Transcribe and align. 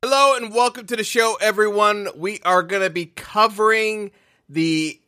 Hello 0.00 0.36
and 0.36 0.54
welcome 0.54 0.86
to 0.86 0.94
the 0.94 1.02
show, 1.02 1.36
everyone. 1.40 2.06
We 2.14 2.38
are 2.44 2.62
going 2.62 2.82
to 2.82 2.88
be 2.88 3.06
covering 3.06 4.12
the 4.48 5.00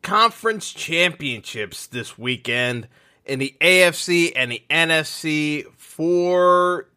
conference 0.00 0.72
championships 0.72 1.86
this 1.86 2.16
weekend 2.16 2.88
in 3.26 3.38
the 3.38 3.54
AFC 3.60 4.32
and 4.34 4.50
the 4.50 4.62
NFC 4.70 5.66
for 5.76 6.88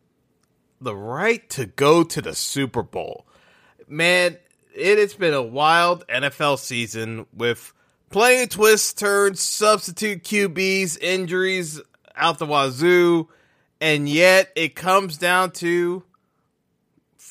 the 0.80 0.96
right 0.96 1.50
to 1.50 1.66
go 1.66 2.06
to 2.06 2.22
the 2.22 2.34
Super 2.34 2.82
Bowl. 2.82 3.28
Man, 3.90 4.38
it 4.74 4.98
has 4.98 5.14
been 5.14 5.34
a 5.34 5.44
wild 5.44 6.08
NFL 6.08 6.60
season 6.60 7.26
with 7.34 7.74
plenty 8.10 8.44
of 8.44 8.50
twists, 8.52 8.94
turns, 8.94 9.42
substitute 9.42 10.24
QBs, 10.24 10.98
injuries 11.02 11.82
out 12.16 12.40
the 12.40 12.46
wazoo, 12.46 13.28
and 13.82 14.08
yet 14.08 14.50
it 14.56 14.76
comes 14.76 15.18
down 15.18 15.52
to 15.52 16.06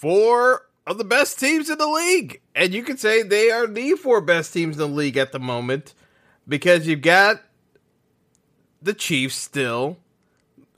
four 0.02 0.66
of 0.84 0.98
the 0.98 1.04
best 1.04 1.38
teams 1.38 1.70
in 1.70 1.78
the 1.78 1.86
league. 1.86 2.40
And 2.56 2.74
you 2.74 2.82
could 2.82 2.98
say 2.98 3.22
they 3.22 3.52
are 3.52 3.68
the 3.68 3.92
four 3.92 4.20
best 4.20 4.52
teams 4.52 4.74
in 4.74 4.80
the 4.80 4.88
league 4.88 5.16
at 5.16 5.30
the 5.30 5.38
moment 5.38 5.94
because 6.46 6.88
you've 6.88 7.02
got 7.02 7.40
the 8.82 8.94
Chiefs 8.94 9.36
still, 9.36 9.98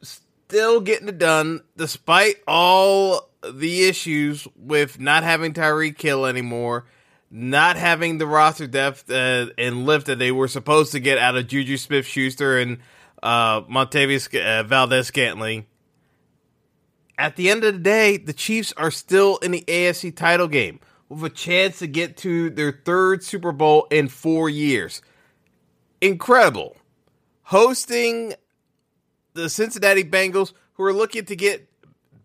still 0.03 0.83
getting 0.83 1.09
it 1.09 1.17
done 1.17 1.63
despite 1.75 2.37
all 2.47 3.31
the 3.43 3.89
issues 3.89 4.47
with 4.57 5.01
not 5.01 5.23
having 5.23 5.55
Tyreek 5.55 5.99
Hill 5.99 6.27
anymore, 6.27 6.85
not 7.31 7.77
having 7.77 8.19
the 8.19 8.27
roster 8.27 8.67
depth 8.67 9.11
uh, 9.11 9.47
and 9.57 9.87
lift 9.87 10.07
that 10.09 10.19
they 10.19 10.33
were 10.33 10.49
supposed 10.49 10.93
to 10.93 11.01
get 11.01 11.17
out 11.17 11.35
of 11.35 11.47
Juju 11.47 11.79
Smith 11.79 12.05
Schuster 12.05 12.59
and 12.59 12.77
uh, 13.23 13.63
Montavious 13.63 14.39
uh, 14.39 14.65
Valdes 14.65 15.07
Scantling 15.07 15.65
at 17.19 17.37
the 17.37 17.51
end 17.51 17.65
of 17.65 17.75
the 17.75 17.81
day, 17.81 18.17
the 18.17 18.33
Chiefs 18.33 18.73
are 18.77 18.91
still 18.91 19.37
in 19.39 19.53
the 19.53 19.65
AFC 19.67 20.15
title 20.15 20.49
game 20.49 20.81
with 21.09 21.25
a 21.25 21.31
chance 21.31 21.79
to 21.79 21.87
get 21.87 22.17
to 22.19 22.51
their 22.51 22.73
third 22.73 23.23
Super 23.23 23.53
Bowl 23.53 23.87
in 23.91 24.09
four 24.09 24.49
years. 24.49 25.03
Incredible. 26.01 26.77
Hosting 27.43 28.35
the 29.35 29.49
Cincinnati 29.49 30.05
Bengals, 30.05 30.53
who 30.75 30.85
are 30.85 30.93
looking 30.93 31.25
to 31.27 31.37
get 31.37 31.69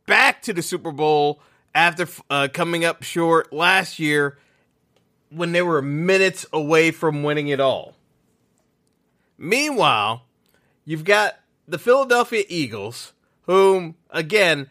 back 0.06 0.42
to 0.44 0.54
the 0.54 0.62
Super 0.62 0.92
Bowl 0.92 1.42
after 1.76 2.08
uh, 2.30 2.48
coming 2.52 2.84
up 2.84 3.04
short 3.04 3.54
last 3.54 4.00
year 4.00 4.38
when 5.30 5.52
they 5.52 5.62
were 5.62 5.82
minutes 5.82 6.46
away 6.52 6.92
from 6.92 7.22
winning 7.22 7.50
it 7.50 7.60
all. 7.60 7.96
Meanwhile, 9.38 10.24
you've 10.84 11.04
got 11.04 11.40
the 11.68 11.78
Philadelphia 11.78 12.44
Eagles, 12.50 13.14
whom, 13.44 13.96
again, 14.10 14.70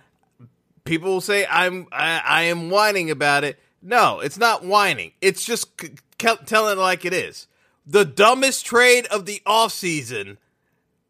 people 0.88 1.10
will 1.10 1.21
say 1.21 1.47
I'm 1.49 1.87
I, 1.93 2.21
I 2.25 2.43
am 2.44 2.71
whining 2.71 3.10
about 3.10 3.44
it. 3.44 3.60
No, 3.81 4.21
it's 4.21 4.38
not 4.38 4.65
whining. 4.65 5.12
It's 5.21 5.44
just 5.44 5.81
c- 5.81 5.91
c- 6.21 6.37
telling 6.47 6.78
it 6.78 6.81
like 6.81 7.04
it 7.04 7.12
is. 7.12 7.47
The 7.87 8.04
dumbest 8.04 8.66
trade 8.66 9.06
of 9.06 9.27
the 9.27 9.41
offseason. 9.47 10.38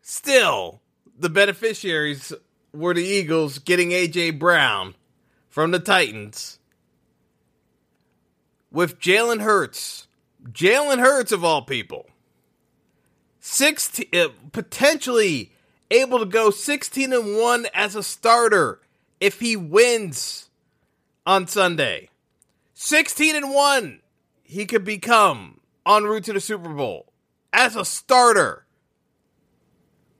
Still, 0.02 0.80
the 1.18 1.30
beneficiaries 1.30 2.32
were 2.74 2.94
the 2.94 3.04
Eagles 3.04 3.58
getting 3.58 3.90
AJ 3.90 4.38
Brown 4.38 4.94
from 5.48 5.70
the 5.70 5.78
Titans 5.78 6.58
with 8.70 8.98
Jalen 8.98 9.40
Hurts. 9.40 10.06
Jalen 10.50 10.98
Hurts 10.98 11.32
of 11.32 11.44
all 11.44 11.62
people. 11.62 12.06
16 13.40 14.06
uh, 14.14 14.28
potentially 14.52 15.52
able 15.90 16.18
to 16.18 16.26
go 16.26 16.50
16 16.50 17.12
and 17.12 17.36
1 17.36 17.66
as 17.72 17.94
a 17.94 18.02
starter 18.02 18.80
if 19.20 19.40
he 19.40 19.56
wins 19.56 20.50
on 21.26 21.46
Sunday. 21.46 22.10
16 22.74 23.36
and 23.36 23.52
1 23.52 24.00
he 24.42 24.64
could 24.64 24.84
become 24.84 25.60
en 25.86 26.04
route 26.04 26.24
to 26.24 26.32
the 26.32 26.40
Super 26.40 26.70
Bowl 26.70 27.12
as 27.52 27.76
a 27.76 27.84
starter. 27.84 28.64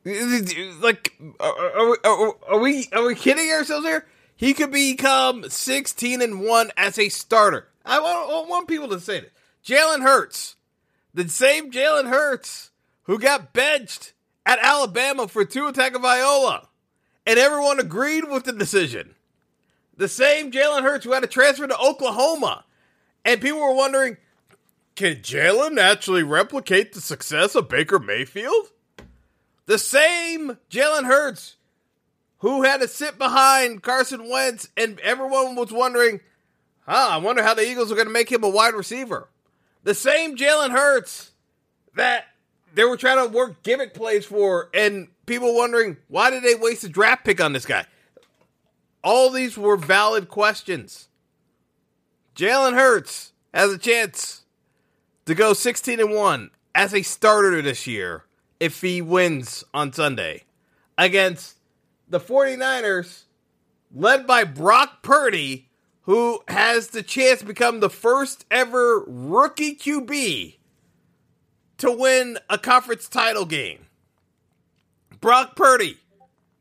Like 0.05 1.15
are, 1.41 1.99
are, 2.05 2.35
are 2.49 2.59
we 2.59 2.89
are 2.93 3.07
we 3.07 3.15
kidding 3.15 3.51
ourselves 3.51 3.87
here? 3.87 4.07
He 4.37 4.55
could 4.55 4.71
become 4.71 5.49
16 5.49 6.23
and 6.23 6.43
1 6.43 6.71
as 6.77 6.99
a 6.99 7.09
starter. 7.09 7.69
I 7.85 7.99
want, 7.99 8.31
I 8.31 8.49
want 8.49 8.69
people 8.69 8.89
to 8.91 9.01
say 9.01 9.21
this. 9.21 9.31
Jalen 9.67 10.03
Hurts, 10.03 10.57
the 11.13 11.29
same 11.29 11.73
Jalen 11.73 12.09
Hurts 12.09 12.71
who 13.03 13.19
got 13.19 13.53
benched 13.53 14.13
at 14.47 14.61
Alabama 14.61 15.27
for 15.27 15.45
Tua 15.45 15.71
attack 15.71 15.95
of 15.95 16.03
Tagovailoa, 16.03 16.68
and 17.29 17.39
everyone 17.39 17.79
agreed 17.79 18.25
with 18.25 18.45
the 18.45 18.53
decision. 18.53 19.15
The 19.99 20.09
same 20.09 20.51
Jalen 20.51 20.83
Hurts 20.83 21.05
who 21.05 21.13
had 21.13 21.21
to 21.21 21.27
transfer 21.27 21.67
to 21.67 21.79
Oklahoma, 21.79 22.65
and 23.23 23.41
people 23.41 23.61
were 23.61 23.75
wondering, 23.75 24.17
can 24.97 25.17
Jalen 25.17 25.79
actually 25.79 26.23
replicate 26.23 26.95
the 26.95 27.03
success 27.03 27.55
of 27.55 27.69
Baker 27.69 27.99
Mayfield? 27.99 28.71
The 29.67 29.79
same 29.79 30.57
Jalen 30.71 31.05
Hurts 31.05 31.57
who 32.39 32.63
had 32.63 32.81
to 32.81 32.89
sit 32.89 33.19
behind 33.19 33.83
Carson 33.83 34.31
Wentz, 34.31 34.69
and 34.75 34.99
everyone 35.01 35.55
was 35.55 35.71
wondering, 35.71 36.21
huh, 36.87 37.09
I 37.11 37.19
wonder 37.19 37.43
how 37.43 37.53
the 37.53 37.69
Eagles 37.69 37.93
are 37.93 37.97
going 37.97 38.07
to 38.07 38.13
make 38.13 38.33
him 38.33 38.43
a 38.43 38.49
wide 38.49 38.75
receiver. 38.75 39.29
The 39.83 39.95
same 39.95 40.35
Jalen 40.35 40.71
Hurts 40.71 41.33
that 41.95 42.25
they 42.73 42.85
were 42.85 42.97
trying 42.97 43.27
to 43.27 43.37
work 43.37 43.63
gimmick 43.65 43.93
plays 43.93 44.25
for, 44.25 44.71
and 44.73 45.09
people 45.29 45.55
wondering 45.55 45.99
why 46.09 46.31
did 46.31 46.43
they 46.43 46.55
waste 46.55 46.85
a 46.85 46.89
draft 46.89 47.25
pick 47.25 47.41
on 47.41 47.53
this 47.53 47.67
guy? 47.67 47.85
All 49.05 49.31
these 49.31 49.57
were 49.57 49.77
valid 49.77 50.29
questions. 50.29 51.09
Jalen 52.35 52.75
Hurts 52.75 53.33
has 53.55 53.73
a 53.73 53.79
chance 53.79 54.43
to 55.27 55.35
go 55.35 55.53
16 55.53 56.01
and 56.01 56.13
1 56.13 56.51
as 56.75 56.95
a 56.95 57.03
starter 57.03 57.63
this 57.63 57.87
year 57.87 58.25
if 58.59 58.81
he 58.81 59.03
wins 59.03 59.65
on 59.73 59.93
Sunday 59.93 60.45
against 60.97 61.57
the 62.09 62.19
49ers 62.21 63.25
led 63.95 64.27
by 64.27 64.45
Brock 64.45 65.03
Purdy 65.03 65.69
who 66.03 66.41
has 66.49 66.89
the 66.89 67.03
chance 67.03 67.41
to 67.41 67.45
become 67.45 67.81
the 67.81 67.91
first 67.91 68.47
ever 68.51 69.05
rookie 69.07 69.77
QB 69.77 70.57
to 71.77 71.93
win 71.93 72.39
a 72.49 72.57
conference 72.57 73.09
title 73.09 73.45
game. 73.45 73.88
Brock 75.21 75.57
Purdy, 75.57 75.99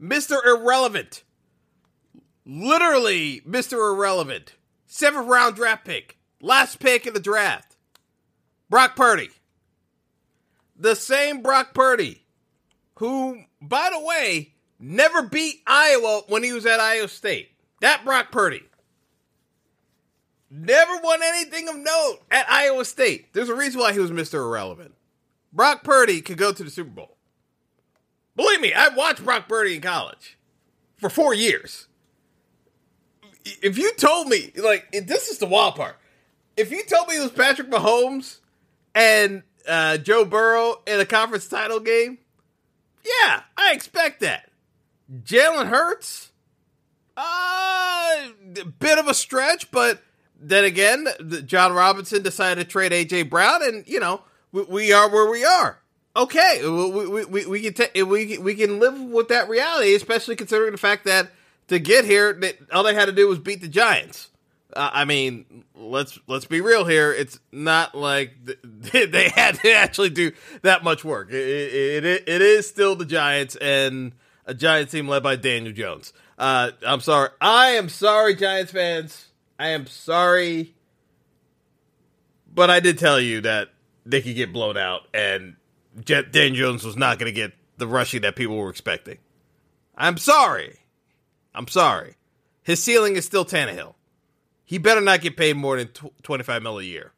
Mr. 0.01 0.37
Irrelevant, 0.43 1.23
literally 2.45 3.41
Mr. 3.41 3.73
Irrelevant, 3.73 4.55
seventh 4.87 5.27
round 5.27 5.55
draft 5.55 5.85
pick, 5.85 6.17
last 6.41 6.79
pick 6.79 7.05
in 7.05 7.13
the 7.13 7.19
draft, 7.19 7.75
Brock 8.69 8.95
Purdy. 8.95 9.29
The 10.75 10.95
same 10.95 11.41
Brock 11.41 11.73
Purdy, 11.73 12.23
who, 12.95 13.43
by 13.61 13.89
the 13.91 13.99
way, 13.99 14.53
never 14.79 15.23
beat 15.23 15.61
Iowa 15.65 16.21
when 16.27 16.43
he 16.43 16.53
was 16.53 16.65
at 16.65 16.79
Iowa 16.79 17.07
State. 17.07 17.51
That 17.81 18.05
Brock 18.05 18.31
Purdy. 18.31 18.63
Never 20.49 20.97
won 21.03 21.19
anything 21.23 21.67
of 21.67 21.75
note 21.75 22.19
at 22.31 22.49
Iowa 22.49 22.85
State. 22.85 23.33
There's 23.33 23.49
a 23.49 23.55
reason 23.55 23.81
why 23.81 23.93
he 23.93 23.99
was 23.99 24.11
Mr. 24.11 24.35
Irrelevant. 24.35 24.93
Brock 25.51 25.83
Purdy 25.83 26.21
could 26.21 26.37
go 26.37 26.53
to 26.53 26.63
the 26.63 26.69
Super 26.69 26.89
Bowl. 26.89 27.16
Believe 28.37 28.61
me, 28.61 28.71
I 28.71 28.89
watched 28.89 29.25
Brock 29.25 29.49
Purdy 29.49 29.75
in 29.75 29.81
college 29.81 30.37
for 30.97 31.09
four 31.09 31.33
years. 31.33 31.87
If 33.43 33.77
you 33.77 33.93
told 33.95 34.27
me, 34.27 34.51
like, 34.55 34.91
this 34.91 35.27
is 35.27 35.39
the 35.39 35.47
wild 35.47 35.75
part. 35.75 35.97
If 36.55 36.71
you 36.71 36.83
told 36.85 37.07
me 37.07 37.17
it 37.17 37.21
was 37.21 37.31
Patrick 37.31 37.69
Mahomes 37.69 38.37
and 38.93 39.41
uh, 39.67 39.97
Joe 39.97 40.23
Burrow 40.23 40.81
in 40.85 40.99
a 40.99 41.05
conference 41.05 41.47
title 41.47 41.79
game, 41.79 42.19
yeah, 43.03 43.41
I 43.57 43.73
expect 43.73 44.19
that. 44.19 44.49
Jalen 45.23 45.67
Hurts, 45.67 46.31
uh, 47.15 47.21
a 47.21 48.65
bit 48.65 48.99
of 48.99 49.07
a 49.07 49.13
stretch, 49.13 49.71
but 49.71 50.03
then 50.39 50.63
again, 50.63 51.07
Jon 51.45 51.73
Robinson 51.73 52.21
decided 52.21 52.63
to 52.63 52.69
trade 52.69 52.91
AJ 52.91 53.29
Brown, 53.29 53.63
and 53.63 53.87
you 53.87 53.99
know 53.99 54.21
we, 54.51 54.63
we 54.63 54.91
are 54.91 55.09
where 55.09 55.29
we 55.29 55.43
are. 55.43 55.79
Okay, 56.17 56.61
we 56.63 57.07
we, 57.07 57.25
we, 57.25 57.45
we 57.45 57.71
can 57.71 58.09
we 58.09 58.39
we 58.39 58.55
can 58.55 58.79
live 58.79 58.99
with 58.99 59.27
that 59.27 59.47
reality, 59.49 59.93
especially 59.93 60.35
considering 60.35 60.71
the 60.71 60.77
fact 60.79 61.05
that 61.05 61.29
to 61.67 61.77
get 61.77 62.05
here, 62.05 62.33
that 62.33 62.57
all 62.73 62.83
they 62.83 62.95
had 62.95 63.05
to 63.05 63.11
do 63.11 63.27
was 63.27 63.37
beat 63.37 63.61
the 63.61 63.67
Giants. 63.67 64.29
Uh, 64.73 64.89
I 64.91 65.05
mean, 65.05 65.63
let's 65.75 66.17
let's 66.27 66.45
be 66.45 66.59
real 66.59 66.85
here. 66.85 67.13
It's 67.13 67.39
not 67.51 67.93
like 67.93 68.33
th- 68.91 69.11
they 69.11 69.29
had 69.29 69.59
to 69.59 69.71
actually 69.73 70.09
do 70.09 70.31
that 70.63 70.83
much 70.83 71.05
work. 71.05 71.29
It, 71.29 71.35
it, 72.03 72.23
it 72.27 72.41
is 72.41 72.67
still 72.67 72.95
the 72.95 73.05
Giants 73.05 73.55
and 73.55 74.13
a 74.47 74.55
Giants 74.55 74.93
team 74.93 75.07
led 75.07 75.21
by 75.21 75.35
Daniel 75.35 75.73
Jones. 75.73 76.13
Uh, 76.39 76.71
I'm 76.85 77.01
sorry. 77.01 77.29
I 77.39 77.69
am 77.71 77.89
sorry, 77.89 78.35
Giants 78.35 78.71
fans. 78.71 79.27
I 79.59 79.69
am 79.69 79.85
sorry, 79.85 80.73
but 82.51 82.71
I 82.71 82.79
did 82.79 82.97
tell 82.97 83.19
you 83.19 83.41
that 83.41 83.69
they 84.03 84.21
could 84.21 84.35
get 84.35 84.51
blown 84.51 84.77
out, 84.77 85.01
and 85.13 85.55
Jet 86.03 86.31
Dan 86.31 86.55
Jones 86.55 86.83
was 86.83 86.95
not 86.95 87.19
going 87.19 87.31
to 87.31 87.35
get 87.35 87.53
the 87.77 87.87
rushing 87.87 88.21
that 88.21 88.35
people 88.35 88.57
were 88.57 88.69
expecting. 88.69 89.17
I'm 89.95 90.17
sorry. 90.17 90.79
I'm 91.53 91.67
sorry. 91.67 92.15
His 92.63 92.83
ceiling 92.83 93.15
is 93.15 93.25
still 93.25 93.45
Tannehill. 93.45 93.95
He 94.63 94.77
better 94.77 95.01
not 95.01 95.21
get 95.21 95.37
paid 95.37 95.55
more 95.55 95.77
than 95.77 95.87
tw- 95.87 96.11
25 96.23 96.61
mil 96.61 96.79
a 96.79 96.83
year. 96.83 97.13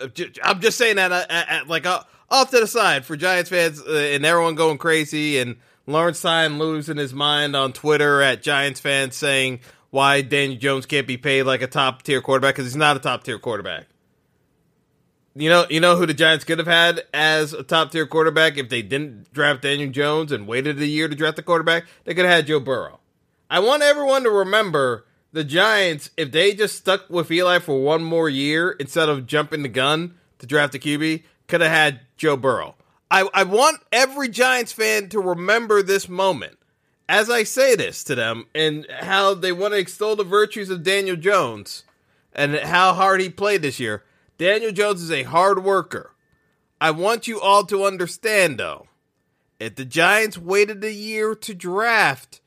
Uh, 0.00 0.08
I'm 0.44 0.60
just 0.60 0.76
saying 0.76 0.96
that, 0.96 1.10
uh, 1.10 1.26
uh, 1.28 1.60
like, 1.66 1.86
uh, 1.86 2.02
off 2.30 2.50
to 2.50 2.60
the 2.60 2.66
side 2.66 3.04
for 3.04 3.16
Giants 3.16 3.50
fans 3.50 3.80
uh, 3.80 4.10
and 4.12 4.26
everyone 4.26 4.56
going 4.56 4.78
crazy, 4.78 5.38
and 5.38 5.56
Lawrence 5.86 6.20
Tynes 6.20 6.58
losing 6.58 6.98
his 6.98 7.14
mind 7.14 7.56
on 7.56 7.72
Twitter 7.72 8.20
at 8.20 8.42
Giants 8.42 8.80
fans 8.80 9.16
saying, 9.16 9.60
why 9.90 10.20
Daniel 10.20 10.58
Jones 10.58 10.84
can't 10.84 11.06
be 11.06 11.16
paid 11.16 11.44
like 11.44 11.62
a 11.62 11.66
top 11.66 12.02
tier 12.02 12.20
quarterback 12.20 12.54
because 12.54 12.66
he's 12.66 12.76
not 12.76 12.96
a 12.96 13.00
top 13.00 13.24
tier 13.24 13.38
quarterback. 13.38 13.86
You 15.38 15.50
know, 15.50 15.66
you 15.68 15.80
know 15.80 15.96
who 15.96 16.06
the 16.06 16.14
Giants 16.14 16.44
could 16.44 16.58
have 16.58 16.66
had 16.66 17.04
as 17.12 17.52
a 17.52 17.62
top 17.62 17.92
tier 17.92 18.06
quarterback 18.06 18.56
if 18.56 18.68
they 18.70 18.80
didn't 18.80 19.32
draft 19.32 19.62
Daniel 19.62 19.90
Jones 19.90 20.32
and 20.32 20.46
waited 20.46 20.80
a 20.80 20.86
year 20.86 21.08
to 21.08 21.14
draft 21.14 21.36
the 21.36 21.42
quarterback. 21.42 21.84
They 22.04 22.14
could 22.14 22.24
have 22.24 22.34
had 22.34 22.46
Joe 22.46 22.60
Burrow. 22.60 23.00
I 23.50 23.60
want 23.60 23.82
everyone 23.82 24.22
to 24.22 24.30
remember 24.30 25.04
the 25.32 25.44
Giants 25.44 26.10
if 26.16 26.32
they 26.32 26.54
just 26.54 26.76
stuck 26.76 27.10
with 27.10 27.30
Eli 27.30 27.58
for 27.58 27.82
one 27.82 28.02
more 28.02 28.30
year 28.30 28.70
instead 28.70 29.10
of 29.10 29.26
jumping 29.26 29.62
the 29.62 29.68
gun 29.68 30.14
to 30.38 30.46
draft 30.46 30.74
a 30.74 30.78
QB, 30.78 31.22
could 31.48 31.60
have 31.60 31.70
had 31.70 32.00
Joe 32.16 32.36
Burrow. 32.36 32.74
I, 33.10 33.28
I 33.34 33.44
want 33.44 33.82
every 33.92 34.28
Giants 34.28 34.72
fan 34.72 35.10
to 35.10 35.20
remember 35.20 35.82
this 35.82 36.08
moment 36.08 36.58
as 37.08 37.30
I 37.30 37.44
say 37.44 37.76
this 37.76 38.02
to 38.04 38.14
them 38.14 38.46
and 38.54 38.86
how 38.90 39.34
they 39.34 39.52
want 39.52 39.74
to 39.74 39.78
extol 39.78 40.16
the 40.16 40.24
virtues 40.24 40.70
of 40.70 40.82
Daniel 40.82 41.16
Jones 41.16 41.84
and 42.32 42.56
how 42.56 42.94
hard 42.94 43.20
he 43.20 43.28
played 43.28 43.62
this 43.62 43.80
year, 43.80 44.02
Daniel 44.38 44.72
Jones 44.72 45.02
is 45.02 45.10
a 45.10 45.22
hard 45.22 45.64
worker. 45.64 46.12
I 46.80 46.90
want 46.90 47.26
you 47.26 47.40
all 47.40 47.64
to 47.64 47.84
understand, 47.84 48.58
though, 48.58 48.86
if 49.58 49.76
the 49.76 49.84
Giants 49.84 50.36
waited 50.36 50.84
a 50.84 50.92
year 50.92 51.34
to 51.34 51.54
draft 51.54 52.40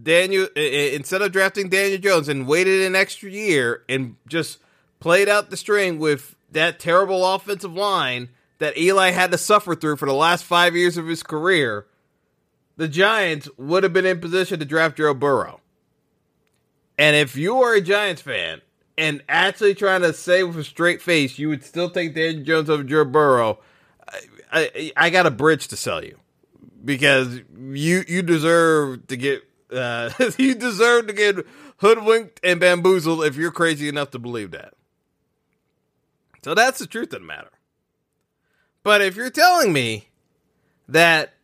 Daniel, 0.00 0.46
instead 0.54 1.20
of 1.20 1.32
drafting 1.32 1.68
Daniel 1.68 2.00
Jones 2.00 2.28
and 2.28 2.46
waited 2.46 2.82
an 2.82 2.94
extra 2.94 3.28
year 3.28 3.82
and 3.88 4.16
just 4.28 4.58
played 5.00 5.28
out 5.28 5.50
the 5.50 5.56
string 5.56 5.98
with 5.98 6.36
that 6.52 6.78
terrible 6.78 7.34
offensive 7.34 7.74
line 7.74 8.28
that 8.58 8.78
Eli 8.78 9.10
had 9.10 9.32
to 9.32 9.38
suffer 9.38 9.74
through 9.74 9.96
for 9.96 10.06
the 10.06 10.14
last 10.14 10.44
five 10.44 10.76
years 10.76 10.96
of 10.96 11.08
his 11.08 11.24
career, 11.24 11.86
the 12.76 12.86
Giants 12.86 13.48
would 13.56 13.82
have 13.82 13.92
been 13.92 14.06
in 14.06 14.20
position 14.20 14.60
to 14.60 14.64
draft 14.64 14.96
Joe 14.96 15.12
Burrow. 15.12 15.60
And 16.96 17.16
if 17.16 17.36
you 17.36 17.60
are 17.62 17.74
a 17.74 17.80
Giants 17.80 18.22
fan 18.22 18.60
and 18.98 19.22
actually 19.28 19.74
trying 19.74 20.02
to 20.02 20.12
say 20.12 20.42
with 20.42 20.56
a 20.56 20.64
straight 20.64 21.00
face 21.02 21.38
you 21.38 21.48
would 21.48 21.64
still 21.64 21.90
take 21.90 22.14
Daniel 22.14 22.44
Jones 22.44 22.70
over 22.70 22.82
Joe 22.82 23.04
Burrow, 23.04 23.58
I, 24.50 24.70
I, 24.74 24.92
I 24.96 25.10
got 25.10 25.26
a 25.26 25.30
bridge 25.30 25.68
to 25.68 25.76
sell 25.76 26.04
you 26.04 26.18
because 26.84 27.40
you 27.58 28.04
you 28.06 28.22
deserve 28.22 29.06
to 29.08 29.16
get 29.16 29.42
uh, 29.72 30.10
you 30.38 30.54
deserve 30.54 31.06
to 31.06 31.12
get 31.12 31.46
hoodwinked 31.78 32.40
and 32.44 32.60
bamboozled 32.60 33.24
if 33.24 33.36
you're 33.36 33.50
crazy 33.50 33.88
enough 33.88 34.10
to 34.12 34.18
believe 34.18 34.50
that. 34.52 34.74
So 36.44 36.54
that's 36.54 36.78
the 36.78 36.86
truth 36.86 37.12
of 37.12 37.20
the 37.20 37.26
matter. 37.26 37.50
But 38.82 39.00
if 39.00 39.16
you're 39.16 39.30
telling 39.30 39.72
me 39.72 40.08
that 40.88 41.34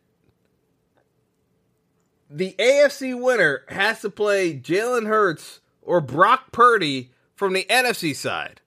the 2.29 2.53
AFC 2.59 3.19
winner 3.19 3.63
has 3.69 4.01
to 4.01 4.09
play 4.09 4.53
Jalen 4.57 5.07
Hurts 5.07 5.61
or 5.81 6.01
Brock 6.01 6.51
Purdy 6.51 7.11
from 7.39 7.53
the 7.53 7.65
NFC 7.69 8.13
side. 8.13 8.59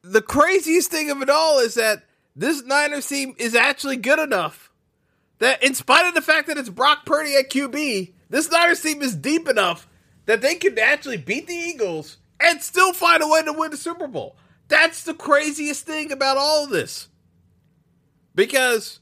The 0.00 0.22
craziest 0.22 0.90
thing 0.90 1.10
of 1.10 1.20
it 1.20 1.28
all 1.28 1.58
is 1.58 1.74
that 1.74 2.04
this 2.34 2.62
Niners 2.64 3.06
team 3.06 3.34
is 3.36 3.54
actually 3.54 3.98
good 3.98 4.18
enough 4.18 4.70
that, 5.40 5.62
in 5.62 5.74
spite 5.74 6.08
of 6.08 6.14
the 6.14 6.22
fact 6.22 6.46
that 6.46 6.56
it's 6.56 6.70
Brock 6.70 7.04
Purdy 7.04 7.36
at 7.36 7.50
QB, 7.50 8.14
this 8.30 8.50
Niners 8.50 8.80
team 8.80 9.02
is 9.02 9.14
deep 9.14 9.46
enough 9.46 9.86
that 10.24 10.40
they 10.40 10.54
can 10.54 10.78
actually 10.78 11.18
beat 11.18 11.46
the 11.46 11.52
Eagles 11.52 12.16
and 12.40 12.62
still 12.62 12.94
find 12.94 13.22
a 13.22 13.28
way 13.28 13.42
to 13.42 13.52
win 13.52 13.72
the 13.72 13.76
Super 13.76 14.08
Bowl. 14.08 14.36
That's 14.68 15.02
the 15.02 15.12
craziest 15.12 15.84
thing 15.84 16.10
about 16.10 16.38
all 16.38 16.64
of 16.64 16.70
this. 16.70 17.08
Because 18.34 19.00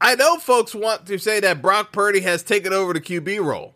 I 0.00 0.14
know 0.14 0.38
folks 0.38 0.74
want 0.74 1.04
to 1.08 1.18
say 1.18 1.40
that 1.40 1.60
Brock 1.60 1.92
Purdy 1.92 2.20
has 2.20 2.42
taken 2.42 2.72
over 2.72 2.94
the 2.94 3.02
QB 3.02 3.44
role. 3.44 3.74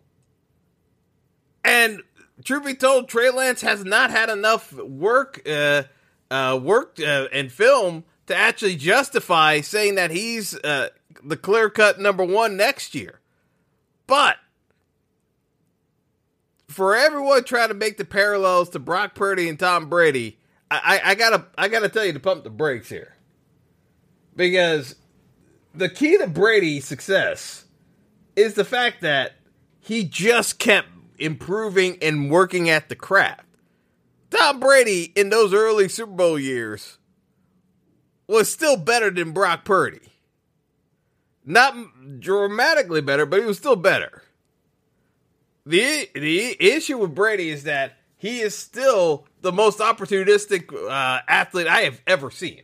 And 1.63 2.01
truth 2.43 2.65
be 2.65 2.75
told, 2.75 3.07
Trey 3.07 3.29
Lance 3.29 3.61
has 3.61 3.83
not 3.83 4.11
had 4.11 4.29
enough 4.29 4.73
work, 4.73 5.41
uh, 5.47 5.83
uh, 6.29 6.59
work 6.61 6.99
uh, 6.99 7.27
and 7.31 7.51
film 7.51 8.03
to 8.27 8.35
actually 8.35 8.75
justify 8.75 9.61
saying 9.61 9.95
that 9.95 10.11
he's 10.11 10.55
uh, 10.55 10.89
the 11.23 11.37
clear 11.37 11.69
cut 11.69 11.99
number 11.99 12.23
one 12.23 12.55
next 12.57 12.95
year. 12.95 13.19
But 14.07 14.37
for 16.67 16.95
everyone 16.95 17.43
trying 17.43 17.67
to 17.67 17.73
make 17.73 17.97
the 17.97 18.05
parallels 18.05 18.69
to 18.69 18.79
Brock 18.79 19.15
Purdy 19.15 19.49
and 19.49 19.59
Tom 19.59 19.89
Brady, 19.89 20.37
I, 20.69 21.01
I, 21.03 21.11
I 21.11 21.15
gotta 21.15 21.45
I 21.57 21.67
gotta 21.67 21.89
tell 21.89 22.05
you 22.05 22.13
to 22.13 22.19
pump 22.19 22.43
the 22.43 22.49
brakes 22.49 22.89
here 22.89 23.15
because 24.35 24.95
the 25.75 25.89
key 25.89 26.17
to 26.17 26.27
Brady's 26.27 26.85
success 26.85 27.65
is 28.35 28.53
the 28.53 28.65
fact 28.65 29.01
that 29.01 29.33
he 29.79 30.03
just 30.03 30.59
kept 30.59 30.90
improving 31.21 31.97
and 32.01 32.29
working 32.29 32.69
at 32.69 32.89
the 32.89 32.95
craft. 32.95 33.45
Tom 34.29 34.59
Brady 34.59 35.11
in 35.15 35.29
those 35.29 35.53
early 35.53 35.89
Super 35.89 36.11
Bowl 36.11 36.39
years 36.39 36.97
was 38.27 38.51
still 38.51 38.77
better 38.77 39.09
than 39.09 39.31
Brock 39.31 39.65
Purdy. 39.65 39.99
Not 41.45 42.19
dramatically 42.19 43.01
better, 43.01 43.25
but 43.25 43.39
he 43.39 43.45
was 43.45 43.57
still 43.57 43.75
better. 43.75 44.23
The 45.65 46.09
the 46.13 46.55
issue 46.59 46.97
with 46.97 47.13
Brady 47.13 47.49
is 47.49 47.63
that 47.63 47.97
he 48.17 48.39
is 48.39 48.55
still 48.57 49.25
the 49.41 49.51
most 49.51 49.79
opportunistic 49.79 50.73
uh, 50.73 51.21
athlete 51.27 51.67
I 51.67 51.81
have 51.81 52.01
ever 52.07 52.31
seen 52.31 52.61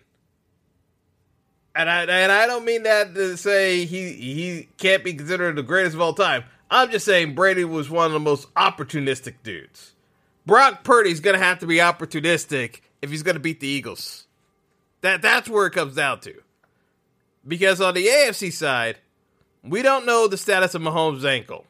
and 1.78 1.90
I 1.90 2.04
and 2.04 2.32
I 2.32 2.48
don't 2.48 2.66
mean 2.66 2.84
that 2.84 3.14
to 3.14 3.38
say 3.38 3.86
he 3.86 4.14
he 4.14 4.68
can't 4.78 5.04
be 5.04 5.14
considered 5.14 5.56
the 5.56 5.64
greatest 5.64 5.94
of 5.96 6.02
all 6.02 6.14
time. 6.14 6.44
I'm 6.70 6.92
just 6.92 7.06
saying 7.06 7.36
Brady 7.36 7.64
was 7.64 7.90
one 7.90 8.08
of 8.08 8.12
the 8.12 8.20
most 8.20 8.54
opportunistic 8.56 9.36
dudes. 9.44 9.94
Brock 10.46 10.84
Purdy's 10.84 11.20
gonna 11.20 11.38
have 11.38 11.60
to 11.60 11.68
be 11.68 11.78
opportunistic 11.78 12.82
if 13.02 13.10
he's 13.10 13.24
gonna 13.24 13.40
beat 13.40 13.60
the 13.60 13.68
Eagles. 13.68 14.26
That 15.02 15.22
that's 15.22 15.50
where 15.50 15.68
it 15.68 15.74
comes 15.74 15.96
down 15.96 16.20
to. 16.22 16.34
Because 17.48 17.80
on 17.80 17.94
the 17.94 18.08
AFC 18.08 18.52
side, 18.52 18.98
we 19.64 19.82
don't 19.82 20.06
know 20.06 20.28
the 20.28 20.38
status 20.38 20.76
of 20.76 20.82
Mahomes' 20.82 21.26
ankle. 21.26 21.66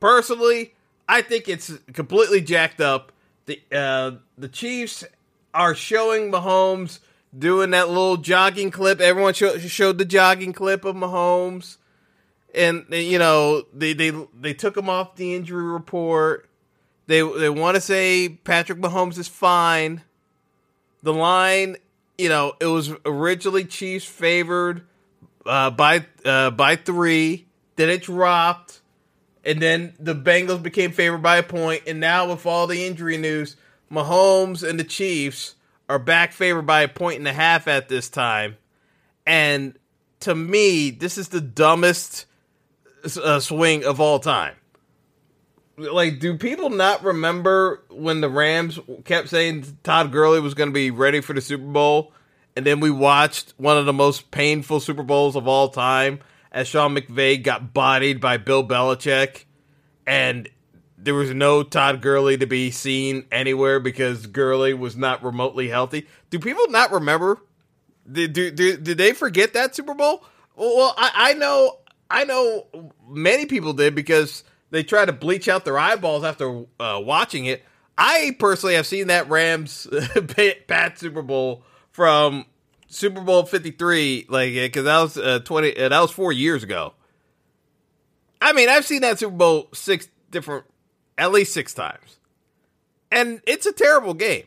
Personally, 0.00 0.74
I 1.08 1.22
think 1.22 1.48
it's 1.48 1.72
completely 1.92 2.40
jacked 2.40 2.80
up. 2.80 3.12
The 3.46 3.60
uh, 3.72 4.12
the 4.38 4.48
Chiefs 4.48 5.04
are 5.52 5.74
showing 5.74 6.30
Mahomes 6.30 7.00
doing 7.36 7.70
that 7.70 7.88
little 7.88 8.16
jogging 8.16 8.70
clip. 8.70 9.00
Everyone 9.00 9.34
show, 9.34 9.58
showed 9.58 9.98
the 9.98 10.04
jogging 10.04 10.52
clip 10.52 10.84
of 10.84 10.96
Mahomes, 10.96 11.76
and 12.54 12.86
you 12.90 13.18
know 13.18 13.64
they 13.72 13.92
they 13.92 14.10
they 14.38 14.54
took 14.54 14.76
him 14.76 14.88
off 14.88 15.16
the 15.16 15.34
injury 15.34 15.64
report. 15.64 16.48
They 17.06 17.20
they 17.20 17.50
want 17.50 17.74
to 17.74 17.80
say 17.80 18.28
Patrick 18.28 18.78
Mahomes 18.78 19.18
is 19.18 19.28
fine. 19.28 20.02
The 21.02 21.12
line, 21.12 21.76
you 22.16 22.28
know, 22.28 22.54
it 22.60 22.66
was 22.66 22.92
originally 23.04 23.64
Chiefs 23.64 24.06
favored 24.06 24.86
uh, 25.44 25.70
by 25.70 26.06
uh, 26.24 26.50
by 26.50 26.76
three. 26.76 27.46
Then 27.76 27.90
it 27.90 28.02
dropped, 28.02 28.80
and 29.44 29.60
then 29.60 29.94
the 29.98 30.14
Bengals 30.14 30.62
became 30.62 30.92
favored 30.92 31.22
by 31.22 31.38
a 31.38 31.42
point. 31.42 31.82
And 31.86 32.00
now 32.00 32.30
with 32.30 32.46
all 32.46 32.66
the 32.66 32.86
injury 32.86 33.18
news, 33.18 33.56
Mahomes 33.90 34.66
and 34.66 34.78
the 34.78 34.84
Chiefs 34.84 35.56
are 35.88 35.98
back 35.98 36.32
favored 36.32 36.66
by 36.66 36.82
a 36.82 36.88
point 36.88 37.18
and 37.18 37.28
a 37.28 37.32
half 37.32 37.68
at 37.68 37.88
this 37.88 38.08
time. 38.08 38.56
And 39.26 39.76
to 40.20 40.34
me, 40.34 40.90
this 40.90 41.18
is 41.18 41.28
the 41.28 41.40
dumbest 41.40 42.26
uh, 43.04 43.40
swing 43.40 43.84
of 43.84 44.00
all 44.00 44.18
time. 44.18 44.54
Like, 45.76 46.20
do 46.20 46.36
people 46.36 46.70
not 46.70 47.02
remember 47.02 47.82
when 47.90 48.20
the 48.20 48.28
Rams 48.28 48.78
kept 49.04 49.28
saying 49.28 49.78
Todd 49.82 50.12
Gurley 50.12 50.40
was 50.40 50.54
going 50.54 50.68
to 50.68 50.74
be 50.74 50.90
ready 50.90 51.20
for 51.20 51.32
the 51.32 51.40
Super 51.40 51.64
Bowl? 51.64 52.12
And 52.56 52.64
then 52.64 52.78
we 52.78 52.90
watched 52.90 53.54
one 53.56 53.76
of 53.76 53.86
the 53.86 53.92
most 53.92 54.30
painful 54.30 54.78
Super 54.78 55.02
Bowls 55.02 55.34
of 55.34 55.48
all 55.48 55.68
time 55.68 56.20
as 56.52 56.68
Sean 56.68 56.94
McVay 56.94 57.42
got 57.42 57.74
bodied 57.74 58.20
by 58.20 58.36
Bill 58.36 58.66
Belichick. 58.66 59.44
And 60.06 60.48
there 60.96 61.14
was 61.14 61.34
no 61.34 61.64
Todd 61.64 62.00
Gurley 62.00 62.38
to 62.38 62.46
be 62.46 62.70
seen 62.70 63.26
anywhere 63.32 63.80
because 63.80 64.26
Gurley 64.26 64.74
was 64.74 64.96
not 64.96 65.24
remotely 65.24 65.68
healthy. 65.68 66.06
Do 66.30 66.38
people 66.38 66.68
not 66.70 66.92
remember? 66.92 67.40
Did 68.10 68.32
do, 68.32 68.50
do, 68.50 68.76
did 68.76 68.98
they 68.98 69.12
forget 69.12 69.54
that 69.54 69.74
Super 69.74 69.94
Bowl? 69.94 70.24
Well, 70.56 70.94
I, 70.96 71.10
I 71.14 71.32
know 71.34 71.78
I 72.10 72.24
know 72.24 72.66
many 73.08 73.46
people 73.46 73.72
did 73.72 73.94
because 73.94 74.44
they 74.70 74.82
tried 74.82 75.06
to 75.06 75.12
bleach 75.12 75.48
out 75.48 75.64
their 75.64 75.78
eyeballs 75.78 76.24
after 76.24 76.64
uh, 76.80 77.00
watching 77.02 77.46
it. 77.46 77.64
I 77.96 78.36
personally 78.38 78.74
have 78.74 78.86
seen 78.86 79.06
that 79.06 79.28
Rams 79.28 79.86
Pat 80.66 80.98
Super 80.98 81.22
Bowl 81.22 81.62
from 81.90 82.44
Super 82.88 83.20
Bowl 83.20 83.44
Fifty 83.44 83.70
Three, 83.70 84.26
like 84.28 84.52
because 84.52 84.84
that 84.84 85.00
was 85.00 85.16
uh, 85.16 85.38
twenty, 85.40 85.76
uh, 85.76 85.88
that 85.88 86.00
was 86.00 86.10
four 86.10 86.32
years 86.32 86.62
ago. 86.62 86.94
I 88.40 88.52
mean, 88.52 88.68
I've 88.68 88.84
seen 88.84 89.02
that 89.02 89.18
Super 89.18 89.36
Bowl 89.36 89.68
six 89.72 90.08
different 90.30 90.64
at 91.16 91.32
least 91.32 91.52
six 91.52 91.72
times. 91.72 92.18
And 93.10 93.40
it's 93.46 93.66
a 93.66 93.72
terrible 93.72 94.14
game. 94.14 94.44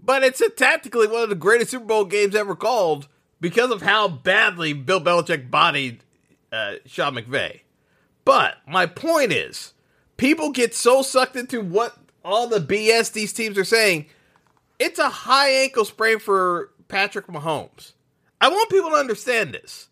But 0.00 0.22
it's 0.22 0.40
a 0.40 0.50
tactically 0.50 1.08
one 1.08 1.22
of 1.22 1.28
the 1.28 1.34
greatest 1.34 1.70
Super 1.70 1.84
Bowl 1.86 2.04
games 2.04 2.34
ever 2.34 2.54
called 2.54 3.08
because 3.40 3.70
of 3.70 3.82
how 3.82 4.08
badly 4.08 4.72
Bill 4.72 5.00
Belichick 5.00 5.50
bodied 5.50 6.04
uh, 6.52 6.74
Sean 6.86 7.14
McVay. 7.14 7.60
But 8.24 8.56
my 8.66 8.86
point 8.86 9.32
is, 9.32 9.74
people 10.16 10.50
get 10.50 10.74
so 10.74 11.02
sucked 11.02 11.36
into 11.36 11.60
what 11.60 11.96
all 12.24 12.46
the 12.46 12.60
BS 12.60 13.12
these 13.12 13.32
teams 13.32 13.56
are 13.56 13.64
saying. 13.64 14.06
It's 14.78 14.98
a 14.98 15.08
high 15.08 15.50
ankle 15.50 15.84
sprain 15.84 16.18
for 16.18 16.70
Patrick 16.88 17.26
Mahomes. 17.26 17.92
I 18.40 18.48
want 18.48 18.70
people 18.70 18.90
to 18.90 18.96
understand 18.96 19.54
this. 19.54 19.88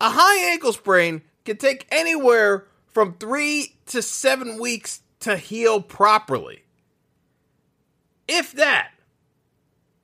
A 0.00 0.10
high 0.10 0.50
ankle 0.50 0.72
sprain 0.72 1.22
can 1.44 1.56
take 1.56 1.86
anywhere 1.90 2.66
from 2.86 3.14
three 3.14 3.76
to 3.86 4.02
seven 4.02 4.58
weeks 4.58 5.00
to 5.20 5.36
heal 5.36 5.80
properly. 5.80 6.62
If 8.26 8.52
that, 8.52 8.92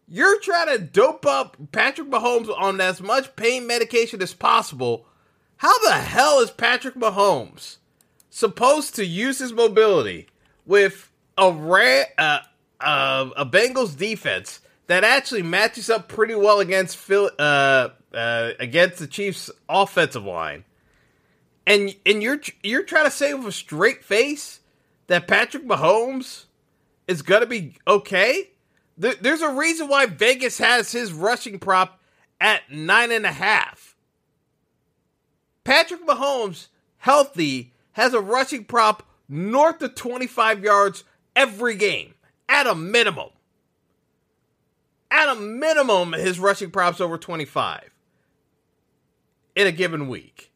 you're 0.09 0.41
trying 0.41 0.77
to 0.77 0.83
dope 0.83 1.25
up 1.25 1.57
Patrick 1.73 2.11
Mahomes 2.11 2.51
on 2.55 2.81
as 2.81 3.01
much 3.01 3.37
pain 3.37 3.67
medication 3.67 4.21
as 4.21 4.35
possible. 4.35 5.07
How 5.61 5.79
the 5.81 5.93
hell 5.93 6.41
is 6.41 6.51
Patrick 6.51 6.95
Mahomes 6.95 7.77
supposed 8.31 8.95
to 8.95 9.05
use 9.05 9.41
his 9.41 9.53
mobility 9.53 10.29
with 10.65 11.13
a 11.37 11.53
rare, 11.53 12.07
uh, 12.17 12.39
uh, 12.81 13.29
a 13.37 13.45
Bengals 13.45 13.95
defense 13.95 14.61
that 14.87 15.05
actually 15.05 15.43
matches 15.43 15.91
up 15.91 16.09
pretty 16.09 16.35
well 16.35 16.61
against 16.61 16.97
Phil, 16.97 17.31
uh, 17.39 17.91
uh, 18.15 18.53
against 18.59 19.01
the 19.01 19.07
Chiefs' 19.07 19.51
offensive 19.69 20.25
line, 20.25 20.65
and 21.67 21.95
and 22.07 22.23
you're 22.23 22.41
you're 22.63 22.85
trying 22.85 23.05
to 23.05 23.11
say 23.11 23.35
with 23.35 23.49
a 23.49 23.53
straight 23.53 24.03
face 24.03 24.61
that 25.09 25.29
Patrick 25.29 25.67
Mahomes 25.67 26.47
is 27.07 27.21
to 27.41 27.47
be 27.47 27.77
okay? 27.87 28.49
There's 28.97 29.43
a 29.43 29.53
reason 29.53 29.89
why 29.89 30.07
Vegas 30.07 30.57
has 30.57 30.91
his 30.91 31.13
rushing 31.13 31.59
prop 31.59 32.01
at 32.41 32.63
nine 32.71 33.13
and 33.13 33.27
a 33.27 33.33
half. 33.33 33.80
Patrick 35.65 36.07
Mahomes, 36.07 36.69
healthy, 36.99 37.73
has 37.93 38.15
a 38.15 38.21
rushing 38.21 38.65
prop 38.65 39.03
north 39.29 39.83
of 39.83 39.95
25 39.95 40.65
yards 40.65 41.05
every 41.37 41.77
game, 41.77 42.15
at 42.49 42.67
a 42.67 42.75
minimum. 42.75 43.31
At 45.11 45.29
a 45.29 45.35
minimum, 45.35 46.13
his 46.13 46.39
rushing 46.39 46.71
props 46.71 47.01
over 47.01 47.19
25 47.19 47.91
in 49.55 49.67
a 49.67 49.73
given 49.73 50.09
week. 50.09 50.51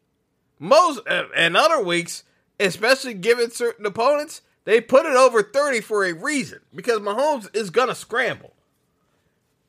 Most 0.59 1.01
uh, 1.07 1.25
and 1.35 1.57
other 1.57 1.83
weeks, 1.83 2.23
especially 2.59 3.13
given 3.13 3.51
certain 3.51 3.85
opponents, 3.85 4.41
they 4.63 4.81
put 4.81 5.05
it 5.05 5.15
over 5.15 5.43
30 5.43 5.81
for 5.81 6.05
a 6.05 6.13
reason 6.13 6.59
because 6.73 6.99
Mahomes 6.99 7.53
is 7.55 7.69
going 7.69 7.89
to 7.89 7.95
scramble. 7.95 8.53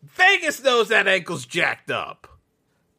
Vegas 0.02 0.62
knows 0.62 0.88
that 0.88 1.08
ankle's 1.08 1.44
jacked 1.44 1.90
up. 1.90 2.35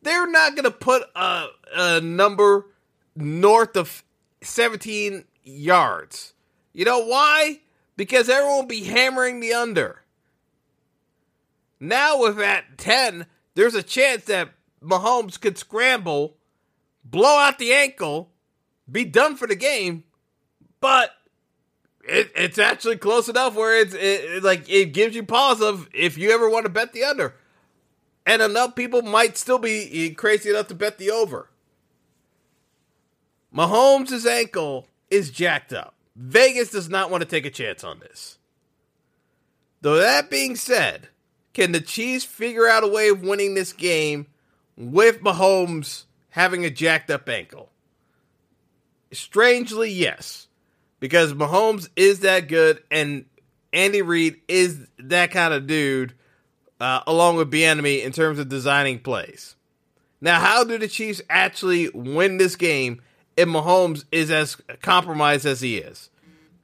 They're 0.08 0.32
not 0.32 0.56
going 0.56 0.64
to 0.64 0.72
put 0.72 1.04
a, 1.16 1.48
a 1.76 2.02
number 2.02 2.68
north 3.16 3.76
of 3.76 4.04
17 4.42 5.26
yards. 5.44 6.34
You 6.74 6.86
know 6.86 7.06
why? 7.06 7.60
Because 7.98 8.30
everyone 8.30 8.56
will 8.56 8.66
be 8.68 8.84
hammering 8.84 9.40
the 9.40 9.54
under. 9.54 10.04
Now, 11.80 12.22
with 12.22 12.38
that 12.38 12.78
10, 12.78 13.26
there's 13.56 13.76
a 13.76 13.84
chance 13.84 14.24
that 14.26 14.52
Mahomes 14.82 15.40
could 15.40 15.58
scramble, 15.58 16.38
blow 17.04 17.38
out 17.38 17.60
the 17.60 17.74
ankle, 17.74 18.32
be 18.90 19.04
done 19.04 19.36
for 19.36 19.48
the 19.48 19.56
game, 19.56 20.06
but 20.80 21.12
it, 22.08 22.32
it's 22.36 22.58
actually 22.58 22.98
close 22.98 23.28
enough 23.28 23.56
where 23.56 23.82
it's 23.82 23.94
it, 23.94 24.42
like 24.42 24.70
it 24.70 24.94
gives 24.94 25.16
you 25.16 25.24
pause 25.24 25.62
of 25.62 25.90
if 25.94 26.18
you 26.18 26.32
ever 26.32 26.50
want 26.50 26.66
to 26.66 26.72
bet 26.72 26.94
the 26.94 27.04
under, 27.04 27.36
and 28.28 28.42
enough 28.42 28.76
people 28.76 29.02
might 29.02 29.38
still 29.38 29.58
be 29.58 30.12
crazy 30.12 30.52
enough 30.52 30.68
to 30.68 30.76
bet 30.76 31.00
the 31.00 31.10
over. 31.10 31.50
Mahomes' 33.52 34.28
ankle 34.28 34.88
is 35.10 35.32
jacked 35.32 35.74
up. 35.74 35.96
Vegas 36.16 36.70
does 36.70 36.90
not 36.90 37.10
want 37.10 37.22
to 37.22 37.30
take 37.30 37.46
a 37.46 37.50
chance 37.50 37.84
on 37.84 38.00
this. 38.00 38.38
Though 39.82 39.96
that 39.96 40.30
being 40.30 40.56
said, 40.56 41.10
can 41.54 41.72
the 41.72 41.82
Chiefs 41.82 42.26
figure 42.26 42.68
out 42.68 42.84
a 42.84 42.88
way 42.88 43.10
of 43.10 43.22
winning 43.22 43.56
this 43.56 43.74
game 43.74 44.28
with 44.76 45.22
Mahomes 45.22 46.04
having 46.30 46.66
a 46.66 46.70
jacked 46.70 47.10
up 47.10 47.28
ankle? 47.28 47.70
Strangely, 49.12 49.90
yes 49.90 50.48
because 51.00 51.34
Mahomes 51.34 51.90
is 51.96 52.22
that 52.22 52.48
good 52.48 52.82
and 52.90 53.26
Andy 53.74 54.02
Reid 54.02 54.42
is 54.48 54.88
that 55.00 55.32
kind 55.32 55.54
of 55.54 55.68
dude, 55.68 56.14
uh, 56.80 57.02
along 57.08 57.36
with 57.36 57.52
Bieniemy 57.52 58.04
in 58.04 58.12
terms 58.12 58.40
of 58.40 58.50
designing 58.50 59.00
plays. 59.00 59.56
Now, 60.20 60.40
how 60.40 60.64
do 60.64 60.78
the 60.78 60.88
Chiefs 60.88 61.22
actually 61.30 61.90
win 61.90 62.38
this 62.38 62.56
game 62.56 63.02
if 63.36 63.48
Mahomes 63.48 64.06
is 64.12 64.32
as 64.32 64.56
compromised 64.82 65.46
as 65.46 65.62
he 65.62 65.78
is? 65.78 66.10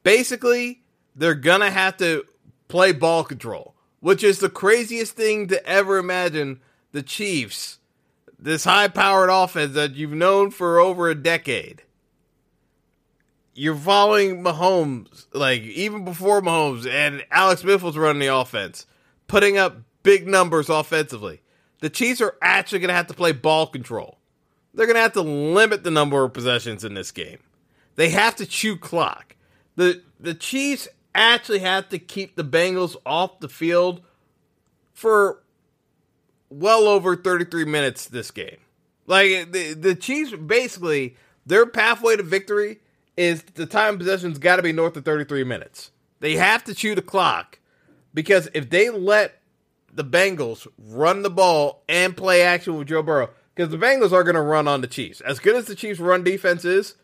Basically, 0.04 0.82
they're 1.16 1.36
gonna 1.36 1.72
have 1.72 1.98
to 1.98 2.26
play 2.68 2.92
ball 2.92 3.24
control, 3.24 3.76
which 4.00 4.24
is 4.24 4.40
the 4.40 4.50
craziest 4.50 5.16
thing 5.16 5.48
to 5.48 5.66
ever 5.66 5.98
imagine. 5.98 6.60
The 6.92 7.04
Chiefs, 7.04 7.80
this 8.38 8.66
high-powered 8.66 9.30
offense 9.30 9.74
that 9.74 9.96
you've 9.96 10.12
known 10.12 10.52
for 10.52 10.80
over 10.80 11.10
a 11.10 11.16
decade 11.16 11.84
you're 13.56 13.76
following 13.76 14.44
Mahomes, 14.44 15.28
like 15.34 15.62
even 15.62 16.04
before 16.04 16.42
Mahomes 16.42 16.88
and 16.88 17.24
Alex 17.32 17.62
Smith 17.62 17.84
was 17.84 17.98
running 17.98 18.20
the 18.20 18.36
offense, 18.36 18.86
putting 19.28 19.58
up 19.58 19.78
big 20.04 20.28
numbers 20.28 20.70
offensively. 20.70 21.42
The 21.80 21.90
Chiefs 21.90 22.22
are 22.22 22.36
actually 22.42 22.80
going 22.80 22.90
to 22.90 22.96
have 22.96 23.08
to 23.08 23.14
play 23.14 23.32
ball 23.32 23.68
control. 23.68 24.20
They're 24.74 24.86
going 24.86 24.96
to 24.96 25.02
have 25.02 25.14
to 25.14 25.22
limit 25.22 25.84
the 25.84 25.92
number 25.92 26.24
of 26.24 26.34
possessions 26.34 26.84
in 26.84 26.94
this 26.94 27.12
game. 27.12 27.40
They 27.96 28.10
have 28.10 28.36
to 28.38 28.46
chew 28.46 28.78
clock. 28.78 29.36
The 29.76 30.02
the 30.20 30.34
Chiefs 30.34 30.88
actually 31.14 31.60
have 31.60 31.90
to 31.90 32.00
keep 32.00 32.36
the 32.36 32.44
Bengals 32.44 32.96
off 33.06 33.40
the 33.40 33.50
field 33.50 34.02
for 34.94 35.44
well 36.50 36.88
over 36.88 37.16
33 37.16 37.66
minutes 37.66 38.08
this 38.08 38.32
game. 38.32 38.58
Like 39.06 39.52
the 39.52 39.74
the 39.74 39.96
Chiefs 39.96 40.34
basically 40.34 41.16
their 41.46 41.66
pathway 41.66 42.16
to 42.16 42.24
victory 42.24 42.80
is 43.18 43.44
the 43.44 43.66
time 43.66 43.98
possession's 43.98 44.40
got 44.40 44.56
to 44.56 44.64
be 44.64 44.72
north 44.72 44.98
of 44.98 45.06
33 45.06 45.44
minutes. 45.44 45.92
They 46.20 46.36
have 46.36 46.64
to 46.64 46.74
chew 46.74 46.96
the 46.96 47.02
clock 47.02 47.60
because 48.14 48.50
if 48.54 48.70
they 48.70 48.90
let 48.90 49.43
the 49.96 50.04
Bengals 50.04 50.68
run 50.78 51.22
the 51.22 51.30
ball 51.30 51.84
and 51.88 52.18
play 52.18 52.42
action 52.42 52.78
with 52.78 52.88
Joe 52.88 53.04
Burrow, 53.04 53.30
because 53.54 53.70
the 53.72 53.78
Bengals 53.78 54.12
are 54.12 54.24
going 54.24 54.36
to 54.36 54.42
run 54.42 54.68
on 54.68 54.82
the 54.82 54.88
Chiefs. 54.88 55.22
As 55.22 55.40
good 55.40 55.56
as 55.56 55.66
the 55.66 55.76
Chiefs' 55.76 56.00
run 56.00 56.24
defense 56.24 56.66
is, 56.66 56.96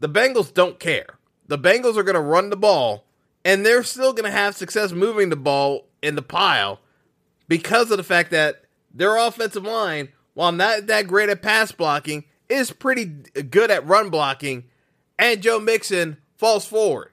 the 0.00 0.08
Bengals 0.08 0.52
don't 0.52 0.80
care. 0.80 1.18
The 1.46 1.58
Bengals 1.58 1.96
are 1.96 2.02
going 2.02 2.14
to 2.14 2.20
run 2.20 2.50
the 2.50 2.56
ball, 2.56 3.04
and 3.44 3.64
they're 3.64 3.84
still 3.84 4.12
going 4.12 4.30
to 4.30 4.36
have 4.36 4.56
success 4.56 4.92
moving 4.92 5.30
the 5.30 5.36
ball 5.36 5.86
in 6.02 6.16
the 6.16 6.22
pile 6.22 6.80
because 7.46 7.90
of 7.90 7.98
the 7.98 8.02
fact 8.02 8.30
that 8.30 8.64
their 8.92 9.16
offensive 9.16 9.64
line, 9.64 10.08
while 10.34 10.52
not 10.52 10.86
that 10.86 11.06
great 11.06 11.28
at 11.28 11.42
pass 11.42 11.70
blocking, 11.70 12.24
is 12.48 12.70
pretty 12.70 13.04
good 13.04 13.70
at 13.70 13.86
run 13.86 14.10
blocking, 14.10 14.64
and 15.18 15.42
Joe 15.42 15.60
Mixon 15.60 16.16
falls 16.36 16.66
forward. 16.66 17.10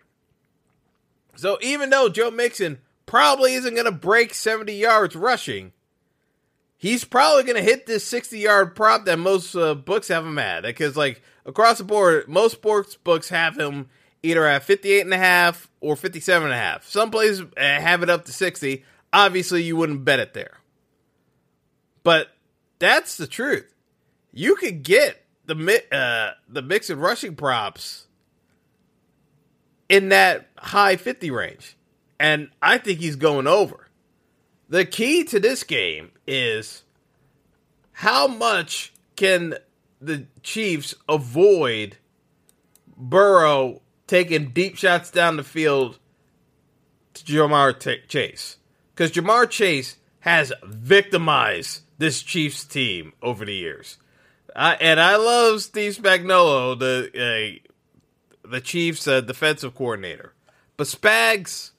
So 1.36 1.58
even 1.62 1.90
though 1.90 2.10
Joe 2.10 2.32
Mixon 2.32 2.80
probably 3.12 3.56
isn't 3.56 3.74
going 3.74 3.84
to 3.84 3.91
break 3.91 4.34
70 4.34 4.72
yards 4.72 5.18
rushing, 5.18 5.74
he's 6.77 7.03
probably 7.03 7.44
going 7.44 7.58
to 7.58 7.62
hit 7.62 7.86
this 7.86 8.06
60 8.06 8.39
yard 8.39 8.74
prop 8.74 9.03
that 9.03 9.20
most 9.20 9.53
uh, 9.53 9.75
books 9.75 10.08
have 10.08 10.25
him 10.25 10.39
at. 10.39 10.63
Because, 10.63 10.96
like, 10.96 11.22
across 11.46 11.80
the 11.80 11.84
board, 11.84 12.30
most 12.30 12.53
sports 12.53 12.96
books 12.96 13.27
have 13.27 13.58
him 13.58 13.89
either 14.24 14.48
at 14.48 14.63
58 14.63 15.01
and 15.01 15.13
a 15.13 15.18
half 15.18 15.70
or 15.82 15.98
57 15.98 16.41
and 16.41 16.53
a 16.53 16.58
half. 16.58 16.88
Some 16.88 17.12
places 17.12 17.41
uh, 17.41 17.60
have 17.60 18.01
it 18.01 18.10
up 18.10 18.24
to 18.25 18.32
60. 18.32 18.86
Obviously, 19.12 19.62
you 19.63 19.75
wouldn't 19.75 20.06
bet 20.06 20.20
it 20.20 20.34
there. 20.34 20.60
But 22.03 22.30
that's 22.80 23.18
the 23.18 23.27
truth. 23.27 23.75
You 24.32 24.56
could 24.56 24.84
get 24.84 25.22
the 25.48 25.84
uh, 25.91 26.32
the 26.48 26.62
Mixon 26.62 26.98
rushing 26.98 27.36
props 27.36 28.08
in 29.89 30.08
that 30.10 30.48
high 30.58 30.96
50 30.96 31.30
range. 31.30 31.75
And 32.22 32.51
I 32.62 32.78
think 32.78 33.00
he's 33.00 33.16
going 33.16 33.48
over. 33.48 33.90
The 34.70 34.86
key 34.86 35.24
to 35.24 35.40
this 35.40 35.63
game 35.63 36.12
is 36.28 36.84
how 37.94 38.28
much 38.28 38.94
can 39.16 39.56
the 40.00 40.28
Chiefs 40.44 40.94
avoid 41.10 41.98
Burrow 42.96 43.82
taking 44.06 44.51
deep 44.51 44.78
shots 44.78 45.10
down 45.10 45.38
the 45.38 45.44
field 45.44 45.98
to 47.16 47.24
Ja'Marr 47.24 47.80
T- 47.80 48.04
Chase? 48.08 48.58
Because 48.94 49.12
Ja'Marr 49.12 49.50
Chase 49.50 49.98
has 50.20 50.54
victimized 50.63 51.82
this 51.98 52.22
Chiefs 52.22 52.66
team 52.66 53.13
over 53.24 53.46
the 53.46 53.56
years. 53.56 53.98
I, 54.56 54.75
and 54.75 55.00
I 55.00 55.16
love 55.16 55.63
Steve 55.63 55.98
Spagnuolo, 55.98 56.78
the 56.78 57.60
uh, 58.46 58.48
the 58.48 58.62
Chiefs 58.62 59.08
uh, 59.08 59.22
defensive 59.22 59.74
coordinator. 59.74 60.36
But 60.78 60.86
Spags 60.86 61.71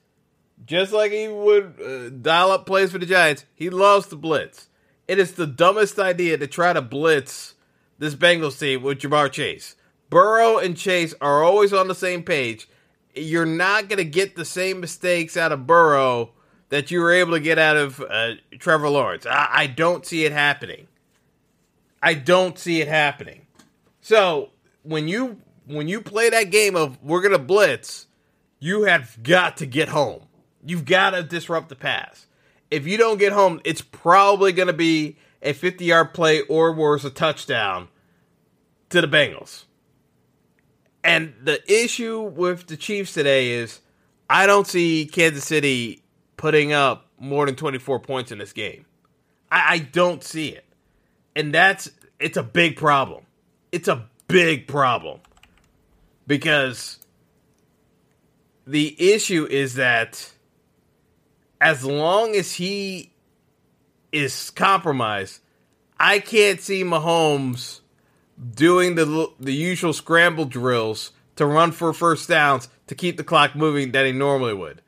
just 0.65 0.91
like 0.93 1.11
he 1.11 1.27
would 1.27 1.79
uh, 1.81 2.09
dial 2.09 2.51
up 2.51 2.65
plays 2.65 2.91
for 2.91 2.97
the 2.97 3.05
Giants, 3.05 3.45
he 3.53 3.69
loves 3.69 4.07
to 4.07 4.15
blitz. 4.15 4.69
It 5.07 5.19
is 5.19 5.33
the 5.33 5.47
dumbest 5.47 5.99
idea 5.99 6.37
to 6.37 6.47
try 6.47 6.73
to 6.73 6.81
blitz 6.81 7.55
this 7.99 8.15
Bengals 8.15 8.59
team 8.59 8.81
with 8.81 8.99
Ja'Marr 8.99 9.31
Chase. 9.31 9.75
Burrow 10.09 10.57
and 10.57 10.77
Chase 10.77 11.13
are 11.21 11.43
always 11.43 11.73
on 11.73 11.87
the 11.87 11.95
same 11.95 12.23
page. 12.23 12.69
You're 13.15 13.45
not 13.45 13.89
going 13.89 13.97
to 13.97 14.05
get 14.05 14.35
the 14.35 14.45
same 14.45 14.79
mistakes 14.79 15.35
out 15.37 15.51
of 15.51 15.67
Burrow 15.67 16.31
that 16.69 16.89
you 16.89 16.99
were 16.99 17.11
able 17.11 17.33
to 17.33 17.39
get 17.39 17.59
out 17.59 17.77
of 17.77 17.99
uh, 18.01 18.33
Trevor 18.59 18.89
Lawrence. 18.89 19.25
I-, 19.25 19.49
I 19.51 19.67
don't 19.67 20.05
see 20.05 20.25
it 20.25 20.31
happening. 20.31 20.87
I 22.01 22.15
don't 22.15 22.57
see 22.57 22.81
it 22.81 22.87
happening. 22.87 23.47
So 24.01 24.49
when 24.83 25.07
you 25.07 25.39
when 25.65 25.87
you 25.87 26.01
play 26.01 26.29
that 26.29 26.51
game 26.51 26.75
of 26.75 27.01
we're 27.01 27.21
gonna 27.21 27.39
blitz, 27.39 28.07
you 28.59 28.83
have 28.83 29.17
got 29.23 29.57
to 29.57 29.65
get 29.65 29.89
home. 29.89 30.23
You've 30.65 30.85
got 30.85 31.11
to 31.11 31.23
disrupt 31.23 31.69
the 31.69 31.75
pass. 31.75 32.27
If 32.71 32.87
you 32.87 32.97
don't 32.97 33.19
get 33.19 33.33
home, 33.33 33.61
it's 33.63 33.81
probably 33.81 34.51
going 34.51 34.67
to 34.67 34.73
be 34.73 35.17
a 35.41 35.53
50 35.53 35.85
yard 35.85 36.13
play 36.13 36.41
or 36.41 36.71
worse, 36.73 37.03
a 37.03 37.09
touchdown 37.09 37.89
to 38.89 39.01
the 39.01 39.07
Bengals. 39.07 39.65
And 41.03 41.33
the 41.41 41.61
issue 41.71 42.21
with 42.21 42.67
the 42.67 42.77
Chiefs 42.77 43.13
today 43.13 43.51
is 43.51 43.81
I 44.29 44.47
don't 44.47 44.65
see 44.65 45.05
Kansas 45.05 45.43
City 45.43 46.01
putting 46.37 46.71
up 46.71 47.09
more 47.19 47.45
than 47.45 47.55
24 47.55 47.99
points 47.99 48.31
in 48.31 48.37
this 48.37 48.53
game. 48.53 48.85
I, 49.51 49.73
I 49.73 49.79
don't 49.79 50.23
see 50.23 50.49
it. 50.49 50.65
And 51.35 51.53
that's, 51.53 51.91
it's 52.19 52.37
a 52.37 52.43
big 52.43 52.77
problem. 52.77 53.25
It's 53.71 53.87
a 53.87 54.07
big 54.27 54.67
problem. 54.67 55.19
Because 56.25 56.99
the 58.65 58.95
issue 58.97 59.45
is 59.49 59.75
that 59.75 60.32
as 61.63 61.85
long 61.85 62.35
as 62.35 62.55
he 62.55 63.13
is 64.11 64.49
compromised, 64.49 65.39
I 65.97 66.19
can't 66.19 66.59
see 66.59 66.83
Mahomes 66.83 67.79
doing 68.53 68.95
the 68.95 69.31
the 69.39 69.53
usual 69.53 69.93
scramble 69.93 70.43
drills 70.43 71.13
to 71.37 71.45
run 71.45 71.71
for 71.71 71.93
first 71.93 72.27
downs 72.27 72.67
to 72.87 72.95
keep 72.95 73.15
the 73.15 73.23
clock 73.23 73.55
moving 73.55 73.93
that 73.93 74.05
he 74.05 74.11
normally 74.11 74.53
would. 74.53 74.81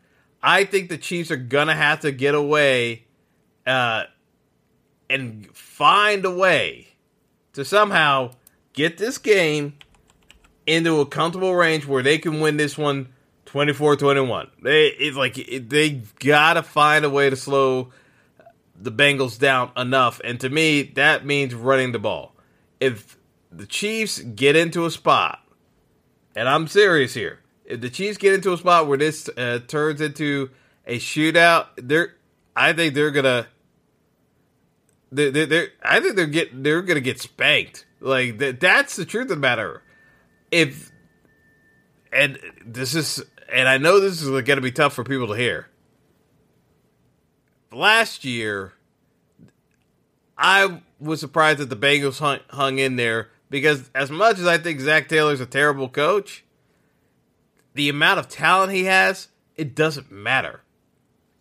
I 0.44 0.66
think 0.66 0.90
the 0.90 0.98
Chiefs 0.98 1.32
are 1.32 1.38
gonna 1.38 1.76
have 1.76 2.02
to 2.02 2.12
get 2.12 2.36
away 2.36 3.06
uh, 3.66 4.04
and 5.10 5.48
find 5.56 6.26
a 6.26 6.32
way 6.32 6.90
to 7.54 7.64
somehow 7.64 8.32
get 8.74 8.98
this 8.98 9.18
game 9.18 9.78
into 10.68 11.00
a 11.00 11.06
comfortable 11.06 11.56
range 11.56 11.86
where 11.86 12.04
they 12.04 12.18
can 12.18 12.42
win 12.42 12.58
this 12.58 12.78
one 12.78 13.08
24-21. 13.56 14.50
They 14.62 14.88
it's 14.88 15.15
like 15.15 15.38
it, 15.38 15.70
they 15.70 16.02
got 16.20 16.54
to 16.56 16.63
find 16.63 17.06
a 17.06 17.10
way 17.10 17.30
to 17.30 17.38
slow 17.38 17.91
the 18.78 18.91
Bengals 18.91 19.39
down 19.39 19.72
enough 19.78 20.20
and 20.26 20.38
to 20.41 20.50
me 20.50 20.84
that 20.84 21.26
means 21.26 21.56
running 21.56 21.94
the 21.94 22.00
ball. 22.00 22.36
If 22.82 23.18
the 23.50 23.65
Chiefs 23.65 24.20
get 24.20 24.58
into 24.58 24.86
a 24.86 24.91
spot 24.91 25.39
and 26.36 26.50
I'm 26.50 26.68
serious 26.68 27.13
here. 27.13 27.39
If 27.63 27.80
the 27.80 27.89
Chiefs 27.89 28.18
get 28.18 28.34
into 28.34 28.52
a 28.52 28.58
spot 28.58 28.88
where 28.88 28.98
this 28.98 29.30
uh, 29.38 29.60
turns 29.65 30.02
into 30.02 30.50
a 30.86 31.00
shootout, 31.00 31.68
they're 31.78 32.13
I 32.58 32.74
think 32.74 32.94
they're 32.94 33.12
to 33.12 33.48
they're, 35.12 35.46
they're, 35.46 35.70
I 35.82 36.02
think 36.02 36.18
they're 36.18 36.28
get 36.28 36.62
they're 36.62 36.82
gonna 36.82 37.00
get 37.00 37.22
spanked. 37.22 37.86
Like 38.02 38.38
that, 38.39 38.60
that's 38.60 38.98
the 38.98 39.06
truth 39.06 39.24
of 39.24 39.30
the 39.30 39.36
matter. 39.38 39.82
If 40.52 40.91
and 42.12 42.38
this 42.65 42.96
is 42.96 43.24
and 43.56 43.70
I 43.70 43.78
know 43.78 44.02
this 44.02 44.22
is 44.22 44.30
going 44.30 44.46
to 44.46 44.62
be 44.62 44.72
tough 44.72 44.94
for 44.94 45.06
people 45.06 45.28
to 45.28 45.34
hear. 45.34 45.70
Last 47.72 48.26
year, 48.26 48.74
I 50.38 50.82
was 51.00 51.22
surprised 51.22 51.60
that 51.60 51.70
the 51.70 51.78
Bengals 51.78 52.20
hung, 52.20 52.39
hung 52.50 52.80
in 52.80 52.98
there 52.98 53.30
because, 53.50 53.89
as 53.96 54.12
much 54.12 54.39
as 54.39 54.46
I 54.46 54.58
think 54.58 54.82
Zac 54.82 55.08
Taylor's 55.08 55.39
a 55.39 55.46
terrible 55.46 55.88
coach, 55.88 56.44
the 57.74 57.88
amount 57.88 58.20
of 58.20 58.28
talent 58.28 58.74
he 58.74 58.84
has, 58.86 59.30
it 59.56 59.74
doesn't 59.74 60.12
matter. 60.12 60.62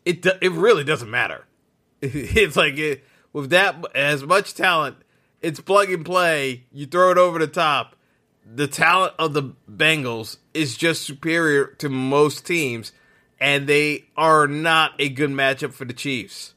It 0.05 0.23
do, 0.23 0.33
it 0.41 0.53
really 0.53 0.85
doesn't 0.85 1.11
matter. 1.11 1.47
It's 2.01 2.57
like 2.57 2.77
it, 2.77 3.03
with 3.33 3.51
that 3.51 3.85
as 3.95 4.23
much 4.23 4.55
talent, 4.55 4.99
it's 5.41 5.59
plug 5.59 5.91
and 5.91 6.05
play. 6.05 6.65
You 6.71 6.87
throw 6.87 7.11
it 7.11 7.19
over 7.19 7.41
the 7.41 7.49
top, 7.49 7.97
the 8.45 8.69
talent 8.69 9.15
of 9.19 9.33
the 9.33 9.55
Bengals 9.71 10.37
is 10.53 10.77
just 10.77 11.03
superior 11.03 11.67
to 11.79 11.89
most 11.89 12.47
teams, 12.47 12.93
and 13.41 13.67
they 13.67 14.05
are 14.17 14.47
not 14.47 14.93
a 14.99 15.09
good 15.09 15.31
matchup 15.31 15.73
for 15.73 15.85
the 15.85 15.93
Chiefs. 15.93 16.55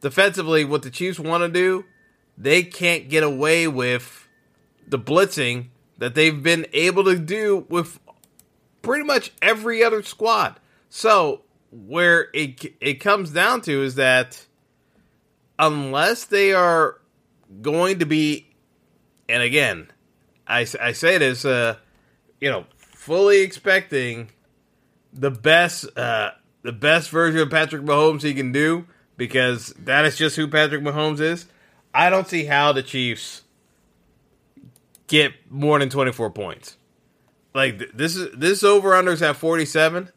Defensively, 0.00 0.64
what 0.64 0.82
the 0.82 0.90
Chiefs 0.90 1.18
want 1.18 1.42
to 1.42 1.48
do, 1.48 1.84
they 2.36 2.62
can't 2.62 3.08
get 3.08 3.22
away 3.22 3.66
with 3.66 4.28
the 4.86 4.98
blitzing 4.98 5.66
that 5.98 6.14
they've 6.14 6.42
been 6.42 6.66
able 6.72 7.04
to 7.04 7.18
do 7.18 7.66
with 7.68 7.98
pretty 8.82 9.04
much 9.04 9.32
every 9.42 9.82
other 9.82 10.02
squad. 10.02 10.60
So, 10.88 11.42
where 11.70 12.28
it 12.32 12.76
it 12.80 12.94
comes 12.94 13.30
down 13.30 13.60
to 13.62 13.82
is 13.82 13.96
that 13.96 14.46
unless 15.58 16.24
they 16.24 16.52
are 16.52 17.00
going 17.60 17.98
to 17.98 18.06
be 18.06 18.46
and 19.28 19.42
again, 19.42 19.88
I, 20.48 20.66
I 20.80 20.92
say 20.92 21.18
this, 21.18 21.44
uh, 21.44 21.76
you 22.40 22.50
know, 22.50 22.64
fully 22.76 23.40
expecting 23.40 24.30
the 25.12 25.30
best, 25.30 25.86
uh, 25.96 26.30
the 26.62 26.72
best 26.72 27.10
version 27.10 27.40
of 27.40 27.50
Patrick 27.50 27.82
Mahomes 27.82 28.22
he 28.22 28.34
can 28.34 28.52
do 28.52 28.86
because 29.16 29.74
that 29.78 30.04
is 30.04 30.16
just 30.16 30.36
who 30.36 30.48
Patrick 30.48 30.82
Mahomes 30.82 31.20
is. 31.20 31.46
I 31.92 32.10
don't 32.10 32.26
see 32.26 32.44
how 32.44 32.72
the 32.72 32.82
Chiefs 32.82 33.42
get 35.06 35.32
more 35.50 35.78
than 35.78 35.90
24 35.90 36.30
points. 36.30 36.76
Like 37.54 37.92
this 37.92 38.14
is 38.14 38.28
this 38.36 38.62
over 38.62 38.90
unders 38.90 39.20
at 39.20 39.36
47. 39.36 40.12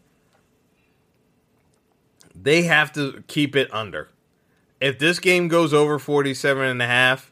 They 2.36 2.64
have 2.64 2.94
to 2.94 3.24
keep 3.28 3.56
it 3.56 3.74
under. 3.74 4.10
If 4.80 5.00
this 5.00 5.20
game 5.20 5.48
goes 5.48 5.74
over 5.74 6.00
47 6.00 6.64
and 6.64 6.82
a 6.82 6.88
half, 6.88 7.32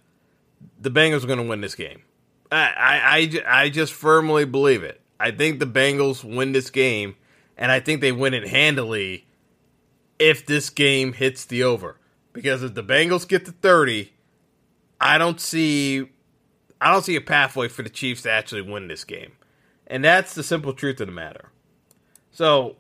the 0.80 0.92
Bengals 0.92 1.24
are 1.24 1.28
going 1.28 1.40
to 1.40 1.46
win 1.46 1.62
this 1.62 1.76
game. 1.76 2.04
I, 2.52 3.30
I, 3.48 3.64
I 3.64 3.70
just 3.70 3.94
firmly 3.94 4.46
believe 4.46 4.84
it. 4.84 5.02
I 5.20 5.32
think 5.32 5.60
the 5.60 5.68
Bengals 5.68 6.24
win 6.24 6.54
this 6.54 6.70
game, 6.70 7.16
and 7.58 7.72
I 7.72 7.80
think 7.80 8.02
they 8.02 8.12
win 8.12 8.34
it 8.34 8.48
handily 8.48 9.28
if 10.18 10.46
this 10.46 10.70
game 10.70 11.14
hits 11.14 11.46
the 11.46 11.64
over. 11.64 11.98
Because 12.34 12.64
if 12.64 12.74
the 12.74 12.84
Bengals 12.84 13.28
get 13.28 13.46
to 13.46 13.52
30, 13.52 14.14
I 15.00 15.18
don't 15.18 15.40
see 15.40 16.10
I 16.82 16.92
don't 16.92 17.04
see 17.04 17.16
a 17.16 17.22
pathway 17.22 17.68
for 17.68 17.84
the 17.84 17.90
Chiefs 17.90 18.22
to 18.24 18.32
actually 18.32 18.62
win 18.62 18.88
this 18.88 19.04
game. 19.04 19.34
And 19.88 20.04
that's 20.04 20.34
the 20.34 20.44
simple 20.44 20.74
truth 20.74 21.02
of 21.02 21.08
the 21.08 21.14
matter. 21.14 21.52
So, 22.32 22.78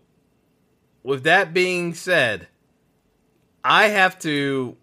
with 1.03 1.23
that 1.23 1.53
being 1.53 1.93
said, 1.93 2.47
I 3.63 3.87
have 3.87 4.17
to 4.19 4.77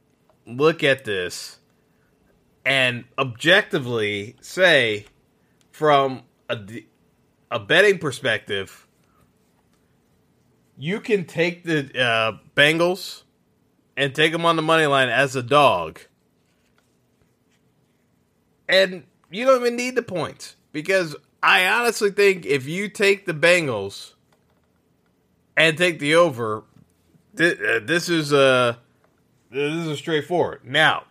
look 0.47 0.83
at 0.83 1.05
this 1.05 1.56
and 2.67 3.05
objectively 3.17 4.35
say 4.41 5.07
from 5.71 6.23
a, 6.51 6.59
a 7.49 7.61
betting 7.61 7.99
perspective, 7.99 8.89
you 10.77 11.01
can 11.01 11.25
take 11.25 11.63
the 11.63 11.89
uh, 11.99 12.39
Bengals 12.57 13.23
and 13.97 14.13
take 14.15 14.33
them 14.33 14.45
on 14.45 14.57
the 14.57 14.63
money 14.63 14.87
line 14.87 15.09
as 15.09 15.37
a 15.37 15.45
dog. 15.45 16.01
And 18.69 19.05
you 19.31 19.45
don't 19.45 19.61
even 19.61 19.77
need 19.77 19.95
the 19.95 20.03
points 20.03 20.57
because 20.73 21.15
I 21.41 21.69
honestly 21.69 22.11
think 22.11 22.45
if 22.45 22.67
you 22.67 22.89
take 22.89 23.27
the 23.27 23.33
Bengals 23.33 24.15
and 25.57 25.79
take 25.79 26.01
the 26.01 26.17
over, 26.17 26.65
th- 27.37 27.61
uh, 27.61 27.81
this 27.85 28.09
is 28.09 28.33
a 28.33 28.39
uh, 28.39 28.75
this 29.53 29.87
is 29.87 29.99
straightforward. 29.99 30.63
Now, 30.65 31.05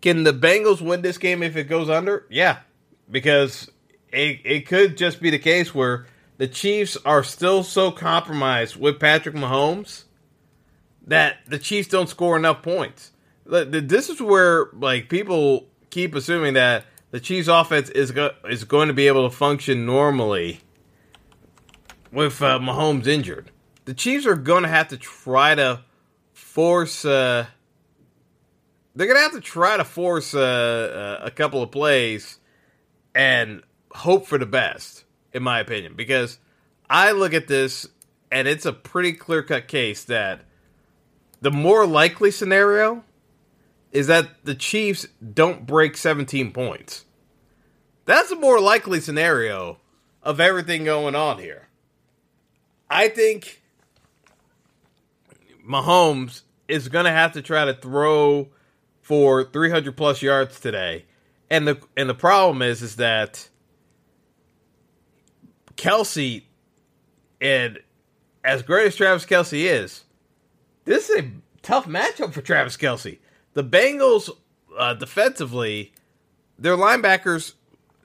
can 0.00 0.22
the 0.22 0.32
Bengals 0.32 0.80
win 0.80 1.02
this 1.02 1.18
game 1.18 1.42
if 1.42 1.56
it 1.56 1.64
goes 1.64 1.88
under? 1.88 2.26
Yeah, 2.28 2.58
because 3.10 3.70
it 4.12 4.40
it 4.44 4.66
could 4.66 4.96
just 4.96 5.20
be 5.20 5.30
the 5.30 5.38
case 5.38 5.74
where 5.74 6.06
the 6.36 6.48
Chiefs 6.48 6.96
are 7.04 7.24
still 7.24 7.62
so 7.62 7.90
compromised 7.90 8.76
with 8.76 9.00
Patrick 9.00 9.34
Mahomes 9.34 10.04
that 11.06 11.38
the 11.46 11.58
Chiefs 11.58 11.88
don't 11.88 12.08
score 12.08 12.36
enough 12.36 12.62
points. 12.62 13.12
This 13.44 14.08
is 14.08 14.20
where 14.20 14.68
like 14.72 15.08
people 15.08 15.66
keep 15.90 16.14
assuming 16.14 16.54
that 16.54 16.84
the 17.10 17.20
Chiefs' 17.20 17.48
offense 17.48 17.88
is 17.90 18.10
go- 18.12 18.34
is 18.48 18.64
going 18.64 18.88
to 18.88 18.94
be 18.94 19.06
able 19.08 19.28
to 19.28 19.34
function 19.34 19.86
normally 19.86 20.60
with 22.12 22.42
uh, 22.42 22.58
Mahomes 22.58 23.06
injured. 23.06 23.50
The 23.86 23.94
Chiefs 23.94 24.26
are 24.26 24.36
going 24.36 24.62
to 24.62 24.68
have 24.68 24.88
to 24.88 24.96
try 24.96 25.54
to 25.54 25.80
force. 26.32 27.04
Uh, 27.04 27.46
they're 28.98 29.14
to 29.14 29.22
have 29.22 29.32
to 29.32 29.40
try 29.40 29.76
to 29.76 29.84
force 29.84 30.34
uh, 30.34 30.40
uh, 31.20 31.24
a 31.24 31.30
couple 31.30 31.62
of 31.62 31.70
plays 31.70 32.40
and 33.14 33.62
hope 33.92 34.26
for 34.26 34.38
the 34.38 34.46
best, 34.46 35.04
in 35.32 35.40
my 35.40 35.60
opinion, 35.60 35.94
because 35.94 36.38
I 36.90 37.12
look 37.12 37.32
at 37.32 37.46
this 37.46 37.86
and 38.32 38.48
it's 38.48 38.66
a 38.66 38.72
pretty 38.72 39.12
clear 39.12 39.44
cut 39.44 39.68
case 39.68 40.02
that 40.04 40.40
the 41.40 41.52
more 41.52 41.86
likely 41.86 42.32
scenario 42.32 43.04
is 43.92 44.08
that 44.08 44.30
the 44.42 44.56
Chiefs 44.56 45.06
don't 45.32 45.64
break 45.64 45.96
17 45.96 46.50
points. 46.50 47.04
That's 48.04 48.32
a 48.32 48.36
more 48.36 48.60
likely 48.60 48.98
scenario 48.98 49.78
of 50.24 50.40
everything 50.40 50.82
going 50.82 51.14
on 51.14 51.38
here. 51.38 51.68
I 52.90 53.06
think 53.08 53.62
Mahomes 55.64 56.42
is 56.66 56.88
going 56.88 57.04
to 57.04 57.12
have 57.12 57.34
to 57.34 57.42
try 57.42 57.64
to 57.64 57.74
throw 57.74 58.48
for 59.08 59.42
300 59.42 59.96
plus 59.96 60.20
yards 60.20 60.60
today. 60.60 61.06
And 61.48 61.66
the 61.66 61.80
and 61.96 62.10
the 62.10 62.14
problem 62.14 62.60
is 62.60 62.82
is 62.82 62.96
that 62.96 63.48
Kelce 65.76 66.42
and 67.40 67.78
as 68.44 68.62
great 68.62 68.88
as 68.88 68.96
Travis 68.96 69.24
Kelce 69.24 69.64
is, 69.64 70.04
this 70.84 71.08
is 71.08 71.24
a 71.24 71.30
tough 71.62 71.86
matchup 71.86 72.34
for 72.34 72.42
Travis 72.42 72.76
Kelce. 72.76 73.16
The 73.54 73.64
Bengals 73.64 74.28
uh, 74.76 74.92
defensively, 74.92 75.94
their 76.58 76.76
linebackers 76.76 77.54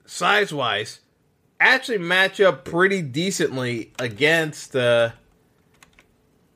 size 0.05 0.53
wise 0.53 1.01
actually 1.59 1.97
match 1.97 2.39
up 2.39 2.63
pretty 2.63 3.01
decently 3.01 3.91
against 3.99 4.73
uh, 4.73 5.11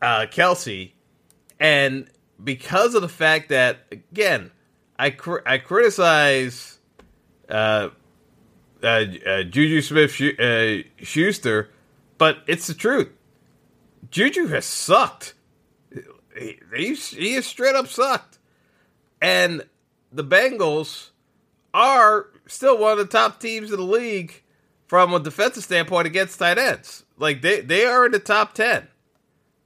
uh, 0.01 0.27
Kelce, 0.31 0.93
and 1.59 2.09
because 2.43 2.95
of 2.95 3.01
the 3.01 3.09
fact 3.09 3.49
that 3.49 3.79
again, 3.91 4.51
I 4.97 5.11
cr- 5.11 5.45
I 5.45 5.57
criticize 5.57 6.79
uh, 7.49 7.89
uh, 8.83 9.05
uh 9.25 9.43
Juju 9.43 9.81
Smith 9.81 10.21
uh, 10.39 10.83
Schuster, 11.03 11.69
but 12.17 12.39
it's 12.47 12.67
the 12.67 12.73
truth. 12.73 13.09
Juju 14.09 14.47
has 14.47 14.65
sucked. 14.65 15.33
He, 16.37 16.59
he, 16.75 16.93
he 16.93 17.33
has 17.33 17.45
straight 17.45 17.75
up 17.75 17.87
sucked. 17.87 18.37
And 19.21 19.63
the 20.11 20.23
Bengals 20.23 21.09
are 21.73 22.27
still 22.45 22.77
one 22.77 22.93
of 22.93 22.97
the 22.99 23.05
top 23.05 23.39
teams 23.39 23.71
in 23.71 23.77
the 23.77 23.83
league 23.83 24.43
from 24.85 25.13
a 25.13 25.19
defensive 25.19 25.63
standpoint 25.63 26.07
against 26.07 26.39
tight 26.39 26.57
ends. 26.57 27.03
Like 27.17 27.41
they, 27.41 27.61
they 27.61 27.85
are 27.85 28.05
in 28.05 28.11
the 28.11 28.19
top 28.19 28.53
ten 28.53 28.87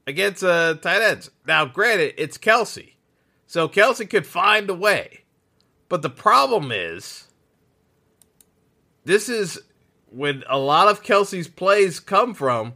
against 0.08 0.44
uh, 0.44 0.76
tight 0.76 1.02
ends. 1.02 1.30
Now, 1.48 1.66
granted, 1.66 2.16
it's 2.18 2.38
Kelce, 2.38 2.94
so 3.48 3.68
Kelce 3.68 4.10
could 4.10 4.26
find 4.26 4.70
a 4.70 4.74
way, 4.74 5.22
but 5.90 6.02
the 6.02 6.10
problem 6.10 6.72
is 6.72 7.28
this 9.04 9.30
is 9.30 9.62
when 10.10 10.44
a 10.50 10.60
lot 10.60 10.88
of 10.88 11.04
Kelce's 11.04 11.48
plays 11.48 12.00
come 12.00 12.34
from 12.34 12.74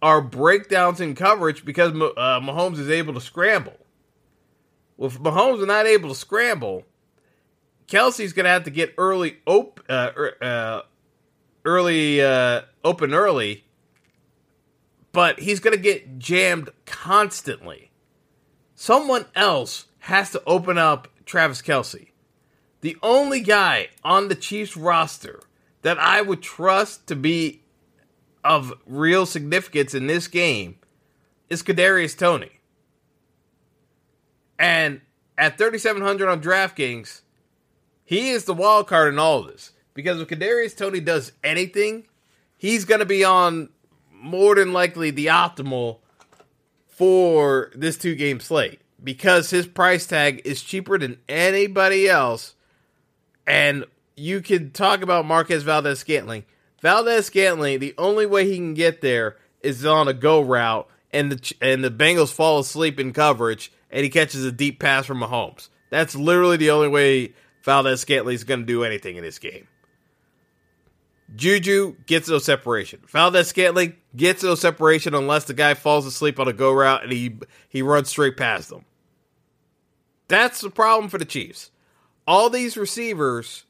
are 0.00 0.20
breakdowns 0.20 1.00
in 1.00 1.14
coverage 1.14 1.64
because 1.64 1.92
uh, 1.92 2.40
Mahomes 2.40 2.78
is 2.78 2.90
able 2.90 3.14
to 3.14 3.20
scramble. 3.20 3.76
Well, 4.96 5.08
if 5.08 5.18
Mahomes 5.18 5.60
is 5.60 5.66
not 5.66 5.86
able 5.86 6.08
to 6.08 6.14
scramble, 6.14 6.84
Kelce's 7.86 8.32
going 8.32 8.44
to 8.44 8.50
have 8.50 8.64
to 8.64 8.70
get 8.70 8.94
early 8.98 9.36
op- 9.46 9.80
uh, 9.88 10.10
er, 10.16 10.36
uh, 10.42 10.80
early 11.64 12.20
uh, 12.20 12.62
open 12.84 13.14
early, 13.14 13.64
but 15.12 15.40
he's 15.40 15.60
going 15.60 15.76
to 15.76 15.82
get 15.82 16.18
jammed 16.18 16.70
constantly. 16.86 17.90
Someone 18.74 19.26
else 19.34 19.86
has 20.00 20.30
to 20.30 20.42
open 20.46 20.78
up 20.78 21.08
Travis 21.24 21.62
Kelce. 21.62 22.08
The 22.80 22.96
only 23.02 23.40
guy 23.40 23.90
on 24.02 24.28
the 24.28 24.34
Chiefs 24.34 24.76
roster 24.76 25.40
that 25.82 25.98
I 25.98 26.22
would 26.22 26.42
trust 26.42 27.06
to 27.06 27.16
be 27.16 27.62
of 28.42 28.72
real 28.86 29.24
significance 29.26 29.94
in 29.94 30.08
this 30.08 30.26
game 30.26 30.78
is 31.48 31.62
Kadarius 31.62 32.16
Toney. 32.16 32.60
And 34.58 35.00
at 35.38 35.58
3700 35.58 36.28
on 36.28 36.40
DraftKings, 36.40 37.22
he 38.04 38.30
is 38.30 38.44
the 38.44 38.54
wild 38.54 38.88
card 38.88 39.12
in 39.12 39.18
all 39.18 39.40
of 39.40 39.46
this. 39.46 39.72
Because 39.94 40.20
if 40.20 40.28
Kadarius 40.28 40.76
Toney 40.76 41.00
does 41.00 41.32
anything, 41.44 42.06
he's 42.56 42.84
going 42.84 43.00
to 43.00 43.06
be 43.06 43.24
on 43.24 43.68
more 44.22 44.54
than 44.54 44.72
likely 44.72 45.10
the 45.10 45.26
optimal 45.26 45.98
for 46.86 47.70
this 47.74 47.98
two 47.98 48.14
game 48.14 48.40
slate 48.40 48.80
because 49.02 49.50
his 49.50 49.66
price 49.66 50.06
tag 50.06 50.42
is 50.44 50.62
cheaper 50.62 50.98
than 50.98 51.18
anybody 51.28 52.08
else. 52.08 52.54
And 53.46 53.84
you 54.16 54.40
can 54.40 54.70
talk 54.70 55.02
about 55.02 55.26
Marquez 55.26 55.64
Valdes 55.64 55.98
Scantling. 55.98 56.44
Valdes 56.80 57.26
Scantling, 57.26 57.80
the 57.80 57.94
only 57.98 58.26
way 58.26 58.48
he 58.48 58.56
can 58.56 58.74
get 58.74 59.00
there 59.00 59.36
is 59.62 59.84
on 59.84 60.08
a 60.08 60.12
go 60.12 60.40
route, 60.40 60.88
and 61.12 61.32
the 61.32 61.54
and 61.60 61.82
the 61.82 61.90
Bengals 61.90 62.32
fall 62.32 62.58
asleep 62.58 62.98
in 62.98 63.12
coverage, 63.12 63.72
and 63.90 64.04
he 64.04 64.10
catches 64.10 64.44
a 64.44 64.52
deep 64.52 64.80
pass 64.80 65.06
from 65.06 65.20
Mahomes. 65.20 65.68
That's 65.90 66.14
literally 66.14 66.56
the 66.56 66.70
only 66.70 66.88
way 66.88 67.34
Valdes 67.62 68.00
Scantling 68.00 68.34
is 68.34 68.44
going 68.44 68.60
to 68.60 68.66
do 68.66 68.84
anything 68.84 69.16
in 69.16 69.22
this 69.22 69.38
game. 69.38 69.66
Juju 71.34 71.96
gets 72.06 72.28
no 72.28 72.38
separation. 72.38 73.00
Valdes 73.08 73.48
Scantling 73.48 73.96
gets 74.14 74.42
no 74.42 74.54
separation 74.54 75.14
unless 75.14 75.44
the 75.44 75.54
guy 75.54 75.74
falls 75.74 76.06
asleep 76.06 76.38
on 76.38 76.48
a 76.48 76.52
go 76.52 76.72
route 76.72 77.04
and 77.04 77.12
he 77.12 77.38
he 77.68 77.82
runs 77.82 78.08
straight 78.08 78.36
past 78.36 78.68
them. 78.68 78.84
That's 80.28 80.60
the 80.60 80.70
problem 80.70 81.08
for 81.10 81.18
the 81.18 81.24
Chiefs. 81.24 81.70
All 82.26 82.50
these 82.50 82.76
receivers 82.76 83.64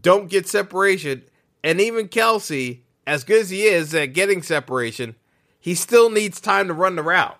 don't 0.00 0.28
get 0.28 0.46
separation 0.46 1.22
and 1.62 1.80
even 1.80 2.08
Kelce, 2.08 2.80
as 3.06 3.24
good 3.24 3.42
as 3.42 3.50
he 3.50 3.64
is 3.64 3.94
at 3.94 4.12
getting 4.12 4.42
separation, 4.42 5.16
he 5.58 5.74
still 5.74 6.10
needs 6.10 6.40
time 6.40 6.68
to 6.68 6.74
run 6.74 6.96
the 6.96 7.02
route. 7.02 7.38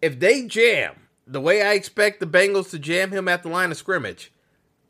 If 0.00 0.20
they 0.20 0.46
jam 0.46 0.94
the 1.26 1.40
way 1.40 1.62
I 1.62 1.72
expect 1.72 2.20
the 2.20 2.26
Bengals 2.26 2.70
to 2.70 2.78
jam 2.78 3.10
him 3.10 3.28
at 3.28 3.42
the 3.42 3.48
line 3.48 3.70
of 3.70 3.76
scrimmage, 3.76 4.32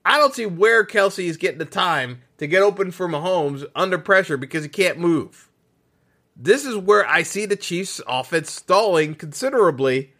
I 0.05 0.19
don't 0.19 0.35
see 0.35 0.47
where 0.47 0.85
Kelce 0.85 1.25
is 1.25 1.37
getting 1.37 1.59
the 1.59 1.64
time 1.64 2.23
to 2.38 2.47
get 2.47 2.62
open 2.62 2.90
for 2.90 3.09
Mahomes 3.09 3.64
under 3.75 3.99
pressure 3.99 4.37
because 4.37 4.62
he 4.62 4.69
can't 4.69 4.99
move. 4.99 5.49
This 6.37 6.64
is 6.64 6.77
where 6.77 7.07
I 7.07 7.23
see 7.23 7.47
the 7.47 7.57
Chiefs' 7.57 8.01
offense 8.07 8.51
stalling 8.51 9.14
considerably, 9.14 10.12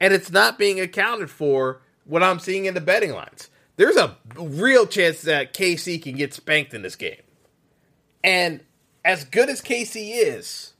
and 0.00 0.12
it's 0.12 0.30
not 0.30 0.58
being 0.58 0.80
accounted 0.80 1.30
for 1.30 1.80
what 2.04 2.22
I'm 2.22 2.40
seeing 2.40 2.64
in 2.64 2.74
the 2.74 2.80
betting 2.80 3.12
lines. 3.12 3.50
there's 3.76 3.96
a 3.96 4.16
real 4.36 4.86
chance 4.86 5.22
that 5.22 5.54
KC 5.54 6.02
can 6.02 6.16
get 6.16 6.34
spanked 6.34 6.74
in 6.74 6.82
this 6.82 6.96
game. 6.96 7.22
And 8.22 8.60
as 9.04 9.24
good 9.24 9.48
as 9.48 9.62
KC 9.62 10.10
is, 10.16 10.74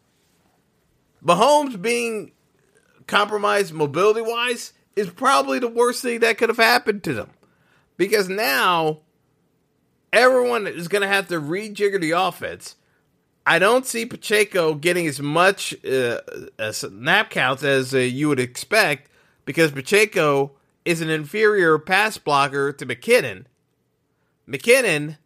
Mahomes 1.24 1.80
being 1.80 2.32
compromised 3.06 3.72
mobility 3.72 4.20
wise 4.20 4.72
is 4.96 5.08
probably 5.08 5.58
the 5.58 5.68
worst 5.68 6.02
thing 6.02 6.20
that 6.20 6.36
could 6.36 6.50
have 6.50 6.58
happened 6.58 7.02
to 7.04 7.14
them. 7.14 7.30
Because 8.00 8.30
now 8.30 9.00
everyone 10.10 10.66
is 10.66 10.88
going 10.88 11.02
to 11.02 11.06
have 11.06 11.28
to 11.28 11.38
rejigger 11.38 12.00
the 12.00 12.12
offense. 12.12 12.76
I 13.44 13.58
don't 13.58 13.84
see 13.84 14.06
Pacheco 14.06 14.72
getting 14.72 15.06
as 15.06 15.20
much 15.20 15.74
uh, 15.84 16.22
snap 16.72 17.28
counts 17.28 17.62
as 17.62 17.94
uh, 17.94 17.98
you 17.98 18.28
would 18.28 18.40
expect 18.40 19.10
because 19.44 19.72
Pacheco 19.72 20.52
is 20.86 21.02
an 21.02 21.10
inferior 21.10 21.78
pass 21.78 22.16
blocker 22.16 22.72
to 22.72 22.86
McKinnon. 22.86 23.44
McKinnon, 24.48 25.18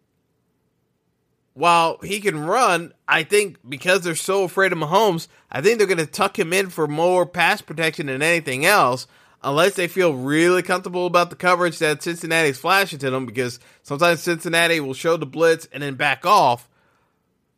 while 1.52 1.98
he 2.02 2.18
can 2.18 2.40
run, 2.40 2.92
I 3.06 3.22
think 3.22 3.58
because 3.68 4.00
they're 4.00 4.16
so 4.16 4.42
afraid 4.42 4.72
of 4.72 4.78
Mahomes, 4.78 5.28
I 5.48 5.60
think 5.60 5.78
they're 5.78 5.86
going 5.86 5.98
to 5.98 6.06
tuck 6.06 6.36
him 6.36 6.52
in 6.52 6.70
for 6.70 6.88
more 6.88 7.24
pass 7.24 7.62
protection 7.62 8.06
than 8.06 8.20
anything 8.20 8.66
else, 8.66 9.06
unless 9.44 9.74
they 9.74 9.86
feel 9.86 10.14
really 10.14 10.62
comfortable 10.62 11.06
about 11.06 11.30
the 11.30 11.36
coverage 11.36 11.78
that 11.78 12.02
Cincinnati's 12.02 12.58
flashing 12.58 12.98
to 13.00 13.10
them, 13.10 13.26
because 13.26 13.60
sometimes 13.82 14.20
Cincinnati 14.20 14.80
will 14.80 14.94
show 14.94 15.16
the 15.16 15.26
blitz 15.26 15.68
and 15.72 15.82
then 15.82 15.94
back 15.94 16.26
off. 16.26 16.68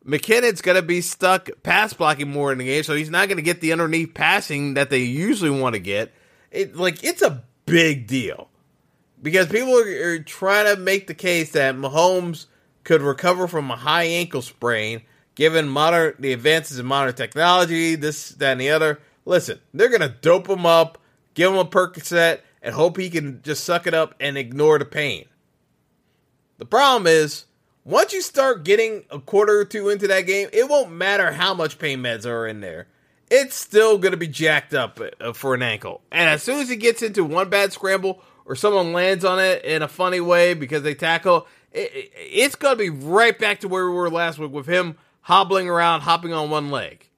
McKinnon's 0.05 0.61
going 0.61 0.75
to 0.75 0.81
be 0.81 1.01
stuck 1.01 1.49
pass 1.63 1.93
blocking 1.93 2.29
more 2.29 2.51
in 2.51 2.59
the 2.59 2.65
game, 2.65 2.83
so 2.83 2.93
he's 2.93 3.09
not 3.09 3.27
going 3.27 3.37
to 3.37 3.43
get 3.43 3.61
the 3.61 3.71
underneath 3.71 4.13
passing 4.13 4.75
that 4.75 4.89
they 4.89 4.99
usually 4.99 5.49
want 5.49 5.73
to 5.73 5.79
get. 5.79 6.13
It 6.51 6.75
like 6.75 7.03
it's 7.03 7.21
a 7.21 7.43
big 7.65 8.07
deal 8.07 8.49
because 9.21 9.47
people 9.47 9.73
are, 9.77 10.11
are 10.11 10.19
trying 10.19 10.73
to 10.73 10.81
make 10.81 11.07
the 11.07 11.13
case 11.13 11.51
that 11.51 11.75
Mahomes 11.75 12.45
could 12.83 13.01
recover 13.01 13.47
from 13.47 13.69
a 13.69 13.75
high 13.75 14.03
ankle 14.03 14.41
sprain 14.41 15.01
given 15.35 15.67
modern 15.67 16.15
the 16.19 16.31
advances 16.33 16.79
in 16.79 16.85
modern 16.85 17.13
technology, 17.13 17.95
this, 17.95 18.29
that, 18.29 18.53
and 18.53 18.61
the 18.61 18.69
other. 18.69 18.99
Listen, 19.25 19.59
they're 19.73 19.89
gonna 19.89 20.15
dope 20.21 20.47
him 20.47 20.65
up, 20.65 20.97
give 21.37 21.53
him 21.53 21.59
a 21.59 21.65
Percocet, 21.65 22.39
and 22.63 22.73
hope 22.73 22.97
he 22.97 23.11
can 23.11 23.41
just 23.43 23.63
suck 23.63 23.85
it 23.85 23.93
up 23.93 24.15
and 24.19 24.37
ignore 24.37 24.79
the 24.79 24.85
pain. 24.85 25.25
The 26.57 26.65
problem 26.65 27.05
is, 27.05 27.45
once 27.85 28.11
you 28.11 28.21
start 28.21 28.65
getting 28.65 29.05
a 29.11 29.19
quarter 29.19 29.59
or 29.59 29.65
two 29.65 29.89
into 29.89 30.07
that 30.07 30.21
game, 30.21 30.49
it 30.51 30.67
won't 30.67 30.91
matter 30.91 31.31
how 31.31 31.53
much 31.53 31.77
pain 31.77 31.99
meds 31.99 32.25
are 32.25 32.47
in 32.47 32.59
there. 32.59 32.87
It's 33.29 33.55
still 33.55 33.99
going 33.99 34.13
to 34.13 34.17
be 34.17 34.27
jacked 34.27 34.73
up 34.73 34.99
uh, 35.21 35.31
for 35.31 35.53
an 35.53 35.61
ankle. 35.61 36.01
And 36.11 36.27
as 36.27 36.41
soon 36.41 36.59
as 36.59 36.69
he 36.69 36.75
gets 36.75 37.03
into 37.03 37.23
one 37.23 37.49
bad 37.49 37.71
scramble 37.71 38.21
or 38.45 38.55
someone 38.55 38.91
lands 38.91 39.23
on 39.23 39.39
it 39.39 39.63
in 39.63 39.83
a 39.83 39.87
funny 39.87 40.19
way 40.19 40.55
because 40.55 40.81
they 40.81 40.95
tackle, 40.95 41.45
it, 41.71 42.11
it's 42.15 42.55
going 42.55 42.75
to 42.75 42.83
be 42.83 42.89
right 42.89 43.37
back 43.37 43.59
to 43.59 43.67
where 43.67 43.85
we 43.85 43.95
were 43.95 44.09
last 44.09 44.39
week 44.39 44.51
with 44.51 44.65
him 44.65 44.97
hobbling 45.21 45.69
around, 45.69 46.01
hopping 46.01 46.33
on 46.33 46.49
one 46.49 46.71
leg. 46.71 47.09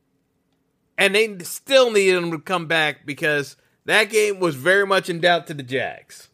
And 0.97 1.15
they 1.15 1.37
still 1.39 1.91
needed 1.91 2.21
him 2.21 2.31
to 2.31 2.39
come 2.39 2.65
back 2.65 3.05
because 3.05 3.55
that 3.89 4.11
game 4.11 4.39
was 4.39 4.55
very 4.55 4.85
much 4.85 5.09
in 5.09 5.19
doubt 5.19 5.47
to 5.47 5.53
the 5.53 5.63
Jags. 5.63 6.29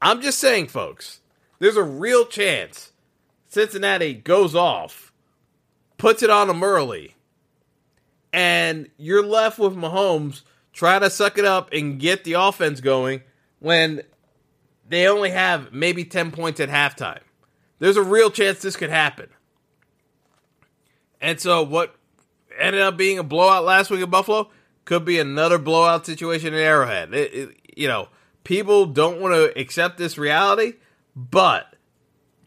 I'm 0.00 0.22
just 0.22 0.38
saying, 0.38 0.68
folks, 0.68 1.20
there's 1.58 1.76
a 1.76 1.82
real 1.82 2.24
chance 2.24 2.92
Cincinnati 3.48 4.14
goes 4.14 4.54
off, 4.54 5.12
puts 5.98 6.22
it 6.22 6.30
on 6.30 6.48
them 6.48 6.62
early, 6.62 7.16
and 8.32 8.88
you're 8.96 9.26
left 9.26 9.58
with 9.58 9.74
Mahomes 9.74 10.42
trying 10.72 11.02
to 11.02 11.10
suck 11.10 11.36
it 11.36 11.44
up 11.44 11.70
and 11.72 12.00
get 12.00 12.24
the 12.24 12.32
offense 12.32 12.80
going 12.80 13.20
when 13.58 14.00
they 14.88 15.06
only 15.06 15.30
have 15.30 15.70
maybe 15.70 16.04
10 16.04 16.30
points 16.30 16.60
at 16.60 16.70
halftime. 16.70 17.20
There's 17.78 17.98
a 17.98 18.02
real 18.02 18.30
chance 18.30 18.60
this 18.60 18.76
could 18.76 18.88
happen. 18.88 19.28
And 21.20 21.38
so 21.38 21.62
what 21.62 21.94
ended 22.58 22.80
up 22.80 22.96
being 22.96 23.18
a 23.18 23.22
blowout 23.22 23.64
last 23.64 23.90
week 23.90 24.00
in 24.00 24.08
Buffalo 24.08 24.50
could 24.90 25.04
be 25.04 25.20
another 25.20 25.56
blowout 25.56 26.04
situation 26.04 26.52
in 26.52 26.58
Arrowhead. 26.58 27.14
It, 27.14 27.32
it, 27.32 27.60
you 27.76 27.86
know, 27.86 28.08
people 28.42 28.86
don't 28.86 29.20
want 29.20 29.34
to 29.34 29.56
accept 29.56 29.98
this 29.98 30.18
reality, 30.18 30.72
but 31.14 31.76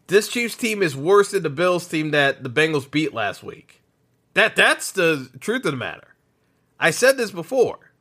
this 0.07 0.27
Chiefs 0.27 0.57
team 0.57 0.83
is 0.83 0.93
worse 0.93 1.31
than 1.31 1.43
the 1.43 1.49
Bills 1.49 1.87
team 1.87 2.11
that 2.11 2.43
the 2.43 2.49
Bengals 2.49 2.91
beat 2.91 3.13
last 3.13 3.43
week. 3.43 3.81
That 4.33 4.57
that's 4.57 4.91
the 4.91 5.29
truth 5.39 5.63
of 5.63 5.71
the 5.71 5.77
matter. 5.77 6.15
I 6.77 6.91
said 6.91 7.15
this 7.15 7.31
before. 7.31 7.93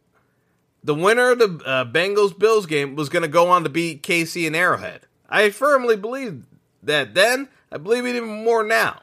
The 0.82 0.96
winner 0.96 1.30
of 1.30 1.38
the 1.38 1.62
uh, 1.64 1.84
Bengals 1.84 2.36
Bills 2.36 2.66
game 2.66 2.96
was 2.96 3.08
going 3.08 3.22
to 3.22 3.28
go 3.28 3.48
on 3.48 3.62
to 3.62 3.68
beat 3.68 4.02
KC 4.02 4.44
and 4.48 4.56
Arrowhead. 4.56 5.02
I 5.30 5.50
firmly 5.50 5.94
believe 5.94 6.46
that 6.82 7.14
then. 7.14 7.48
I 7.70 7.78
believe 7.78 8.06
it 8.06 8.16
even 8.16 8.42
more 8.44 8.64
now. 8.64 9.02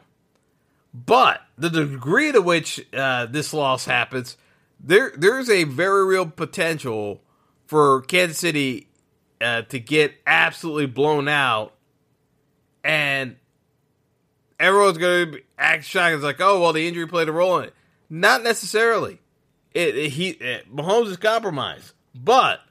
But 0.94 1.40
the 1.58 1.70
degree 1.70 2.34
to 2.34 2.42
which 2.42 2.86
uh, 2.94 3.28
this 3.28 3.54
loss 3.54 3.86
happens, 3.86 4.36
there 4.80 5.12
there's 5.16 5.50
a 5.50 5.66
very 5.66 6.06
real 6.06 6.26
potential 6.26 7.22
for 7.68 8.02
Kansas 8.02 8.38
City 8.38 8.88
uh, 9.42 9.64
to 9.64 9.80
get 9.80 10.14
absolutely 10.26 10.86
blown 10.86 11.28
out, 11.28 11.74
and 12.84 13.36
everyone's 14.60 14.98
going 14.98 15.34
to 15.34 15.42
act 15.58 15.84
shocked. 15.84 16.16
It's 16.16 16.24
like, 16.24 16.42
oh 16.42 16.62
well, 16.62 16.74
the 16.74 16.88
injury 16.88 17.08
played 17.08 17.30
a 17.30 17.32
role 17.32 17.60
in 17.60 17.66
it. 17.66 17.74
Not 18.10 18.44
necessarily. 18.44 19.20
It, 19.74 19.96
it 19.96 20.10
he 20.12 20.30
it, 20.30 20.74
Mahomes 20.74 21.08
is 21.08 21.18
compromised, 21.18 21.94
but 22.16 22.62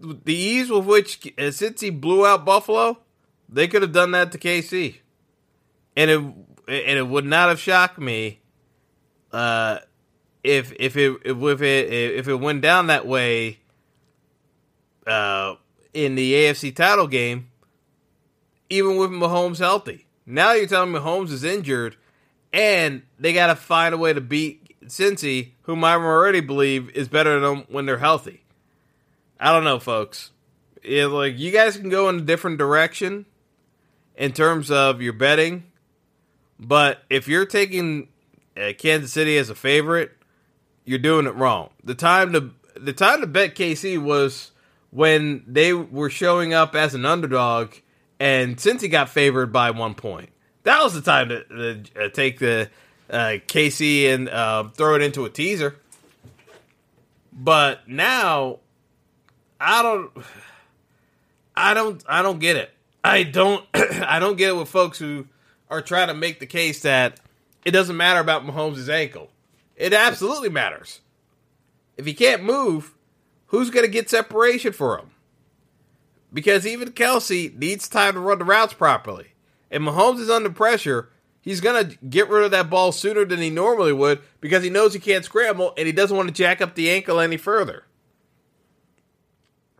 the 0.00 0.34
ease 0.34 0.70
with 0.70 0.84
which 0.84 1.26
uh, 1.38 1.50
Cincy 1.50 1.98
blew 1.98 2.26
out 2.26 2.44
Buffalo, 2.44 2.98
they 3.48 3.68
could 3.68 3.82
have 3.82 3.92
done 3.92 4.10
that 4.12 4.32
to 4.32 4.38
KC, 4.38 4.96
and 5.96 6.10
it 6.10 6.18
and 6.18 6.98
it 6.98 7.08
would 7.08 7.24
not 7.24 7.48
have 7.48 7.58
shocked 7.58 7.98
me 7.98 8.40
uh, 9.32 9.78
if 10.42 10.72
if 10.78 10.96
it 10.96 11.20
if 11.24 11.62
it 11.62 11.92
if 11.92 12.28
it 12.28 12.34
went 12.34 12.62
down 12.62 12.88
that 12.88 13.06
way 13.06 13.58
uh, 15.06 15.54
in 15.92 16.14
the 16.14 16.32
AFC 16.34 16.74
title 16.74 17.06
game, 17.06 17.50
even 18.70 18.96
with 18.96 19.10
Mahomes 19.10 19.58
healthy. 19.58 20.06
Now 20.26 20.52
you're 20.52 20.66
telling 20.66 20.92
me 20.92 20.98
Mahomes 20.98 21.30
is 21.30 21.44
injured, 21.44 21.96
and 22.52 23.02
they 23.18 23.32
got 23.32 23.46
to 23.46 23.56
find 23.56 23.94
a 23.94 23.98
way 23.98 24.12
to 24.12 24.20
beat 24.20 24.78
Cincy, 24.86 25.52
whom 25.62 25.84
I 25.84 25.94
already 25.94 26.40
believe 26.40 26.90
is 26.90 27.08
better 27.08 27.40
than 27.40 27.42
them 27.42 27.64
when 27.68 27.86
they're 27.86 27.98
healthy. 27.98 28.44
I 29.40 29.52
don't 29.52 29.64
know, 29.64 29.78
folks. 29.78 30.30
It, 30.82 31.06
like 31.06 31.38
you 31.38 31.50
guys 31.50 31.76
can 31.76 31.88
go 31.88 32.08
in 32.08 32.16
a 32.16 32.20
different 32.20 32.58
direction 32.58 33.26
in 34.16 34.32
terms 34.32 34.70
of 34.70 35.00
your 35.00 35.12
betting 35.12 35.64
but 36.58 37.02
if 37.08 37.28
you're 37.28 37.46
taking 37.46 38.08
uh, 38.56 38.72
Kansas 38.76 39.12
City 39.12 39.38
as 39.38 39.50
a 39.50 39.54
favorite, 39.54 40.12
you're 40.88 40.98
doing 40.98 41.26
it 41.26 41.34
wrong. 41.34 41.68
The 41.84 41.94
time 41.94 42.32
to 42.32 42.50
the 42.74 42.94
time 42.94 43.20
to 43.20 43.26
bet 43.26 43.54
KC 43.54 43.98
was 43.98 44.52
when 44.90 45.44
they 45.46 45.74
were 45.74 46.08
showing 46.08 46.54
up 46.54 46.74
as 46.74 46.94
an 46.94 47.04
underdog, 47.04 47.74
and 48.18 48.56
Cincy 48.56 48.90
got 48.90 49.10
favored 49.10 49.52
by 49.52 49.70
one 49.70 49.94
point, 49.94 50.30
that 50.62 50.82
was 50.82 50.94
the 50.94 51.02
time 51.02 51.28
to, 51.28 51.44
to 51.44 52.04
uh, 52.04 52.08
take 52.08 52.38
the 52.38 52.70
uh, 53.10 53.36
KC 53.46 54.14
and 54.14 54.30
uh, 54.30 54.64
throw 54.70 54.94
it 54.94 55.02
into 55.02 55.26
a 55.26 55.30
teaser. 55.30 55.76
But 57.32 57.86
now, 57.86 58.60
I 59.60 59.82
don't, 59.82 60.10
I 61.54 61.74
don't, 61.74 62.02
I 62.08 62.22
don't 62.22 62.38
get 62.38 62.56
it. 62.56 62.70
I 63.04 63.24
don't, 63.24 63.64
I 63.74 64.18
don't 64.18 64.36
get 64.36 64.48
it 64.48 64.56
with 64.56 64.68
folks 64.68 64.98
who 64.98 65.26
are 65.68 65.82
trying 65.82 66.08
to 66.08 66.14
make 66.14 66.40
the 66.40 66.46
case 66.46 66.80
that 66.80 67.20
it 67.64 67.72
doesn't 67.72 67.96
matter 67.96 68.20
about 68.20 68.46
Mahomes' 68.46 68.88
ankle. 68.88 69.30
It 69.78 69.94
absolutely 69.94 70.48
matters. 70.48 71.00
If 71.96 72.04
he 72.04 72.12
can't 72.12 72.42
move, 72.42 72.94
who's 73.46 73.70
going 73.70 73.86
to 73.86 73.90
get 73.90 74.10
separation 74.10 74.72
for 74.72 74.98
him? 74.98 75.10
Because 76.34 76.66
even 76.66 76.90
Kelce 76.90 77.56
needs 77.56 77.88
time 77.88 78.14
to 78.14 78.20
run 78.20 78.40
the 78.40 78.44
routes 78.44 78.74
properly. 78.74 79.28
And 79.70 79.84
Mahomes 79.84 80.18
is 80.18 80.28
under 80.28 80.50
pressure. 80.50 81.10
He's 81.40 81.60
going 81.60 81.88
to 81.88 81.96
get 82.04 82.28
rid 82.28 82.44
of 82.44 82.50
that 82.50 82.68
ball 82.68 82.90
sooner 82.90 83.24
than 83.24 83.40
he 83.40 83.50
normally 83.50 83.92
would 83.92 84.20
because 84.40 84.64
he 84.64 84.68
knows 84.68 84.92
he 84.92 85.00
can't 85.00 85.24
scramble 85.24 85.72
and 85.78 85.86
he 85.86 85.92
doesn't 85.92 86.16
want 86.16 86.28
to 86.28 86.34
jack 86.34 86.60
up 86.60 86.74
the 86.74 86.90
ankle 86.90 87.20
any 87.20 87.36
further. 87.36 87.84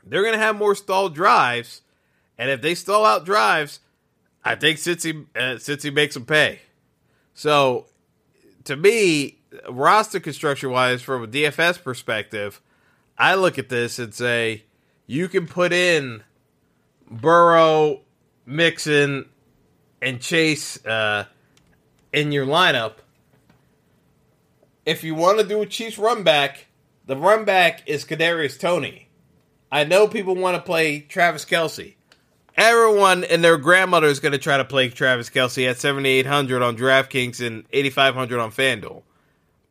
They're 0.06 0.22
going 0.22 0.34
to 0.34 0.38
have 0.38 0.56
more 0.56 0.76
stalled 0.76 1.14
drives. 1.14 1.82
And 2.38 2.50
if 2.50 2.62
they 2.62 2.76
stall 2.76 3.04
out 3.04 3.24
drives, 3.24 3.80
I 4.44 4.54
think 4.54 4.78
Cincy, 4.78 5.26
uh, 5.34 5.56
Cincy 5.56 5.92
makes 5.92 6.14
them 6.14 6.24
pay. 6.24 6.60
So, 7.34 7.86
to 8.64 8.76
me, 8.76 9.37
roster 9.68 10.20
construction 10.20 10.70
wise, 10.70 11.02
from 11.02 11.24
a 11.24 11.26
DFS 11.26 11.82
perspective, 11.82 12.60
I 13.16 13.34
look 13.34 13.58
at 13.58 13.68
this 13.68 13.98
and 13.98 14.14
say 14.14 14.64
you 15.06 15.28
can 15.28 15.46
put 15.46 15.72
in 15.72 16.22
Burrow, 17.10 18.02
Mixon, 18.46 19.28
and 20.00 20.20
Chase 20.20 20.84
uh, 20.84 21.24
in 22.12 22.32
your 22.32 22.46
lineup. 22.46 22.94
If 24.86 25.04
you 25.04 25.14
want 25.14 25.38
to 25.38 25.46
do 25.46 25.60
a 25.60 25.66
Chiefs 25.66 25.98
run 25.98 26.22
back, 26.22 26.66
the 27.06 27.16
run 27.16 27.44
back 27.44 27.82
is 27.86 28.04
Kadarius 28.04 28.58
Toney. 28.58 29.08
I 29.70 29.84
know 29.84 30.08
people 30.08 30.34
want 30.34 30.56
to 30.56 30.62
play 30.62 31.00
Travis 31.00 31.44
Kelce. 31.44 31.94
Everyone 32.56 33.22
and 33.24 33.44
their 33.44 33.56
grandmother 33.56 34.08
is 34.08 34.18
going 34.18 34.32
to 34.32 34.38
try 34.38 34.56
to 34.56 34.64
play 34.64 34.88
Travis 34.88 35.30
Kelce 35.30 35.68
at 35.68 35.78
7,800 35.78 36.62
on 36.62 36.76
DraftKings 36.76 37.46
and 37.46 37.64
8,500 37.72 38.40
on 38.40 38.50
FanDuel. 38.50 39.02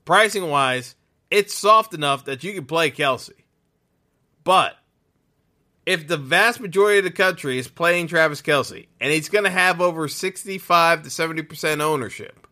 Pricing 0.08 0.50
wise, 0.50 0.96
it's 1.30 1.54
soft 1.54 1.94
enough 1.94 2.24
that 2.26 2.42
you 2.42 2.54
can 2.54 2.64
play 2.64 2.92
Kelce. 2.92 3.34
But 4.46 4.78
if 5.86 6.08
the 6.08 6.16
vast 6.16 6.62
majority 6.62 7.00
of 7.00 7.04
the 7.04 7.12
country 7.12 7.60
is 7.60 7.68
playing 7.68 8.08
Travis 8.08 8.42
Kelce 8.42 8.88
and 9.02 9.12
he's 9.12 9.28
going 9.28 9.44
to 9.44 9.50
have 9.50 9.82
over 9.82 10.08
65 10.08 11.04
to 11.04 11.10
70% 11.10 11.82
ownership, 11.82 12.48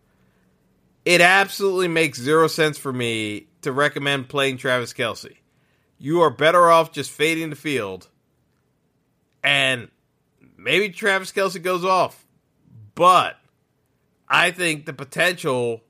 it 1.06 1.22
absolutely 1.22 1.88
makes 1.88 2.20
zero 2.20 2.50
sense 2.50 2.78
for 2.78 2.92
me 2.92 3.48
to 3.62 3.72
recommend 3.72 4.28
playing 4.28 4.58
Travis 4.58 4.92
Kelce. 4.92 5.38
You 5.98 6.20
are 6.24 6.30
better 6.30 6.70
off 6.70 6.92
just 6.92 7.10
fading 7.10 7.52
the 7.52 7.56
field 7.56 8.10
and 9.46 9.88
maybe 10.58 10.90
Travis 10.90 11.32
Kelce 11.32 11.64
goes 11.64 11.86
off. 11.86 12.28
But 12.96 13.38
I 14.28 14.52
think 14.52 14.86
the 14.86 14.92
potential 14.92 15.86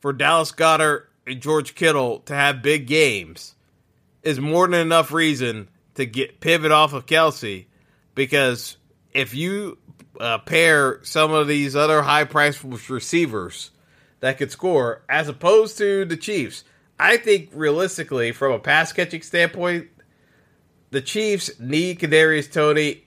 for 0.00 0.14
Dallas 0.14 0.52
Goedert 0.52 1.02
and 1.02 1.09
George 1.34 1.74
Kittle 1.74 2.20
to 2.20 2.34
have 2.34 2.62
big 2.62 2.86
games 2.86 3.54
is 4.22 4.40
more 4.40 4.66
than 4.68 4.80
enough 4.80 5.12
reason 5.12 5.68
to 5.94 6.06
get 6.06 6.40
pivot 6.40 6.72
off 6.72 6.92
of 6.92 7.06
Kelce 7.06 7.66
because 8.14 8.76
if 9.12 9.34
you 9.34 9.78
uh, 10.18 10.38
pair 10.38 11.02
some 11.02 11.32
of 11.32 11.48
these 11.48 11.74
other 11.74 12.02
high 12.02 12.24
priced 12.24 12.62
receivers 12.88 13.70
that 14.20 14.38
could 14.38 14.50
score 14.50 15.02
as 15.08 15.28
opposed 15.28 15.78
to 15.78 16.04
the 16.04 16.16
Chiefs, 16.16 16.64
I 16.98 17.16
think 17.16 17.50
realistically, 17.54 18.32
from 18.32 18.52
a 18.52 18.58
pass 18.58 18.92
catching 18.92 19.22
standpoint, 19.22 19.88
the 20.90 21.00
Chiefs 21.00 21.58
need 21.58 21.98
Kadarius 21.98 22.50
Toney 22.50 23.04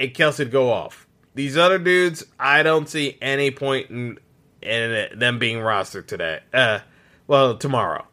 and 0.00 0.12
Kelce 0.12 0.38
to 0.38 0.44
go 0.44 0.72
off. 0.72 1.06
These 1.34 1.56
other 1.56 1.78
dudes, 1.78 2.24
I 2.38 2.62
don't 2.62 2.88
see 2.88 3.16
any 3.22 3.50
point 3.50 3.90
in, 3.90 4.18
in 4.60 5.18
them 5.18 5.38
being 5.38 5.58
rostered 5.58 6.06
today. 6.06 6.40
Uh, 6.52 6.80
well, 7.26 7.56
tomorrow, 7.56 8.06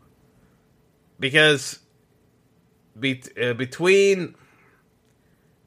because 1.19 1.79
be, 2.99 3.21
uh, 3.41 3.53
between 3.53 4.35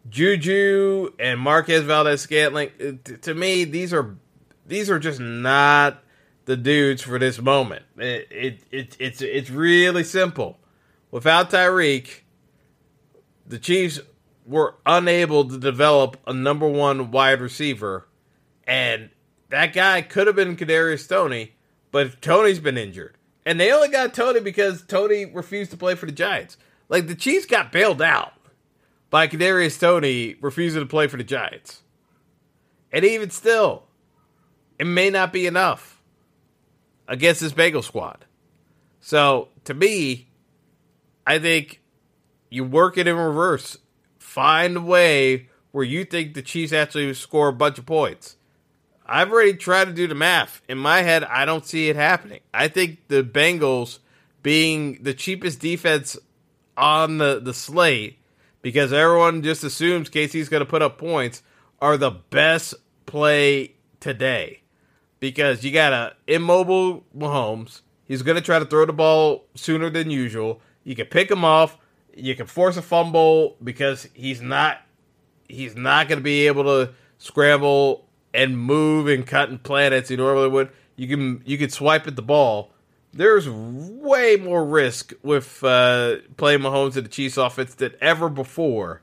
Juju 0.09 1.13
and 1.19 1.41
Marquez 1.41 1.83
Valdes-Scantling, 1.85 2.71
uh, 2.81 2.93
t- 3.05 3.17
to 3.17 3.35
me, 3.35 3.65
these 3.65 3.93
are 3.93 4.17
these 4.67 4.89
are 4.91 4.99
just 4.99 5.21
not 5.21 6.03
the 6.45 6.57
dudes 6.57 7.03
for 7.03 7.19
this 7.19 7.41
moment. 7.41 7.85
It, 7.97 8.29
it, 8.31 8.61
it 8.71 8.97
it's 8.99 9.23
it's 9.23 9.51
really 9.51 10.05
simple. 10.05 10.59
Without 11.11 11.51
Tyreek, 11.51 12.21
the 13.47 13.59
Chiefs 13.59 14.01
were 14.47 14.75
unable 14.87 15.45
to 15.49 15.59
develop 15.59 16.17
a 16.27 16.33
number 16.33 16.69
one 16.69 17.11
wide 17.11 17.41
receiver, 17.41 18.09
and 18.67 19.11
that 19.51 19.73
guy 19.73 20.03
could 20.03 20.27
have 20.27 20.37
been 20.37 20.57
Kadarius 20.57 21.09
Toney, 21.09 21.55
but 21.91 22.21
Toney's 22.23 22.59
been 22.59 22.79
injured, 22.79 23.17
and 23.45 23.59
they 23.59 23.73
only 23.73 23.89
got 23.89 24.15
Toney 24.15 24.41
because 24.41 24.83
Toney 24.83 25.27
refused 25.27 25.71
to 25.71 25.77
play 25.77 25.95
for 25.95 26.07
the 26.07 26.13
Giants. 26.13 26.57
Like 26.89 27.07
the 27.07 27.15
Chiefs 27.15 27.47
got 27.47 27.73
bailed 27.73 28.03
out 28.03 28.35
by 29.11 29.29
Kadarius 29.29 29.79
Toney 29.79 30.37
refusing 30.41 30.81
to 30.83 30.87
play 30.87 31.07
for 31.07 31.17
the 31.17 31.25
Giants, 31.25 31.83
and 32.93 33.05
even 33.05 33.31
still, 33.31 33.85
it 34.79 34.87
may 34.87 35.11
not 35.11 35.33
be 35.33 35.47
enough 35.47 36.01
against 37.09 37.41
this 37.41 37.53
Bagel 37.53 37.83
squad. 37.83 38.25
So 39.01 39.49
to 39.65 39.75
me, 39.75 40.29
I 41.27 41.39
think 41.39 41.81
you 42.51 42.65
work 42.65 42.99
it 42.99 43.07
in 43.07 43.17
reverse 43.17 43.79
find 44.33 44.77
a 44.79 44.81
way 44.81 45.49
where 45.73 45.85
you 45.85 46.05
think 46.05 46.33
the 46.33 46.41
Chiefs 46.41 46.73
actually 46.73 47.13
score 47.13 47.49
a 47.49 47.53
bunch 47.53 47.79
of 47.79 47.85
points. 47.85 48.37
I've 49.13 49.31
already 49.31 49.53
tried 49.53 49.85
to 49.85 49.93
do 49.93 50.07
the 50.07 50.15
math. 50.15 50.63
In 50.71 50.79
my 50.79 51.03
head, 51.03 51.23
I 51.23 51.45
don't 51.45 51.67
see 51.67 51.91
it 51.91 51.97
happening. 51.97 52.41
I 52.55 52.69
think 52.69 53.09
the 53.09 53.23
Bengals 53.23 53.99
being 54.43 55.03
the 55.03 55.13
cheapest 55.13 55.61
defense 55.61 56.17
on 56.79 57.19
the, 57.19 57.39
the 57.39 57.53
slate, 57.53 58.19
because 58.63 58.91
everyone 58.91 59.43
just 59.43 59.65
assumes 59.65 60.09
KC's 60.09 60.49
going 60.49 60.63
to 60.63 60.69
put 60.69 60.81
up 60.81 60.97
points, 60.97 61.43
are 61.79 61.99
the 61.99 62.11
best 62.11 62.75
play 63.05 63.75
today. 64.01 64.63
Because 65.21 65.63
you 65.63 65.73
got 65.73 65.93
a 65.93 66.15
immobile 66.27 67.05
Mahomes. 67.15 67.83
He's 68.05 68.23
going 68.23 68.37
to 68.37 68.43
try 68.43 68.59
to 68.61 68.65
throw 68.65 68.87
the 68.87 68.95
ball 68.95 69.45
sooner 69.55 69.91
than 69.91 70.11
usual. 70.11 70.63
You 70.85 70.97
can 70.97 71.07
pick 71.07 71.31
him 71.31 71.45
off. 71.45 71.77
You 72.17 72.35
can 72.35 72.47
force 72.47 72.79
a 72.79 72.83
fumble 72.83 73.59
because 73.63 74.09
he's 74.15 74.41
not 74.41 74.79
he's 75.49 75.77
not 75.77 76.09
going 76.09 76.19
to 76.19 76.25
be 76.25 76.47
able 76.47 76.65
to 76.65 76.95
scramble 77.19 78.09
and 78.35 78.59
move 78.59 79.09
and 79.09 79.27
cut 79.27 79.49
and 79.49 79.63
plant 79.63 79.95
as 79.95 80.09
he 80.09 80.17
normally 80.17 80.49
would. 80.49 80.71
You 80.97 81.09
can 81.09 81.43
you 81.45 81.59
can 81.59 81.71
swipe 81.71 82.07
at 82.07 82.17
the 82.17 82.23
ball. 82.23 82.71
There's 83.15 83.49
way 83.49 84.37
more 84.37 84.65
risk 84.65 85.13
with 85.23 85.63
uh, 85.63 86.17
playing 86.37 86.61
Mahomes 86.61 86.97
in 86.97 87.05
the 87.05 87.11
Chiefs 87.11 87.37
offense 87.37 87.75
than 87.75 87.95
ever 88.01 88.29
before, 88.29 89.03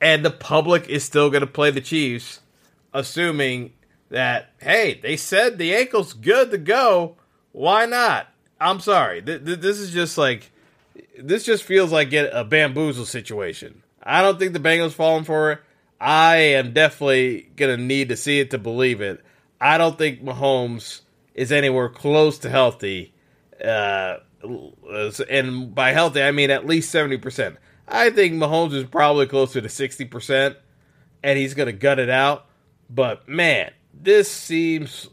and 0.00 0.24
the 0.24 0.30
public 0.30 0.88
is 0.88 1.02
still 1.04 1.30
going 1.30 1.40
to 1.40 1.46
play 1.46 1.70
the 1.70 1.80
Chiefs, 1.80 2.40
assuming 2.92 3.72
that 4.10 4.50
hey, 4.60 5.00
they 5.02 5.16
said 5.16 5.58
the 5.58 5.74
ankle's 5.74 6.12
good 6.12 6.50
to 6.50 6.58
go. 6.58 7.16
Why 7.52 7.86
not? 7.86 8.28
I'm 8.60 8.80
sorry. 8.80 9.22
Th- 9.22 9.44
th- 9.44 9.60
this 9.60 9.78
is 9.78 9.92
just 9.92 10.18
like 10.18 10.50
this 11.18 11.44
just 11.44 11.64
feels 11.64 11.92
like 11.92 12.12
a 12.12 12.44
bamboozle 12.44 13.06
situation. 13.06 13.82
I 14.02 14.22
don't 14.22 14.38
think 14.38 14.52
the 14.52 14.58
Bengals 14.58 14.92
falling 14.92 15.24
for 15.24 15.52
it. 15.52 15.60
I 16.02 16.36
am 16.36 16.72
definitely 16.72 17.50
gonna 17.54 17.76
need 17.76 18.08
to 18.08 18.16
see 18.16 18.40
it 18.40 18.50
to 18.50 18.58
believe 18.58 19.00
it. 19.00 19.24
I 19.60 19.78
don't 19.78 19.96
think 19.96 20.20
Mahomes 20.20 21.02
is 21.32 21.52
anywhere 21.52 21.88
close 21.88 22.38
to 22.40 22.50
healthy. 22.50 23.14
Uh, 23.64 24.16
and 25.30 25.72
by 25.72 25.92
healthy, 25.92 26.20
I 26.20 26.32
mean 26.32 26.50
at 26.50 26.66
least 26.66 26.90
seventy 26.90 27.18
percent. 27.18 27.56
I 27.86 28.10
think 28.10 28.34
Mahomes 28.34 28.74
is 28.74 28.84
probably 28.84 29.26
closer 29.26 29.60
to 29.60 29.68
sixty 29.68 30.04
percent, 30.04 30.56
and 31.22 31.38
he's 31.38 31.54
gonna 31.54 31.70
gut 31.70 32.00
it 32.00 32.10
out. 32.10 32.46
But 32.90 33.28
man, 33.28 33.70
this 33.94 34.28
seems 34.28 35.08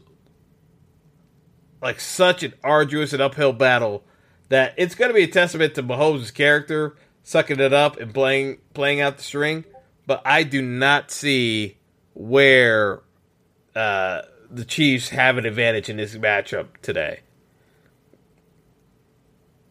like 1.80 2.00
such 2.00 2.42
an 2.42 2.54
arduous 2.64 3.12
and 3.12 3.22
uphill 3.22 3.52
battle 3.52 4.02
that 4.48 4.74
it's 4.76 4.96
going 4.96 5.08
to 5.10 5.14
be 5.14 5.22
a 5.22 5.28
testament 5.28 5.76
to 5.76 5.82
Mahomes' 5.82 6.34
character, 6.34 6.96
sucking 7.22 7.60
it 7.60 7.72
up 7.72 7.98
and 7.98 8.12
playing 8.12 8.58
playing 8.74 9.00
out 9.00 9.16
the 9.16 9.22
string. 9.22 9.64
But 10.10 10.22
I 10.24 10.42
do 10.42 10.60
not 10.60 11.12
see 11.12 11.78
where 12.14 13.00
uh, 13.76 14.22
the 14.50 14.64
Chiefs 14.64 15.10
have 15.10 15.38
an 15.38 15.46
advantage 15.46 15.88
in 15.88 15.98
this 15.98 16.16
matchup 16.16 16.66
today. 16.82 17.20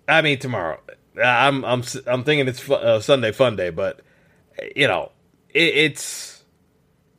I 0.07 0.21
mean 0.21 0.39
tomorrow. 0.39 0.79
I'm 1.21 1.65
I'm 1.65 1.83
I'm 2.07 2.23
thinking 2.23 2.47
it's 2.47 2.69
uh, 2.69 3.01
Sunday 3.01 3.33
Fun 3.33 3.57
Day, 3.57 3.69
but 3.69 3.99
you 4.77 4.87
know 4.87 5.11
it, 5.49 5.75
it's 5.75 6.45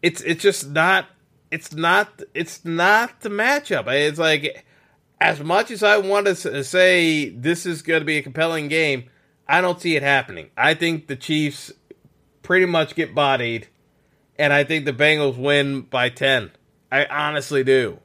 it's 0.01 0.23
it's 0.23 0.41
just 0.41 0.71
not 0.71 1.05
it's 1.51 1.75
not 1.75 2.23
it's 2.33 2.65
not 2.65 3.21
the 3.21 3.29
matchup. 3.29 3.87
It's 3.93 4.19
like 4.19 4.65
as 5.21 5.41
much 5.41 5.71
as 5.71 5.83
I 5.83 5.99
want 5.99 6.27
to 6.27 6.65
say 6.65 7.29
this 7.29 7.67
is 7.67 7.83
going 7.83 8.01
to 8.01 8.07
be 8.07 8.17
a 8.17 8.23
compelling 8.23 8.69
game, 8.69 9.11
I 9.47 9.61
don't 9.61 9.79
see 9.79 9.95
it 9.95 10.03
happening. 10.03 10.49
I 10.57 10.73
think 10.73 11.07
the 11.07 11.17
Chiefs 11.17 11.71
pretty 12.51 12.67
much 12.67 12.97
get 12.97 13.15
bodied, 13.15 13.69
and 14.37 14.53
I 14.53 14.65
think 14.65 14.85
the 14.85 14.93
Bengals 14.93 15.37
win 15.37 15.83
by 15.83 16.09
10. 16.09 16.51
I 16.91 17.05
honestly 17.05 17.63
do. 17.63 18.01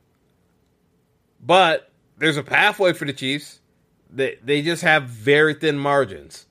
But 1.42 1.90
there's 2.20 2.38
a 2.38 2.44
pathway 2.44 2.94
for 2.94 3.06
the 3.06 3.14
Chiefs. 3.14 3.60
They, 4.12 4.38
they 4.44 4.62
just 4.62 4.84
have 4.84 5.06
very 5.06 5.56
thin 5.56 5.80
margins. 5.80 6.46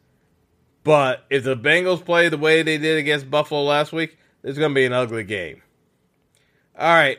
But 0.83 1.25
if 1.31 1.45
the 1.45 1.57
Bengals 1.57 2.05
play 2.05 2.29
the 2.29 2.37
way 2.37 2.65
they 2.65 2.79
did 2.79 2.99
against 2.99 3.31
Buffalo 3.31 3.63
last 3.63 3.93
week, 3.93 4.19
it's 4.43 4.59
going 4.59 4.73
to 4.73 4.75
be 4.75 4.87
an 4.87 4.93
ugly 4.93 5.23
game. 5.23 5.63
All 6.77 6.93
right 6.93 7.19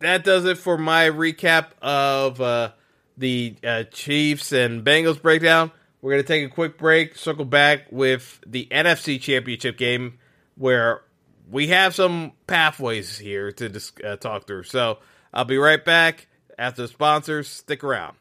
that 0.00 0.24
does 0.24 0.44
it 0.44 0.58
for 0.58 0.78
my 0.78 1.04
recap 1.08 1.70
of 1.82 2.40
uh, 2.40 2.70
the 3.16 3.56
uh, 3.64 3.84
Chiefs 3.84 4.52
and 4.52 4.84
Bengals 4.84 5.20
breakdown. 5.20 5.72
We're 6.00 6.12
going 6.12 6.22
to 6.22 6.28
take 6.28 6.44
a 6.44 6.48
quick 6.48 6.78
break, 6.78 7.16
circle 7.16 7.44
back 7.44 7.86
with 7.90 8.40
the 8.46 8.68
NFC 8.70 9.20
Championship 9.20 9.76
game 9.76 10.18
where 10.56 11.02
we 11.50 11.68
have 11.68 11.94
some 11.94 12.32
pathways 12.46 13.18
here 13.18 13.50
to 13.52 13.68
dis- 13.68 13.92
uh, 14.04 14.16
talk 14.16 14.46
through. 14.46 14.64
So 14.64 14.98
I'll 15.32 15.44
be 15.44 15.58
right 15.58 15.84
back 15.84 16.28
after 16.58 16.82
the 16.82 16.88
sponsors. 16.88 17.48
Stick 17.48 17.82
around. 17.82 18.16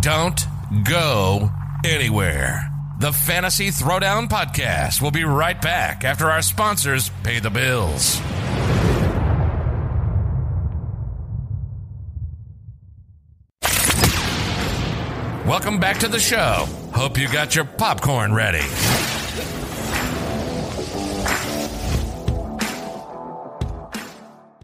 Don't 0.00 0.40
go 0.84 1.50
anywhere. 1.84 2.70
The 3.00 3.12
Fantasy 3.12 3.68
Throwdown 3.68 4.28
Podcast 4.28 5.02
will 5.02 5.10
be 5.10 5.24
right 5.24 5.60
back 5.60 6.04
after 6.04 6.30
our 6.30 6.42
sponsors 6.42 7.10
pay 7.22 7.38
the 7.40 7.50
bills. 7.50 8.20
Welcome 15.48 15.78
back 15.80 15.96
to 16.00 16.08
the 16.08 16.20
show. 16.20 16.66
Hope 16.92 17.18
you 17.18 17.26
got 17.26 17.56
your 17.56 17.64
popcorn 17.64 18.34
ready. 18.34 18.60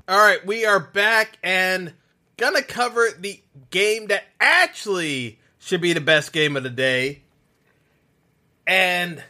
All 0.07 0.18
right, 0.18 0.45
we 0.45 0.66
are 0.66 0.80
back 0.80 1.39
and 1.43 1.95
gonna 2.37 2.61
cover 2.61 3.09
the 3.18 3.41
game 3.70 4.09
that 4.09 4.24
actually 4.39 5.39
should 5.59 5.80
be 5.80 5.95
the 5.95 6.03
best 6.03 6.35
game 6.35 6.55
of 6.55 6.62
the 6.62 6.68
day. 6.68 7.22
And, 8.66 9.24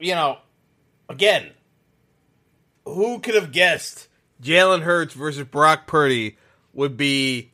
you 0.00 0.16
know, 0.16 0.38
again, 1.08 1.52
who 2.84 3.20
could 3.20 3.36
have 3.36 3.52
guessed 3.52 4.08
Jalen 4.42 4.82
Hurts 4.82 5.14
versus 5.14 5.46
Brock 5.46 5.86
Purdy 5.86 6.36
would 6.74 6.96
be 6.96 7.52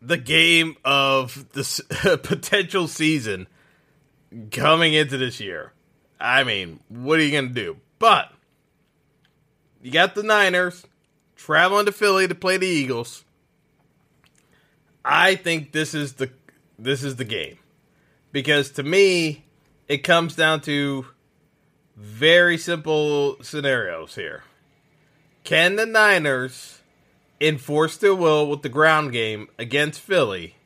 the 0.00 0.16
game 0.16 0.76
of 0.84 1.52
the 1.52 2.20
potential 2.22 2.88
season 2.88 3.46
coming 4.50 4.94
into 4.94 5.16
this 5.16 5.40
year? 5.40 5.72
I 6.20 6.44
mean, 6.44 6.80
what 6.88 7.18
are 7.18 7.22
you 7.22 7.32
going 7.32 7.48
to 7.48 7.54
do? 7.54 7.76
But 7.98 8.32
you 9.82 9.90
got 9.90 10.14
the 10.14 10.22
Niners 10.22 10.86
traveling 11.36 11.86
to 11.86 11.92
Philly 11.92 12.28
to 12.28 12.34
play 12.34 12.56
the 12.58 12.66
Eagles. 12.66 13.24
I 15.04 15.34
think 15.34 15.72
this 15.72 15.94
is 15.94 16.14
the 16.14 16.30
this 16.78 17.02
is 17.02 17.16
the 17.16 17.24
game. 17.24 17.58
Because 18.32 18.70
to 18.72 18.82
me, 18.82 19.44
it 19.88 19.98
comes 19.98 20.36
down 20.36 20.60
to 20.62 21.06
very 21.96 22.56
simple 22.58 23.42
scenarios 23.42 24.14
here. 24.14 24.44
Can 25.42 25.76
the 25.76 25.86
Niners 25.86 26.79
enforce 27.40 27.96
their 27.96 28.14
will 28.14 28.48
with 28.48 28.62
the 28.62 28.68
ground 28.68 29.12
game 29.12 29.48
against 29.58 30.00
Philly, 30.00 30.56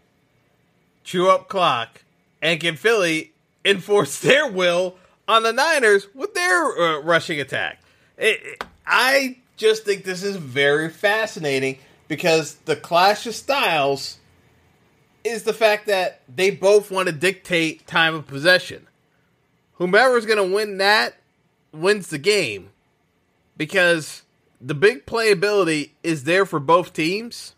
chew 1.05 1.29
up 1.29 1.49
clock, 1.49 2.03
and 2.43 2.61
can 2.61 2.77
Philly 2.77 3.33
enforce 3.65 4.19
their 4.21 4.51
will 4.51 4.97
on 5.29 5.43
the 5.43 5.53
Niners 5.53 6.09
with 6.15 6.35
their 6.35 6.65
uh, 6.65 7.01
rushing 7.01 7.41
attack? 7.41 7.81
It, 8.19 8.41
it, 8.43 8.65
I 8.87 9.39
just 9.57 9.85
think 9.85 10.05
this 10.05 10.23
is 10.23 10.37
very 10.37 10.89
fascinating 10.91 11.79
because 12.09 12.57
the 12.65 12.77
clash 12.77 13.27
of 13.27 13.35
styles 13.35 14.19
is 15.23 15.45
the 15.45 15.55
fact 15.55 15.87
that 15.87 16.21
they 16.29 16.51
both 16.51 16.91
want 16.91 17.07
to 17.09 17.13
dictate 17.13 17.87
time 17.87 18.15
of 18.15 18.27
possession. 18.27 18.87
Whomever's 19.75 20.27
going 20.27 20.39
to 20.39 20.55
win 20.55 20.79
that 20.79 21.15
wins 21.73 22.09
the 22.09 22.19
game 22.19 22.71
because 23.57 24.23
the 24.65 24.75
big 24.75 25.05
playability 25.05 25.91
is 26.03 26.25
there 26.25 26.47
for 26.47 26.59
both 26.59 26.95
teams. 26.95 27.55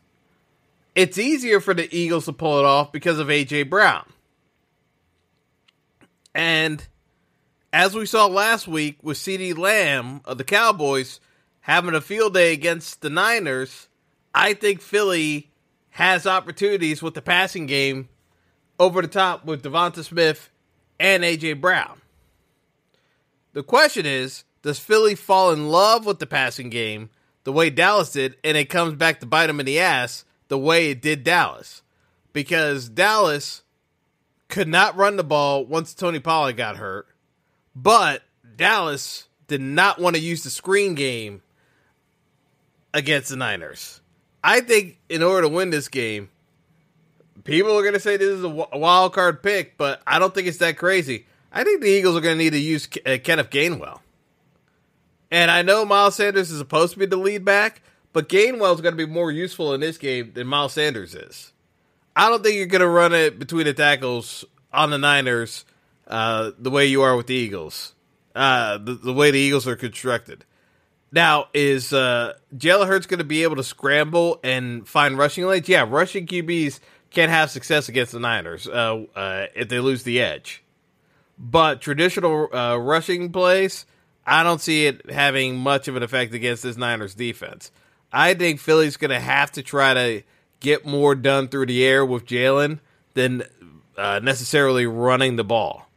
It's 0.97 1.19
easier 1.19 1.61
for 1.61 1.73
the 1.73 1.89
Eagles 1.97 2.25
to 2.25 2.33
pull 2.33 2.59
it 2.59 2.65
off 2.65 2.91
because 2.91 3.21
of 3.21 3.29
AJ 3.29 3.71
Brown. 3.71 4.05
And 6.35 6.85
as 7.73 7.95
we 7.95 8.07
saw 8.07 8.27
last 8.27 8.67
week 8.67 8.99
with 9.03 9.19
CeeDee 9.19 9.57
Lamb 9.57 10.21
of 10.25 10.37
the 10.37 10.45
Cowboys 10.45 11.21
having 11.61 11.95
a 11.95 12.01
field 12.01 12.35
day 12.35 12.53
against 12.53 13.03
the 13.03 13.11
Niners, 13.11 13.89
I 14.35 14.55
think 14.55 14.81
Philly 14.81 15.51
has 15.91 16.27
opportunities 16.27 17.03
with 17.03 17.15
the 17.15 17.23
passing 17.23 17.67
game 17.67 18.09
over 18.81 19.01
the 19.01 19.09
top 19.09 19.45
with 19.45 19.63
Devonta 19.63 20.03
Smith 20.03 20.51
and 20.99 21.23
AJ 21.23 21.61
Brown. 21.61 22.01
The 23.53 23.63
question 23.63 24.07
is, 24.07 24.45
does 24.67 24.81
Philly 24.81 25.15
fall 25.15 25.53
in 25.53 25.69
love 25.69 26.07
with 26.07 26.19
the 26.19 26.27
passing 26.27 26.71
game 26.71 27.09
the 27.45 27.53
way 27.53 27.71
Dallas 27.71 28.11
did, 28.11 28.37
and 28.43 28.57
it 28.57 28.65
comes 28.65 28.95
back 28.95 29.21
to 29.21 29.27
bite 29.27 29.47
them 29.47 29.61
in 29.61 29.67
the 29.67 29.79
ass 29.79 30.25
the 30.49 30.59
way 30.59 30.91
it 30.91 31.01
did 31.01 31.23
Dallas? 31.23 31.83
Because 32.33 32.89
Dallas 32.89 33.63
could 34.49 34.67
not 34.67 34.97
run 34.97 35.15
the 35.15 35.23
ball 35.23 35.65
once 35.65 35.95
Tony 35.95 36.19
Pollard 36.19 36.57
got 36.57 36.79
hurt, 36.79 37.07
but 37.77 38.25
Dallas 38.57 39.29
did 39.47 39.61
not 39.61 40.01
want 40.01 40.17
to 40.17 40.21
use 40.21 40.43
the 40.43 40.51
screen 40.51 40.97
game 40.97 41.43
against 42.93 43.29
the 43.29 43.37
Niners. 43.37 44.01
I 44.43 44.63
think 44.63 44.99
in 45.09 45.23
order 45.23 45.43
to 45.43 45.49
win 45.49 45.71
this 45.71 45.87
game, 45.87 46.29
people 47.45 47.79
are 47.79 47.83
going 47.83 47.95
to 47.95 48.01
say 48.01 48.17
this 48.17 48.31
is 48.31 48.43
a 48.43 48.49
wild 48.49 49.13
card 49.13 49.45
pick, 49.45 49.79
but 49.79 50.03
I 50.09 50.19
don't 50.19 50.35
think 50.35 50.49
it's 50.49 50.59
that 50.59 50.77
crazy. 50.77 51.27
I 51.53 51.63
think 51.63 51.83
the 51.83 51.89
Eagles 51.89 52.17
are 52.17 52.21
going 52.21 52.37
to 52.37 52.43
need 52.43 52.51
to 52.51 52.59
use 52.59 52.89
uh, 53.07 53.19
Kenneth 53.23 53.51
Gainwell. 53.51 54.01
And 55.31 55.51
I 55.51 55.63
know 55.63 55.85
Miles 55.85 56.15
Sanders 56.15 56.51
is 56.51 56.59
supposed 56.59 56.93
to 56.95 56.99
be 56.99 57.07
the 57.07 57.17
lead 57.17 57.45
back, 57.45 57.83
but 58.13 58.29
Gainwell 58.29 58.75
is 58.75 58.81
going 58.81 58.97
to 58.97 59.07
be 59.07 59.11
more 59.11 59.31
useful 59.31 59.75
in 59.75 59.81
this 59.81 59.99
game 59.99 60.33
than 60.35 60.47
Miles 60.47 60.75
Sanders 60.75 61.15
is. 61.15 61.53
I 62.15 62.31
don't 62.31 62.43
think 62.43 62.57
you're 62.57 62.67
going 62.67 62.81
to 62.81 62.89
run 62.89 63.13
it 63.13 63.39
between 63.39 63.65
the 63.65 63.75
tackles 63.75 64.45
on 64.73 64.91
the 64.91 64.99
Niners 64.99 65.65
uh, 66.07 66.53
the 66.59 66.71
way 66.71 66.87
you 66.87 67.03
are 67.03 67.17
with 67.17 67.27
the 67.27 67.35
Eagles, 67.35 67.95
uh, 68.35 68.79
the, 68.79 68.95
the, 68.95 69.13
way 69.13 69.31
the 69.31 69.39
Eagles 69.39 69.67
are 69.67 69.77
constructed. 69.77 70.45
Now, 71.13 71.49
is 71.53 71.93
uh, 71.93 72.35
Jalen 72.57 72.87
Hurts 72.87 73.07
going 73.07 73.19
to 73.19 73.25
be 73.25 73.43
able 73.43 73.57
to 73.57 73.65
scramble 73.65 74.39
and 74.45 74.87
find 74.87 75.19
rushing 75.19 75.45
lanes? 75.47 75.69
Yeah, 75.69 75.85
rushing 75.89 76.27
QBs 76.27 76.81
can't 77.11 77.31
have 77.31 77.51
success 77.51 77.89
against 77.89 78.13
the 78.13 78.21
Niners 78.21 78.67
uh, 78.67 79.05
uh, 79.15 79.47
if 79.55 79.69
they 79.69 79.81
lose 79.81 80.03
the 80.03 80.21
edge. 80.21 80.63
But 81.39 81.81
traditional 81.81 82.55
uh, 82.55 82.77
rushing 82.77 83.33
plays, 83.33 83.87
I 84.27 84.43
don't 84.43 84.61
see 84.61 84.87
it 84.87 85.11
having 85.11 85.57
much 85.57 85.89
of 85.89 85.97
an 85.97 86.03
effect 86.03 86.35
against 86.35 86.65
this 86.65 86.77
Niners 86.77 87.15
defense. 87.15 87.71
I 88.13 88.35
think 88.35 88.61
Philly's 88.61 88.97
going 88.97 89.11
to 89.11 89.21
have 89.21 89.53
to 89.53 89.63
try 89.63 89.95
to 89.95 90.23
get 90.61 90.85
more 90.85 91.15
done 91.15 91.49
through 91.49 91.67
the 91.67 91.85
air 91.85 92.05
with 92.05 92.27
Jalen 92.27 92.81
than 93.15 93.45
uh, 93.97 94.21
necessarily 94.23 94.87
running 94.87 95.37
the 95.37 95.45
ball. 95.45 95.89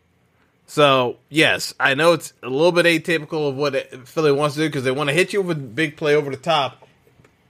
So, 0.67 1.17
yes, 1.29 1.73
I 1.79 1.95
know 1.95 2.13
it's 2.13 2.33
a 2.43 2.49
little 2.49 2.71
bit 2.71 2.85
atypical 2.85 3.49
of 3.49 3.55
what 3.55 4.07
Philly 4.07 4.31
wants 4.31 4.55
to 4.55 4.61
do 4.61 4.67
because 4.67 4.83
they 4.83 4.91
want 4.91 5.09
to 5.09 5.15
hit 5.15 5.33
you 5.33 5.41
with 5.41 5.57
a 5.57 5.61
big 5.61 5.97
play 5.97 6.13
over 6.13 6.29
the 6.29 6.37
top 6.37 6.87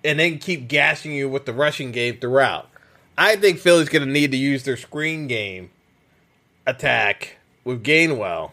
and 0.06 0.20
then 0.20 0.40
keep 0.40 0.70
gashing 0.70 1.12
you 1.12 1.28
with 1.28 1.46
the 1.46 1.54
rushing 1.54 1.92
game 1.92 2.18
throughout. 2.20 2.70
I 3.18 3.36
think 3.36 3.60
Philly's 3.60 3.90
going 3.90 4.06
to 4.06 4.12
need 4.12 4.32
to 4.32 4.38
use 4.38 4.64
their 4.64 4.78
screen 4.78 5.28
game 5.28 5.72
attack 6.66 7.36
with 7.66 7.84
Gainwell, 7.84 8.52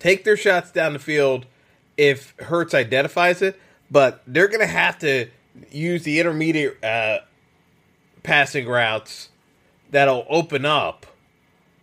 take 0.00 0.24
their 0.24 0.36
shots 0.36 0.72
down 0.72 0.94
the 0.94 0.98
field 0.98 1.46
if 1.96 2.34
Hurts 2.40 2.74
identifies 2.74 3.42
it, 3.42 3.60
but 3.90 4.22
they're 4.26 4.48
going 4.48 4.60
to 4.60 4.66
have 4.66 4.98
to 5.00 5.28
use 5.70 6.02
the 6.02 6.18
intermediate 6.18 6.82
uh, 6.82 7.18
passing 8.22 8.66
routes 8.66 9.28
that'll 9.90 10.26
open 10.28 10.64
up 10.64 11.06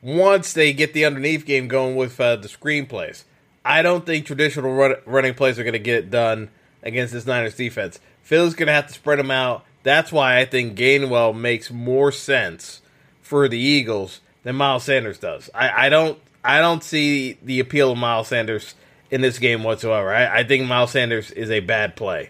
once 0.02 0.54
they 0.54 0.74
get 0.74 0.94
the 0.94 1.06
underneath 1.06 1.46
game 1.46 1.68
going 1.68 1.96
with 1.96 2.20
uh, 2.20 2.36
the 2.36 2.48
screenplays. 2.48 3.24
I 3.64 3.82
don't 3.82 4.06
think 4.06 4.26
traditional 4.26 4.74
run- 4.74 4.96
running 5.06 5.34
plays 5.34 5.60
are 5.60 5.64
going 5.64 5.74
to 5.74 5.80
get 5.80 5.96
it 5.96 6.12
done 6.12 6.50
against 6.84 7.14
this 7.14 7.26
Niners 7.26 7.56
defense. 7.56 8.00
Phil's 8.24 8.56
going 8.56 8.68
to 8.68 8.74
have 8.74 8.88
to 8.88 8.94
spread 8.94 9.20
them 9.20 9.32
out. 9.32 9.66
That's 9.84 10.12
why 10.12 10.40
I 10.40 10.46
think 10.46 10.78
Gainwell 10.78 11.38
makes 11.38 11.72
more 11.72 12.12
sense 12.12 12.82
for 13.22 13.48
the 13.48 13.60
Eagles 13.60 14.22
than 14.44 14.56
Miles 14.56 14.84
Sanders 14.84 15.20
does. 15.20 15.50
I, 15.54 15.88
I 15.88 15.90
don't 15.90 16.20
I 16.48 16.62
don't 16.62 16.84
see 16.84 17.38
the 17.44 17.60
appeal 17.60 17.92
of 17.92 17.98
Miles 17.98 18.30
Sanders 18.30 18.74
in 19.12 19.22
this 19.22 19.38
game 19.38 19.64
whatsoever. 19.64 20.14
I, 20.14 20.40
I 20.40 20.44
think 20.44 20.66
Miles 20.66 20.92
Sanders 20.92 21.30
is 21.32 21.52
a 21.52 21.60
bad 21.60 21.96
play. 21.96 22.30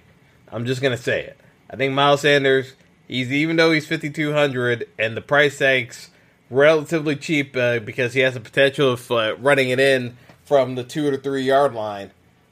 I'm 0.51 0.65
just 0.65 0.81
gonna 0.81 0.97
say 0.97 1.21
it. 1.21 1.37
I 1.69 1.75
think 1.75 1.93
Miles 1.93 2.21
Sanders, 2.21 2.73
he's 3.07 3.31
even 3.31 3.55
though 3.57 3.71
he's 3.71 3.85
5200 3.85 4.89
and 4.97 5.15
the 5.15 5.21
price 5.21 5.59
tag's 5.59 6.09
relatively 6.49 7.15
cheap 7.15 7.55
uh, 7.55 7.79
because 7.79 8.13
he 8.13 8.21
has 8.21 8.33
the 8.33 8.39
potential 8.39 8.93
of 8.93 9.11
uh, 9.11 9.35
running 9.37 9.69
it 9.69 9.79
in 9.79 10.17
from 10.43 10.75
the 10.75 10.83
two 10.83 11.11
to 11.11 11.17
three 11.17 11.43
yard 11.43 11.73
line. 11.73 12.11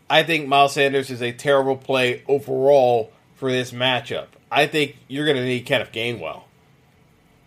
I 0.09 0.21
think 0.21 0.47
Miles 0.47 0.73
Sanders 0.73 1.09
is 1.09 1.21
a 1.21 1.31
terrible 1.31 1.77
play 1.77 2.23
overall 2.27 3.11
for 3.35 3.51
this 3.51 3.71
matchup. 3.71 4.27
I 4.51 4.67
think 4.67 4.97
you're 5.07 5.25
going 5.25 5.37
to 5.37 5.43
need 5.43 5.65
Kenneth 5.65 5.91
Gainwell. 5.91 6.43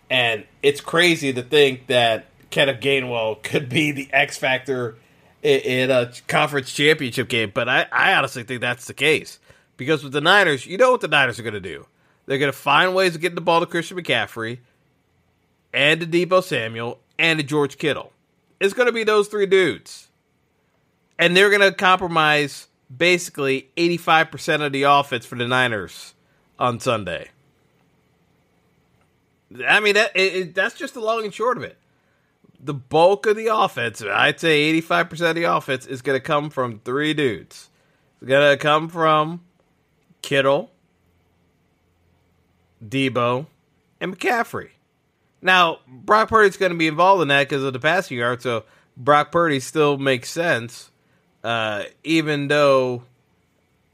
And 0.09 0.45
it's 0.61 0.81
crazy 0.81 1.31
to 1.31 1.41
think 1.41 1.87
that 1.87 2.25
Kenneth 2.49 2.81
Gainwell 2.81 3.41
could 3.43 3.69
be 3.69 3.91
the 3.91 4.09
X 4.11 4.37
factor 4.37 4.95
in, 5.41 5.59
in 5.59 5.91
a 5.91 6.11
conference 6.27 6.71
championship 6.73 7.29
game, 7.29 7.51
but 7.53 7.69
I, 7.69 7.87
I 7.91 8.13
honestly 8.13 8.43
think 8.43 8.61
that's 8.61 8.85
the 8.85 8.93
case. 8.93 9.39
Because 9.77 10.03
with 10.03 10.11
the 10.11 10.21
Niners, 10.21 10.65
you 10.65 10.77
know 10.77 10.91
what 10.91 11.01
the 11.01 11.07
Niners 11.07 11.39
are 11.39 11.43
going 11.43 11.53
to 11.53 11.61
do. 11.61 11.85
They're 12.25 12.37
going 12.37 12.51
to 12.51 12.57
find 12.57 12.93
ways 12.93 13.13
to 13.13 13.19
get 13.19 13.33
the 13.33 13.41
ball 13.41 13.61
to 13.61 13.65
Christian 13.65 13.97
McCaffrey 13.97 14.59
and 15.73 16.01
to 16.01 16.05
Deebo 16.05 16.43
Samuel 16.43 16.99
and 17.17 17.39
to 17.39 17.45
George 17.45 17.77
Kittle. 17.77 18.11
It's 18.59 18.73
going 18.73 18.87
to 18.87 18.91
be 18.91 19.03
those 19.03 19.29
three 19.29 19.45
dudes. 19.45 20.09
And 21.17 21.35
they're 21.35 21.49
going 21.49 21.61
to 21.61 21.71
compromise 21.71 22.67
basically 22.95 23.69
85% 23.77 24.65
of 24.65 24.71
the 24.71 24.83
offense 24.83 25.25
for 25.25 25.35
the 25.35 25.47
Niners 25.47 26.13
on 26.57 26.79
Sunday. 26.79 27.29
I 29.67 29.79
mean, 29.79 29.95
that, 29.95 30.11
it, 30.15 30.53
that's 30.53 30.75
just 30.75 30.93
the 30.93 30.99
long 30.99 31.23
and 31.23 31.33
short 31.33 31.57
of 31.57 31.63
it. 31.63 31.77
The 32.61 32.73
bulk 32.73 33.25
of 33.25 33.37
the 33.37 33.47
offense, 33.47 34.01
I'd 34.01 34.39
say 34.39 34.73
85% 34.81 35.29
of 35.29 35.35
the 35.35 35.43
offense, 35.43 35.85
is 35.85 36.01
going 36.01 36.17
to 36.17 36.23
come 36.23 36.49
from 36.49 36.79
three 36.79 37.13
dudes. 37.13 37.69
It's 38.21 38.27
going 38.27 38.51
to 38.51 38.57
come 38.57 38.89
from 38.89 39.41
Kittle, 40.21 40.71
Deebo, 42.85 43.45
and 44.01 44.17
McCaffrey. 44.17 44.69
Now, 45.41 45.79
Brock 45.87 46.29
Purdy's 46.29 46.57
going 46.57 46.71
to 46.73 46.77
be 46.77 46.87
involved 46.87 47.21
in 47.21 47.29
that 47.29 47.47
because 47.47 47.63
of 47.63 47.73
the 47.73 47.79
passing 47.79 48.17
yard, 48.17 48.41
so 48.41 48.65
Brock 48.97 49.31
Purdy 49.31 49.61
still 49.61 49.97
makes 49.97 50.29
sense, 50.29 50.91
uh, 51.43 51.83
even 52.03 52.49
though, 52.49 53.03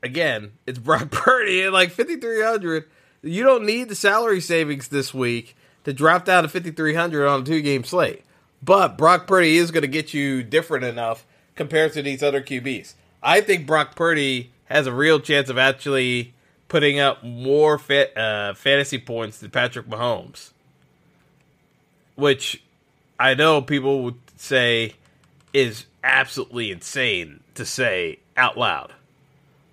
again, 0.01 0.53
it's 0.66 0.80
Brock 0.80 1.11
Purdy 1.11 1.63
at 1.63 1.74
like 1.74 1.91
5,300. 1.91 2.86
You 3.22 3.43
don't 3.43 3.66
need 3.66 3.89
the 3.89 3.95
salary 3.95 4.41
savings 4.41 4.88
this 4.88 5.13
week 5.13 5.55
to 5.84 5.93
drop 5.93 6.26
down 6.26 6.43
to 6.43 6.49
5,300 6.49 7.28
on 7.28 7.41
a 7.41 7.43
two 7.43 7.61
game 7.61 7.84
slate. 7.84 8.24
But 8.66 8.97
Brock 8.97 9.28
Purdy 9.28 9.57
is 9.57 9.70
going 9.70 9.84
to 9.84 9.88
get 9.88 10.13
you 10.13 10.41
different 10.41 10.86
enough 10.86 11.24
compared 11.55 11.93
to 11.93 12.01
these 12.01 12.24
other 12.24 12.41
QBs. 12.41 12.95
I 13.22 13.41
think 13.41 13.68
Brock 13.68 13.95
Purdy 13.95 14.51
has 14.66 14.88
a 14.88 14.93
real 14.93 15.20
chance 15.20 15.49
of 15.49 15.57
actually 15.59 16.34
putting 16.68 16.99
up 16.99 17.24
more 17.24 17.78
fa- 17.78 18.18
uh, 18.20 18.55
fantasy 18.55 18.97
points 18.97 19.38
than 19.38 19.51
Patrick 19.51 19.88
Mahomes, 19.88 20.49
which 22.16 22.63
I 23.20 23.36
know 23.36 23.61
people 23.61 24.01
would 24.01 24.18
say 24.36 24.95
is 25.53 25.86
absolutely 26.03 26.72
insane 26.72 27.41
to 27.53 27.66
say 27.66 28.18
out 28.36 28.57
loud, 28.57 28.93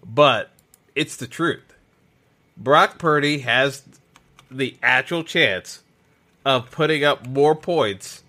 but 0.05 0.51
it's 0.95 1.16
the 1.16 1.26
truth. 1.26 1.72
Brock 2.59 2.99
Purdy 2.99 3.38
has 3.38 3.82
the 4.51 4.76
actual 4.82 5.24
chance 5.24 5.82
of 6.45 6.70
putting 6.70 7.03
up 7.03 7.26
more 7.26 7.55
points 7.55 8.22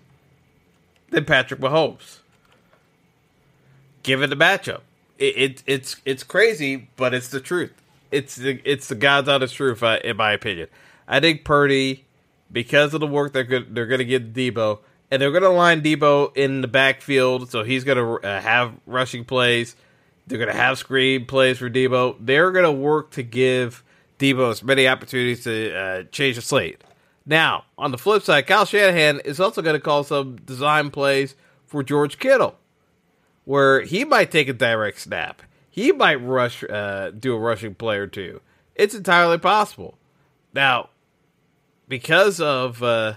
than 1.14 1.24
Patrick 1.24 1.60
Mahomes. 1.60 2.18
Given 4.02 4.30
the 4.30 4.36
matchup, 4.36 4.80
it, 5.18 5.36
it, 5.36 5.62
it's 5.66 5.96
it's 6.04 6.22
crazy, 6.22 6.88
but 6.96 7.14
it's 7.14 7.28
the 7.28 7.40
truth. 7.40 7.72
It's 8.10 8.36
the 8.36 8.60
it's 8.64 8.88
the 8.88 8.94
God's 8.94 9.28
honest 9.28 9.54
truth, 9.54 9.82
uh, 9.82 9.98
in 10.04 10.16
my 10.16 10.32
opinion. 10.32 10.68
I 11.08 11.20
think 11.20 11.44
Purdy, 11.44 12.04
because 12.52 12.94
of 12.94 13.00
the 13.00 13.06
work 13.06 13.32
they're 13.32 13.44
good, 13.44 13.74
they're 13.74 13.86
going 13.86 13.98
to 13.98 14.04
get 14.04 14.34
Deebo, 14.34 14.80
and 15.10 15.20
they're 15.20 15.30
going 15.30 15.42
to 15.42 15.50
line 15.50 15.82
Deebo 15.82 16.36
in 16.36 16.60
the 16.60 16.68
backfield, 16.68 17.50
so 17.50 17.62
he's 17.62 17.84
going 17.84 17.98
to 17.98 18.26
uh, 18.26 18.40
have 18.40 18.74
rushing 18.86 19.24
plays. 19.24 19.76
They're 20.26 20.38
going 20.38 20.50
to 20.50 20.56
have 20.56 20.78
screen 20.78 21.26
plays 21.26 21.58
for 21.58 21.68
Deebo. 21.68 22.16
They're 22.20 22.50
going 22.50 22.64
to 22.64 22.72
work 22.72 23.10
to 23.12 23.22
give 23.22 23.82
Deebo 24.18 24.50
as 24.50 24.62
many 24.62 24.88
opportunities 24.88 25.44
to 25.44 25.74
uh, 25.74 26.02
change 26.04 26.36
the 26.36 26.42
slate. 26.42 26.82
Now, 27.26 27.64
on 27.78 27.90
the 27.90 27.98
flip 27.98 28.22
side, 28.22 28.46
Kyle 28.46 28.66
Shanahan 28.66 29.20
is 29.20 29.40
also 29.40 29.62
going 29.62 29.76
to 29.76 29.80
call 29.80 30.04
some 30.04 30.36
design 30.36 30.90
plays 30.90 31.34
for 31.66 31.82
George 31.82 32.18
Kittle, 32.18 32.56
where 33.44 33.80
he 33.80 34.04
might 34.04 34.30
take 34.30 34.48
a 34.48 34.52
direct 34.52 35.00
snap. 35.00 35.42
He 35.70 35.90
might 35.90 36.16
rush, 36.16 36.62
uh, 36.64 37.10
do 37.10 37.34
a 37.34 37.38
rushing 37.38 37.74
play 37.74 37.96
or 37.96 38.06
two. 38.06 38.40
It's 38.74 38.94
entirely 38.94 39.38
possible. 39.38 39.96
Now, 40.52 40.90
because 41.88 42.40
of 42.40 42.82
uh, 42.82 43.14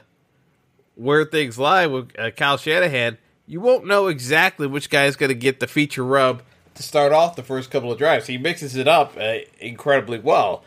where 0.95 1.25
things 1.25 1.57
lie 1.57 1.85
with 1.85 2.17
uh, 2.17 2.31
Kyle 2.31 2.57
Shanahan, 2.57 3.17
you 3.45 3.59
won't 3.59 3.85
know 3.85 4.07
exactly 4.07 4.67
which 4.67 4.89
guy 4.89 5.05
is 5.05 5.15
going 5.15 5.29
to 5.29 5.35
get 5.35 5.59
the 5.59 5.67
feature 5.67 6.03
rub 6.03 6.41
to 6.75 6.83
start 6.83 7.11
off 7.11 7.35
the 7.35 7.43
first 7.43 7.71
couple 7.71 7.91
of 7.91 7.97
drives. 7.97 8.27
He 8.27 8.37
mixes 8.37 8.75
it 8.75 8.87
up 8.87 9.15
uh, 9.17 9.39
incredibly 9.59 10.19
well, 10.19 10.63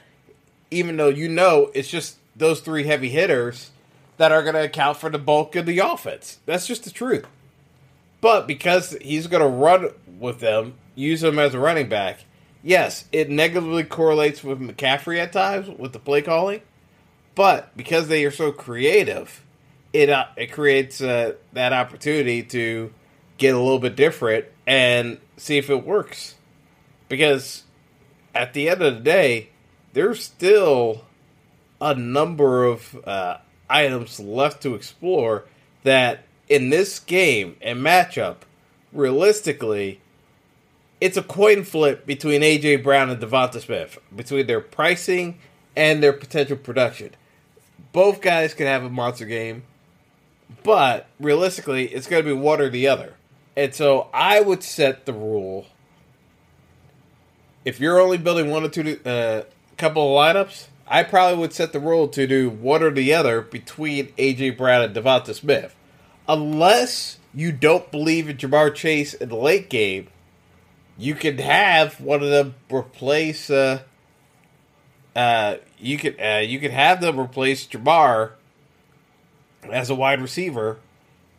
even 0.71 0.97
though 0.97 1.09
you 1.09 1.29
know 1.29 1.71
it's 1.75 1.89
just 1.89 2.17
those 2.41 2.61
three 2.61 2.85
heavy 2.85 3.11
hitters 3.11 3.71
that 4.17 4.33
are 4.33 4.43
going 4.43 4.55
to 4.55 4.65
account 4.65 4.97
for 4.97 5.09
the 5.09 5.19
bulk 5.19 5.55
of 5.57 5.65
the 5.65 5.79
offense. 5.79 6.41
That's 6.45 6.67
just 6.67 6.85
the 6.85 6.91
truth. 6.91 7.27
But 8.21 8.47
because 8.47 8.99
he's 9.01 9.29
going 9.29 9.43
to 9.43 9.49
run 9.49 9.91
with 10.19 10.41
them, 10.41 10.75
use 10.95 11.23
them 11.23 11.39
as 11.39 11.55
a 11.55 11.59
running 11.59 11.89
back, 11.89 12.25
yes, 12.63 13.05
it 13.13 13.31
negatively 13.31 13.85
correlates 13.85 14.45
with 14.45 14.61
McCaffrey 14.61 15.19
at 15.19 15.33
times 15.33 15.69
with 15.69 15.93
the 15.93 15.99
play 15.99 16.21
calling. 16.21 16.61
But 17.35 17.75
because 17.77 18.09
they 18.09 18.25
are 18.25 18.31
so 18.31 18.53
creative, 18.53 19.43
it 19.93 20.11
uh, 20.11 20.27
it 20.37 20.53
creates 20.53 21.01
uh, 21.01 21.35
that 21.53 21.73
opportunity 21.73 22.43
to 22.43 22.93
get 23.39 23.55
a 23.55 23.59
little 23.59 23.79
bit 23.79 23.97
different 23.97 24.45
and 24.67 25.19
see 25.37 25.57
if 25.57 25.71
it 25.71 25.87
works. 25.87 26.35
Because 27.09 27.63
at 28.35 28.53
the 28.53 28.69
end 28.69 28.83
of 28.83 28.95
the 28.95 29.01
day, 29.01 29.49
they're 29.95 30.15
still 30.15 31.05
a 31.81 31.95
number 31.95 32.65
of 32.65 32.99
uh, 33.07 33.39
items 33.69 34.21
left 34.21 34.63
to 34.63 34.75
explore 34.75 35.45
that 35.83 36.25
in 36.49 36.71
this 36.71 36.99
game 36.99 37.57
and 37.63 37.79
matchup, 37.79 38.37
realistically, 38.93 40.01
it's 41.01 41.17
a 41.17 41.23
coin 41.23 41.65
flip 41.65 42.05
between 42.07 42.43
AJ 42.43 42.83
Brown 42.83 43.09
and 43.09 43.21
Devonta 43.21 43.61
Smith, 43.61 43.99
between 44.15 44.47
their 44.47 44.61
pricing 44.61 45.39
and 45.75 46.03
their 46.03 46.13
potential 46.13 46.57
production. 46.57 47.11
Both 47.93 48.21
guys 48.21 48.53
can 48.53 48.67
have 48.67 48.85
a 48.85 48.91
monster 48.91 49.25
game, 49.25 49.63
but 50.63 51.07
realistically, 51.19 51.87
it's 51.87 52.07
going 52.07 52.23
to 52.25 52.35
be 52.35 52.39
one 52.39 52.61
or 52.61 52.69
the 52.69 52.89
other. 52.89 53.15
And 53.57 53.75
so 53.75 54.09
I 54.13 54.41
would 54.41 54.63
set 54.63 55.07
the 55.07 55.13
rule 55.13 55.67
if 57.65 57.81
you're 57.81 58.01
only 58.01 58.19
building 58.19 58.51
one 58.51 58.65
or 58.65 58.69
two, 58.69 58.99
uh, 59.05 59.43
couple 59.77 60.19
of 60.19 60.37
lineups, 60.37 60.67
I 60.93 61.05
probably 61.05 61.39
would 61.39 61.53
set 61.53 61.73
the 61.73 61.79
rule 61.79 62.09
to 62.09 62.27
do 62.27 62.51
one 62.51 62.83
or 62.83 62.91
the 62.91 63.15
other 63.15 63.41
between 63.41 64.09
AJ 64.19 64.59
Brown 64.59 64.83
and 64.83 64.95
Devonta 64.95 65.33
Smith, 65.33 65.77
unless 66.29 67.19
you 67.33 67.53
don't 67.53 67.93
believe 67.93 68.29
in 68.29 68.37
Ja'Marr 68.37 68.75
Chase 68.75 69.15
in 69.15 69.29
the 69.29 69.37
late 69.37 69.71
game. 69.71 70.09
You 70.99 71.15
can 71.15 71.39
have 71.39 72.01
one 72.01 72.25
of 72.25 72.29
them 72.29 72.57
replace. 72.69 73.49
Uh, 73.49 73.83
uh, 75.15 75.57
you 75.79 75.97
could 75.97 76.21
uh, 76.21 76.43
you 76.45 76.59
could 76.59 76.73
have 76.73 77.01
them 77.01 77.21
replace 77.21 77.69
Ja'Marr 77.69 78.33
as 79.71 79.91
a 79.91 79.95
wide 79.95 80.21
receiver, 80.21 80.79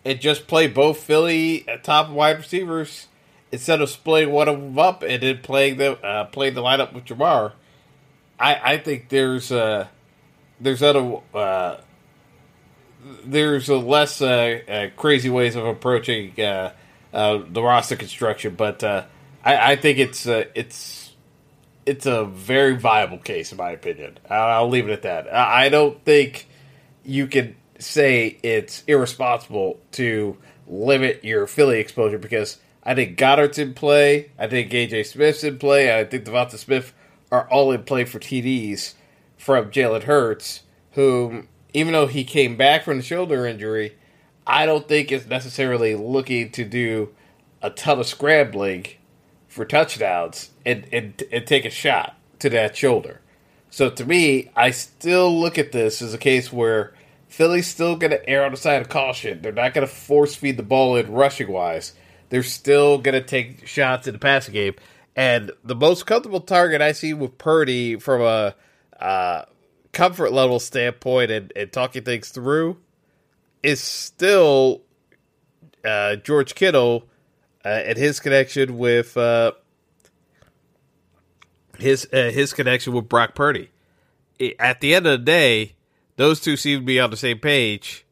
and 0.05 0.21
just 0.21 0.47
play 0.47 0.67
both 0.67 0.97
Philly 0.97 1.67
uh, 1.67 1.75
top 1.75 2.09
wide 2.09 2.37
receivers 2.37 3.07
instead 3.51 3.81
of 3.81 3.89
splitting 3.89 4.31
one 4.31 4.47
of 4.47 4.61
them 4.61 4.79
up 4.79 5.03
and 5.03 5.21
then 5.21 5.39
playing 5.39 5.75
the 5.75 5.99
uh, 6.05 6.23
playing 6.25 6.53
the 6.53 6.61
lineup 6.61 6.93
with 6.93 7.03
Ja'Marr. 7.03 7.51
I, 8.41 8.73
I 8.73 8.77
think 8.77 9.09
there's 9.09 9.51
there's 10.61 10.83
other 10.83 11.17
uh, 11.33 11.77
there's 13.25 13.67
a 13.69 13.77
less 13.77 14.21
uh, 14.21 14.59
uh, 14.67 14.89
crazy 14.95 15.29
ways 15.29 15.55
of 15.55 15.65
approaching 15.65 16.39
uh, 16.39 16.73
uh, 17.13 17.41
the 17.49 17.61
roster 17.61 17.95
construction, 17.95 18.55
but 18.55 18.83
I, 18.83 19.07
I 19.43 19.75
think 19.75 19.97
it's 19.97 20.25
it's 20.27 21.13
it's 21.85 22.05
a 22.05 22.25
very 22.25 22.77
viable 22.77 23.17
case 23.17 23.51
in 23.51 23.57
my 23.57 23.71
opinion. 23.71 24.19
I'll, 24.29 24.63
I'll 24.63 24.69
leave 24.69 24.87
it 24.87 24.93
at 24.93 25.01
that. 25.01 25.33
I, 25.33 25.65
I 25.65 25.69
don't 25.69 26.03
think 26.05 26.47
you 27.03 27.27
can 27.27 27.55
say 27.79 28.37
it's 28.43 28.83
irresponsible 28.85 29.79
to 29.93 30.37
limit 30.67 31.23
your 31.23 31.47
Philly 31.47 31.79
exposure 31.79 32.19
because 32.19 32.59
I 32.83 32.93
think 32.93 33.17
Goedert's 33.17 33.57
in 33.57 33.73
play. 33.73 34.31
I 34.37 34.47
think 34.47 34.71
AJ 34.71 35.07
Smith's 35.07 35.43
in 35.43 35.57
play. 35.57 35.97
I 35.99 36.03
think 36.05 36.25
Devonta 36.25 36.57
Smith 36.57 36.93
are 37.31 37.47
all 37.49 37.71
in 37.71 37.83
play 37.83 38.05
for 38.05 38.19
TDs 38.19 38.93
from 39.37 39.71
Jalen 39.71 40.03
Hurts, 40.03 40.61
whom, 40.91 41.47
even 41.73 41.93
though 41.93 42.07
he 42.07 42.23
came 42.23 42.57
back 42.57 42.83
from 42.83 42.97
the 42.97 43.03
shoulder 43.03 43.45
injury, 43.45 43.95
I 44.45 44.65
don't 44.65 44.87
think 44.87 45.11
is 45.11 45.27
necessarily 45.27 45.95
looking 45.95 46.51
to 46.51 46.65
do 46.65 47.13
a 47.61 47.69
ton 47.69 47.99
of 47.99 48.07
scrambling 48.07 48.87
for 49.47 49.65
touchdowns 49.65 50.51
and, 50.65 50.87
and, 50.91 51.23
and 51.31 51.45
take 51.45 51.65
a 51.65 51.69
shot 51.69 52.17
to 52.39 52.49
that 52.49 52.75
shoulder. 52.75 53.21
So 53.69 53.89
to 53.89 54.05
me, 54.05 54.49
I 54.55 54.71
still 54.71 55.39
look 55.39 55.57
at 55.57 55.71
this 55.71 56.01
as 56.01 56.13
a 56.13 56.17
case 56.17 56.51
where 56.51 56.93
Philly's 57.29 57.67
still 57.67 57.95
going 57.95 58.11
to 58.11 58.29
err 58.29 58.43
on 58.43 58.51
the 58.51 58.57
side 58.57 58.81
of 58.81 58.89
caution. 58.89 59.41
They're 59.41 59.53
not 59.53 59.73
going 59.73 59.87
to 59.87 59.93
force 59.93 60.35
feed 60.35 60.57
the 60.57 60.63
ball 60.63 60.97
in 60.97 61.11
rushing 61.11 61.49
wise. 61.49 61.93
They're 62.29 62.43
still 62.43 62.97
going 62.97 63.13
to 63.13 63.25
take 63.25 63.67
shots 63.67 64.07
in 64.07 64.13
the 64.13 64.19
passing 64.19 64.53
game. 64.53 64.75
And 65.15 65.51
the 65.63 65.75
most 65.75 66.05
comfortable 66.05 66.39
target 66.39 66.81
I 66.81 66.93
see 66.93 67.13
with 67.13 67.37
Purdy 67.37 67.97
from 67.97 68.21
a 68.21 68.55
uh, 68.99 69.45
comfort 69.91 70.31
level 70.31 70.59
standpoint 70.59 71.31
and, 71.31 71.51
and, 71.55 71.71
talking 71.71 72.03
things 72.03 72.29
through 72.29 72.77
is 73.61 73.81
still 73.81 74.83
uh, 75.83 76.15
George 76.17 76.55
Kittle 76.55 77.07
uh, 77.65 77.69
and 77.69 77.97
his 77.97 78.19
connection 78.19 78.77
with 78.77 79.17
uh, 79.17 79.51
his 81.77 82.07
uh, 82.13 82.31
his 82.31 82.53
connection 82.53 82.93
with 82.93 83.09
Brock 83.09 83.35
Purdy. 83.35 83.69
At 84.59 84.81
the 84.81 84.95
end 84.95 85.05
of 85.05 85.19
the 85.19 85.25
day, 85.25 85.75
those 86.15 86.39
two 86.39 86.57
seem 86.57 86.79
to 86.79 86.85
be 86.85 86.99
on 86.99 87.11
the 87.11 87.17
same 87.17 87.39
page 87.39 88.05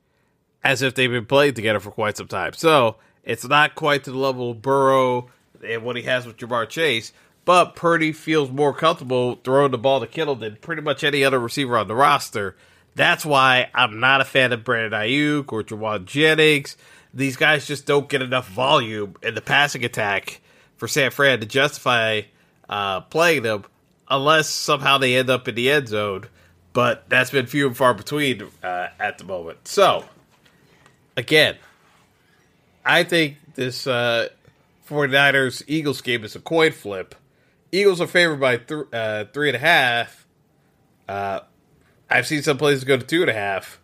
as 0.64 0.82
if 0.82 0.94
they've 0.94 1.10
been 1.10 1.26
playing 1.26 1.54
together 1.54 1.80
for 1.80 1.92
quite 1.92 2.18
some 2.18 2.28
time. 2.28 2.54
So 2.54 2.98
it's 3.24 3.48
not 3.48 3.76
quite 3.76 4.04
to 4.04 4.12
the 4.12 4.18
level 4.18 4.52
of 4.52 4.62
Burrow 4.62 5.30
and 5.66 5.84
what 5.84 5.96
he 5.96 6.04
has 6.04 6.26
with 6.26 6.38
Ja'Marr 6.38 6.68
Chase. 6.70 7.12
But 7.46 7.76
Purdy 7.76 8.12
feels 8.12 8.52
more 8.52 8.74
comfortable 8.74 9.40
throwing 9.44 9.72
the 9.72 9.78
ball 9.78 10.00
to 10.02 10.08
Kittle 10.08 10.36
than 10.36 10.58
pretty 10.58 10.82
much 10.82 11.04
any 11.04 11.24
other 11.24 11.40
receiver 11.40 11.78
on 11.78 11.88
the 11.88 11.96
roster. 11.96 12.56
That's 12.96 13.26
why 13.26 13.70
I'm 13.74 14.00
not 14.00 14.22
a 14.22 14.26
fan 14.26 14.52
of 14.52 14.64
Brandon 14.64 15.00
Aiyuk 15.00 15.52
or 15.52 15.64
Jauan 15.64 16.06
Jennings. 16.06 16.78
These 17.14 17.38
guys 17.38 17.66
just 17.66 17.86
don't 17.86 18.10
get 18.10 18.22
enough 18.22 18.48
volume 18.50 19.16
in 19.24 19.34
the 19.36 19.42
passing 19.42 19.84
attack 19.84 20.42
for 20.78 20.88
San 20.88 21.10
Fran 21.12 21.40
to 21.40 21.46
justify 21.46 22.22
uh, 22.68 23.02
playing 23.02 23.44
them 23.44 23.64
unless 24.10 24.50
somehow 24.50 24.98
they 24.98 25.16
end 25.16 25.30
up 25.30 25.48
in 25.48 25.56
the 25.56 25.72
end 25.72 25.88
zone. 25.88 26.26
but 26.74 27.10
that's 27.10 27.32
been 27.32 27.46
few 27.46 27.68
and 27.68 27.76
far 27.76 27.94
between 27.94 28.44
uh, 28.64 28.88
at 29.00 29.18
the 29.18 29.24
moment. 29.24 29.68
So, 29.68 30.06
again, 31.18 31.56
I 32.86 33.04
think 33.04 33.38
this 33.56 33.88
uh, 33.88 34.30
49ers 34.90 35.62
Eagles 35.68 36.02
game 36.02 36.24
is 36.24 36.36
a 36.36 36.40
coin 36.40 36.72
flip. 36.72 37.14
Eagles 37.72 38.02
are 38.02 38.08
favored 38.08 38.40
by 38.40 38.58
th- 38.58 38.88
uh, 38.92 39.26
three 39.32 39.50
and 39.50 39.56
a 39.56 39.60
half. 39.60 40.28
Uh, 41.08 41.42
I've 42.10 42.26
seen 42.26 42.42
some 42.42 42.58
places 42.58 42.84
go 42.84 42.98
to 42.98 43.06
two 43.06 43.22
and 43.22 43.30
a 43.30 43.34
half, 43.34 43.80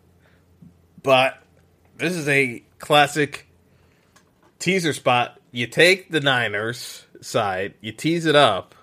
but 1.04 1.38
this 1.98 2.16
is 2.16 2.28
a 2.28 2.64
classic 2.80 3.48
teaser 4.58 4.94
spot. 4.94 5.40
You 5.52 5.68
take 5.68 6.10
the 6.10 6.22
Niners 6.22 7.06
side, 7.22 7.76
you 7.82 7.92
tease 7.92 8.26
it 8.26 8.36
up, 8.36 8.74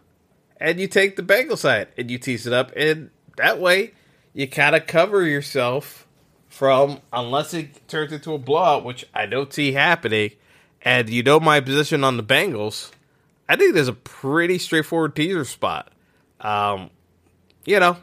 and 0.59 0.79
you 0.79 0.87
take 0.87 1.17
the 1.17 1.23
Bengals 1.23 1.59
side 1.59 1.89
and 1.99 2.09
you 2.09 2.19
tease 2.19 2.47
it 2.47 2.53
up, 2.53 2.71
and 2.77 3.11
that 3.37 3.59
way 3.59 3.95
you 4.33 4.47
kind 4.47 4.77
of 4.77 4.87
cover 4.87 5.25
yourself 5.25 6.07
from 6.49 7.01
unless 7.13 7.53
it 7.53 7.89
turns 7.89 8.13
into 8.13 8.33
a 8.33 8.39
blowout, 8.39 8.85
which 8.85 9.05
I 9.13 9.27
don't 9.27 9.53
see 9.53 9.73
happening. 9.73 10.33
And 10.85 11.09
you 11.09 11.23
know 11.23 11.41
my 11.41 11.61
position 11.61 12.05
on 12.05 12.17
the 12.17 12.23
Bengals. 12.23 12.91
I 13.49 13.57
think 13.57 13.75
there's 13.75 13.89
a 13.89 13.93
pretty 13.93 14.59
straightforward 14.59 15.15
teaser 15.15 15.45
spot. 15.45 15.93
Um, 16.41 16.91
you 17.65 17.79
know, 17.79 17.97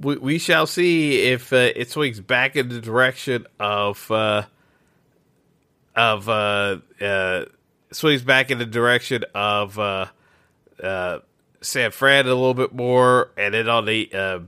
we, 0.00 0.16
we 0.16 0.38
shall 0.38 0.66
see 0.66 1.22
if 1.22 1.52
uh, 1.52 1.70
it 1.74 1.90
swings 1.90 2.20
back 2.20 2.56
in 2.56 2.68
the 2.68 2.80
direction 2.80 3.46
of 3.60 4.10
uh, 4.10 4.44
of 5.94 6.28
uh, 6.28 6.78
uh, 7.00 7.44
swings 7.90 8.22
back 8.22 8.50
in 8.50 8.58
the 8.58 8.66
direction 8.66 9.24
of 9.34 9.78
uh, 9.78 10.06
uh, 10.82 11.18
San 11.60 11.90
Fran 11.90 12.26
a 12.26 12.28
little 12.28 12.54
bit 12.54 12.74
more, 12.74 13.30
and 13.36 13.54
then 13.54 13.68
on 13.68 13.86
the 13.86 14.10
uh, 14.12 14.38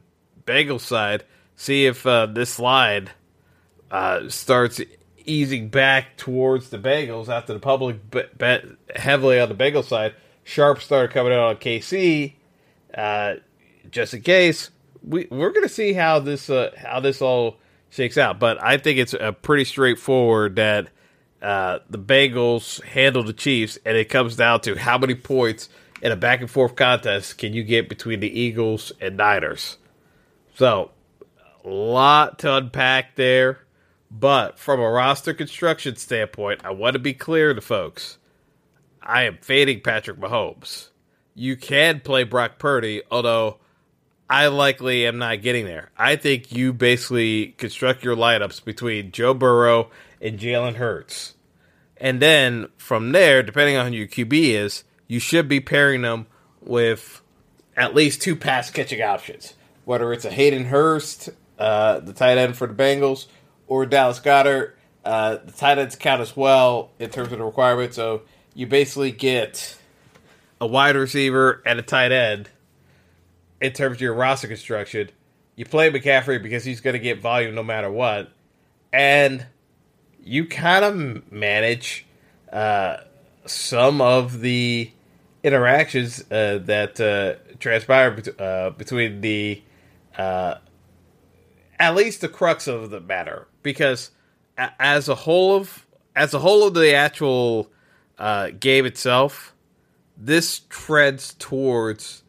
Bengals 0.45 0.83
side, 0.83 1.24
see 1.57 1.87
if 1.87 2.07
uh, 2.07 2.26
this 2.26 2.59
line 2.59 3.11
uh, 3.91 4.29
starts 4.29 4.81
easing 5.29 5.68
back 5.68 6.16
towards 6.16 6.70
the 6.70 6.79
Bengals 6.79 7.29
after 7.29 7.53
the 7.53 7.61
public 7.61 8.11
bet, 8.11 8.37
bet 8.37 8.64
heavily 8.97 9.39
on 9.39 9.49
the 9.49 9.55
Bengals 9.55 9.85
side. 9.85 10.14
Sharp 10.45 10.81
started 10.81 11.12
coming 11.12 11.33
out 11.33 11.41
on 11.41 11.57
KC, 11.57 12.35
uh, 12.95 13.35
just 13.91 14.14
in 14.14 14.22
case. 14.22 14.70
We 15.07 15.29
we're 15.31 15.53
gonna 15.53 15.68
see 15.68 15.93
how 15.93 16.18
this 16.18 16.51
uh, 16.51 16.72
how 16.76 17.01
this 17.01 17.22
all 17.22 17.59
shakes 17.91 18.18
out, 18.18 18.39
but 18.39 18.62
I 18.62 18.79
think 18.79 18.99
it's 18.99 19.14
a 19.14 19.33
pretty 19.33 19.64
straightforward 19.64 20.57
that 20.57 20.89
uh, 21.41 21.79
the 21.89 21.99
Bengals 21.99 22.83
handle 22.83 23.22
the 23.22 23.33
Chiefs, 23.33 23.79
and 23.85 23.97
it 23.97 24.07
comes 24.07 24.37
down 24.37 24.61
to 24.62 24.76
how 24.76 24.99
many 24.99 25.14
points 25.14 25.68
in 26.03 26.12
a 26.12 26.16
back 26.16 26.41
and 26.41 26.51
forth 26.51 26.76
contest 26.76 27.39
can 27.39 27.53
you 27.53 27.62
get 27.62 27.89
between 27.89 28.20
the 28.20 28.41
Eagles 28.41 28.93
and 29.01 29.16
Niners. 29.16 29.79
So, 30.57 30.91
a 31.64 31.68
lot 31.68 32.41
to 32.41 32.55
unpack 32.55 33.14
there. 33.16 33.61
But 34.11 34.59
from 34.59 34.80
a 34.80 34.90
roster 34.90 35.34
construction 35.34 35.96
standpoint, 35.96 36.62
I 36.64 36.70
want 36.70 36.94
to 36.94 36.98
be 36.98 37.14
clear 37.14 37.54
to 37.54 37.61
folks. 37.61 38.18
I 39.02 39.24
am 39.24 39.38
fading 39.40 39.80
Patrick 39.80 40.18
Mahomes. 40.18 40.88
You 41.34 41.56
can 41.56 42.00
play 42.00 42.24
Brock 42.24 42.59
Purdy, 42.59 43.02
although 43.11 43.59
I 44.28 44.48
likely 44.48 45.06
am 45.06 45.18
not 45.18 45.42
getting 45.42 45.64
there. 45.64 45.90
I 45.96 46.16
think 46.16 46.52
you 46.52 46.72
basically 46.72 47.54
construct 47.59 48.04
your 48.04 48.16
lineups 48.16 48.64
between 48.64 49.12
Joe 49.12 49.34
Burrow 49.34 49.90
and 50.20 50.38
Jalen 50.38 50.74
Hurts. 50.74 51.34
And 51.96 52.20
then 52.20 52.68
from 52.76 53.12
there, 53.12 53.42
depending 53.42 53.76
on 53.76 53.92
who 53.92 53.98
your 53.98 54.06
QB 54.06 54.32
is, 54.32 54.84
you 55.06 55.18
should 55.18 55.48
be 55.48 55.61
pairing 55.61 56.02
them 56.02 56.26
with 56.61 57.22
at 57.76 57.94
least 57.94 58.20
two 58.20 58.36
pass 58.36 58.70
catching 58.70 59.02
options. 59.02 59.54
Whether 59.84 60.12
it's 60.12 60.24
a 60.24 60.30
Hayden 60.30 60.66
Hurst, 60.66 61.30
uh, 61.59 62.00
the 62.00 62.12
tight 62.12 62.36
end 62.36 62.56
for 62.56 62.66
the 62.66 62.74
Bengals, 62.74 63.26
or 63.68 63.86
Dallas 63.86 64.18
Goedert, 64.18 64.72
uh, 65.04 65.36
the 65.44 65.52
tight 65.52 65.78
ends 65.78 65.94
count 65.94 66.20
as 66.20 66.36
well 66.36 66.90
in 66.98 67.10
terms 67.10 67.30
of 67.32 67.38
the 67.38 67.44
requirement. 67.44 67.94
So 67.94 68.22
you 68.54 68.66
basically 68.66 69.12
get 69.12 69.78
a 70.60 70.66
wide 70.66 70.96
receiver 70.96 71.62
and 71.64 71.78
a 71.78 71.82
tight 71.82 72.10
end 72.10 72.50
in 73.60 73.72
terms 73.72 73.98
of 73.98 74.00
your 74.00 74.14
roster 74.14 74.48
construction. 74.48 75.10
You 75.54 75.64
play 75.64 75.90
McCaffrey 75.90 76.42
because 76.42 76.64
he's 76.64 76.80
going 76.80 76.94
to 76.94 77.00
get 77.00 77.20
volume 77.20 77.54
no 77.54 77.62
matter 77.62 77.90
what. 77.90 78.30
And 78.92 79.46
you 80.22 80.46
kind 80.46 80.84
of 80.84 81.32
manage 81.32 82.06
uh, 82.52 82.98
some 83.46 84.00
of 84.00 84.40
the 84.40 84.90
interactions 85.42 86.20
uh, 86.30 86.58
that 86.64 87.00
uh, 87.00 87.56
transpire 87.58 88.10
bet- 88.10 88.40
uh, 88.40 88.70
between 88.70 89.20
the 89.20 89.62
uh, 90.16 90.56
at 91.78 91.94
least 91.94 92.20
the 92.20 92.28
crux 92.28 92.66
of 92.66 92.90
the 92.90 93.00
matter 93.00 93.46
because 93.68 94.10
as 94.56 95.08
a 95.08 95.14
whole 95.14 95.56
of 95.56 95.86
as 96.16 96.32
a 96.32 96.38
whole 96.38 96.66
of 96.66 96.74
the 96.74 96.94
actual 96.94 97.70
uh, 98.18 98.48
game 98.58 98.86
itself 98.86 99.54
this 100.16 100.62
treads 100.68 101.34
towards 101.34 102.24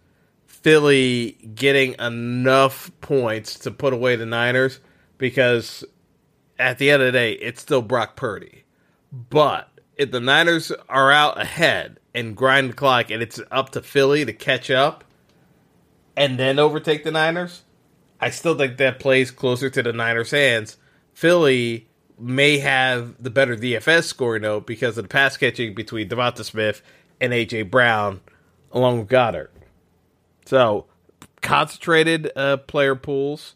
Philly 0.46 1.32
getting 1.56 1.96
enough 2.00 2.92
points 3.02 3.58
to 3.60 3.72
put 3.72 3.94
away 3.94 4.18
the 4.18 4.26
Niners 4.26 4.80
because 5.18 5.86
at 6.60 6.78
the 6.78 6.92
end 6.92 7.02
of 7.02 7.08
the 7.08 7.12
day, 7.14 7.32
it's 7.34 7.62
still 7.62 7.82
Brock 7.82 8.16
Purdy. 8.16 8.66
But 9.12 9.70
if 9.96 10.12
the 10.12 10.20
Niners 10.20 10.72
are 10.90 11.12
out 11.12 11.42
ahead 11.42 12.00
and 12.14 12.36
grind 12.36 12.70
the 12.70 12.74
clock 12.74 13.10
and 13.10 13.24
it's 13.24 13.40
up 13.50 13.70
to 13.72 13.82
Philly 13.82 14.26
to 14.26 14.34
catch 14.34 14.70
up 14.70 15.04
and 16.16 16.38
then 16.38 16.60
overtake 16.60 17.04
the 17.04 17.12
Niners, 17.12 17.64
I 18.20 18.30
still 18.30 18.56
think 18.58 18.78
that 18.78 19.00
plays 19.00 19.32
closer 19.32 19.70
to 19.70 19.82
the 19.82 19.94
Niners' 19.94 20.32
hands. 20.32 20.78
Philly 21.14 21.88
may 22.18 22.58
have 22.60 23.22
the 23.22 23.30
better 23.30 23.56
DFS 23.56 24.04
scoring 24.04 24.42
note 24.42 24.68
because 24.68 24.98
of 24.98 25.06
the 25.06 25.10
pass 25.10 25.38
catching 25.38 25.74
between 25.74 26.10
Devonta 26.10 26.44
Smith 26.44 26.82
and 27.22 27.34
AJ 27.34 27.72
Brown, 27.72 28.22
along 28.72 29.00
with 29.00 29.10
Goedert. 29.10 29.50
So 30.46 30.86
concentrated 31.42 32.32
uh, 32.36 32.58
player 32.58 32.96
pools 32.96 33.56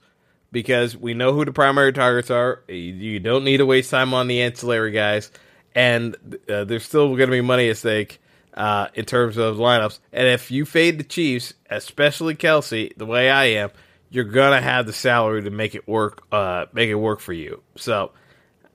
because 0.51 0.95
we 0.95 1.13
know 1.13 1.33
who 1.33 1.43
the 1.43 1.51
primary 1.51 1.91
targets 1.91 2.29
are. 2.29 2.63
You, 2.67 2.75
you 2.75 3.19
don't 3.19 3.43
need 3.43 3.57
to 3.57 3.65
waste 3.65 3.91
time 3.91 4.13
on 4.13 4.27
the 4.27 4.41
ancillary 4.41 4.91
guys, 4.91 5.31
and 5.75 6.15
uh, 6.47 6.63
there's 6.63 6.85
still 6.85 7.09
going 7.09 7.29
to 7.29 7.35
be 7.35 7.41
money 7.41 7.69
at 7.69 7.77
stake 7.77 8.21
uh, 8.53 8.87
in 8.93 9.05
terms 9.05 9.37
of 9.37 9.57
lineups. 9.57 9.99
And 10.11 10.27
if 10.27 10.51
you 10.51 10.65
fade 10.65 10.99
the 10.99 11.03
Chiefs, 11.03 11.53
especially 11.69 12.35
Kelce, 12.35 12.95
the 12.95 13.05
way 13.05 13.29
I 13.29 13.45
am, 13.45 13.71
you're 14.13 14.25
gonna 14.25 14.61
have 14.61 14.85
the 14.85 14.93
salary 14.93 15.41
to 15.41 15.49
make 15.49 15.73
it 15.73 15.87
work. 15.87 16.23
Uh, 16.31 16.67
make 16.71 16.87
it 16.87 16.95
work 16.95 17.19
for 17.19 17.33
you. 17.33 17.63
So 17.75 18.11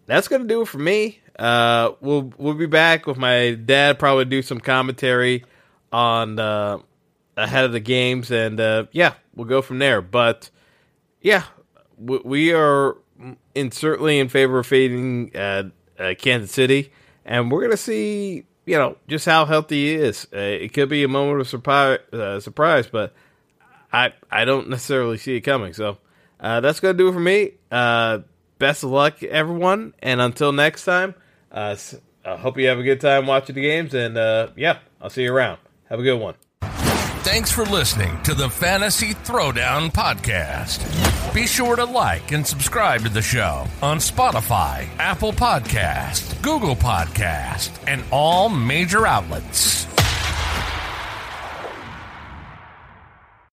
that's 0.07 0.27
gonna 0.27 0.45
do 0.45 0.63
it 0.63 0.69
for 0.69 0.79
me. 0.79 1.21
Uh, 1.39 1.93
we'll 2.01 2.33
we'll 2.37 2.55
be 2.55 2.67
back 2.67 3.07
with 3.07 3.17
my 3.17 3.53
dad. 3.53 4.01
Probably 4.01 4.25
do 4.25 4.43
some 4.43 4.59
commentary 4.59 5.45
on 5.93 6.41
uh, 6.41 6.79
ahead 7.37 7.65
of 7.65 7.71
the 7.71 7.79
games, 7.79 8.33
and 8.33 8.59
uh, 8.59 8.87
yeah, 8.91 9.15
we'll 9.37 9.47
go 9.47 9.63
from 9.63 9.79
there. 9.79 10.03
But 10.03 10.51
yeah, 11.21 11.45
we, 11.97 12.53
are 12.53 12.97
in 13.55 13.71
certainly 13.71 14.19
in 14.19 14.29
favor 14.29 14.59
of 14.59 14.67
fading 14.67 15.37
uh, 15.37 15.71
uh, 16.01 16.15
Kansas 16.19 16.51
City, 16.51 16.93
and 17.25 17.49
we're 17.49 17.63
gonna 17.63 17.77
see 17.77 18.45
you 18.67 18.77
know 18.77 18.97
just 19.07 19.25
how 19.25 19.45
healthy 19.45 19.87
he 19.87 19.95
is. 19.95 20.27
Uh, 20.35 20.39
it 20.39 20.73
could 20.73 20.89
be 20.89 21.05
a 21.05 21.09
moment 21.09 21.41
of 21.41 21.49
surprise, 21.49 22.01
uh, 22.13 22.41
surprise, 22.41 22.89
but 22.89 23.15
I 23.93 24.13
I 24.31 24.45
don't 24.45 24.69
necessarily 24.69 25.19
see 25.19 25.37
it 25.37 25.43
coming. 25.43 25.73
So 25.73 25.99
uh, 26.41 26.61
that's 26.61 26.81
gonna 26.81 26.95
do 26.95 27.09
it 27.09 27.13
for 27.13 27.21
me. 27.21 27.53
Uh, 27.71 28.21
best 28.59 28.85
of 28.85 28.91
luck, 28.91 29.23
everyone, 29.23 29.95
and 30.01 30.21
until 30.21 30.53
next 30.53 30.85
time. 30.85 31.15
Uh, 31.51 31.77
I 32.25 32.37
hope 32.37 32.59
you 32.59 32.69
have 32.69 32.79
a 32.79 32.83
good 32.83 33.01
time 33.01 33.27
watching 33.27 33.55
the 33.55 33.63
games, 33.63 33.95
and 33.95 34.19
uh, 34.19 34.49
yeah, 34.57 34.79
I'll 35.01 35.11
see 35.11 35.23
you 35.23 35.33
around. 35.33 35.59
Have 35.89 36.01
a 36.01 36.03
good 36.03 36.19
one. 36.19 36.35
Thanks 37.23 37.51
for 37.51 37.65
listening 37.65 38.23
to 38.23 38.35
the 38.35 38.49
Fantasy 38.49 39.13
Throwdown 39.13 39.93
Podcast. 39.93 40.85
Be 41.35 41.47
sure 41.47 41.77
to 41.77 41.85
like 41.85 42.33
and 42.33 42.47
subscribe 42.47 43.03
to 43.03 43.09
the 43.09 43.23
show 43.23 43.67
on 43.83 43.99
Spotify, 43.99 44.89
Apple 44.99 45.33
Podcast, 45.33 46.41
Google 46.43 46.77
Podcast, 46.77 47.79
and 47.87 48.03
all 48.11 48.49
major 48.49 49.07
outlets. 49.07 49.87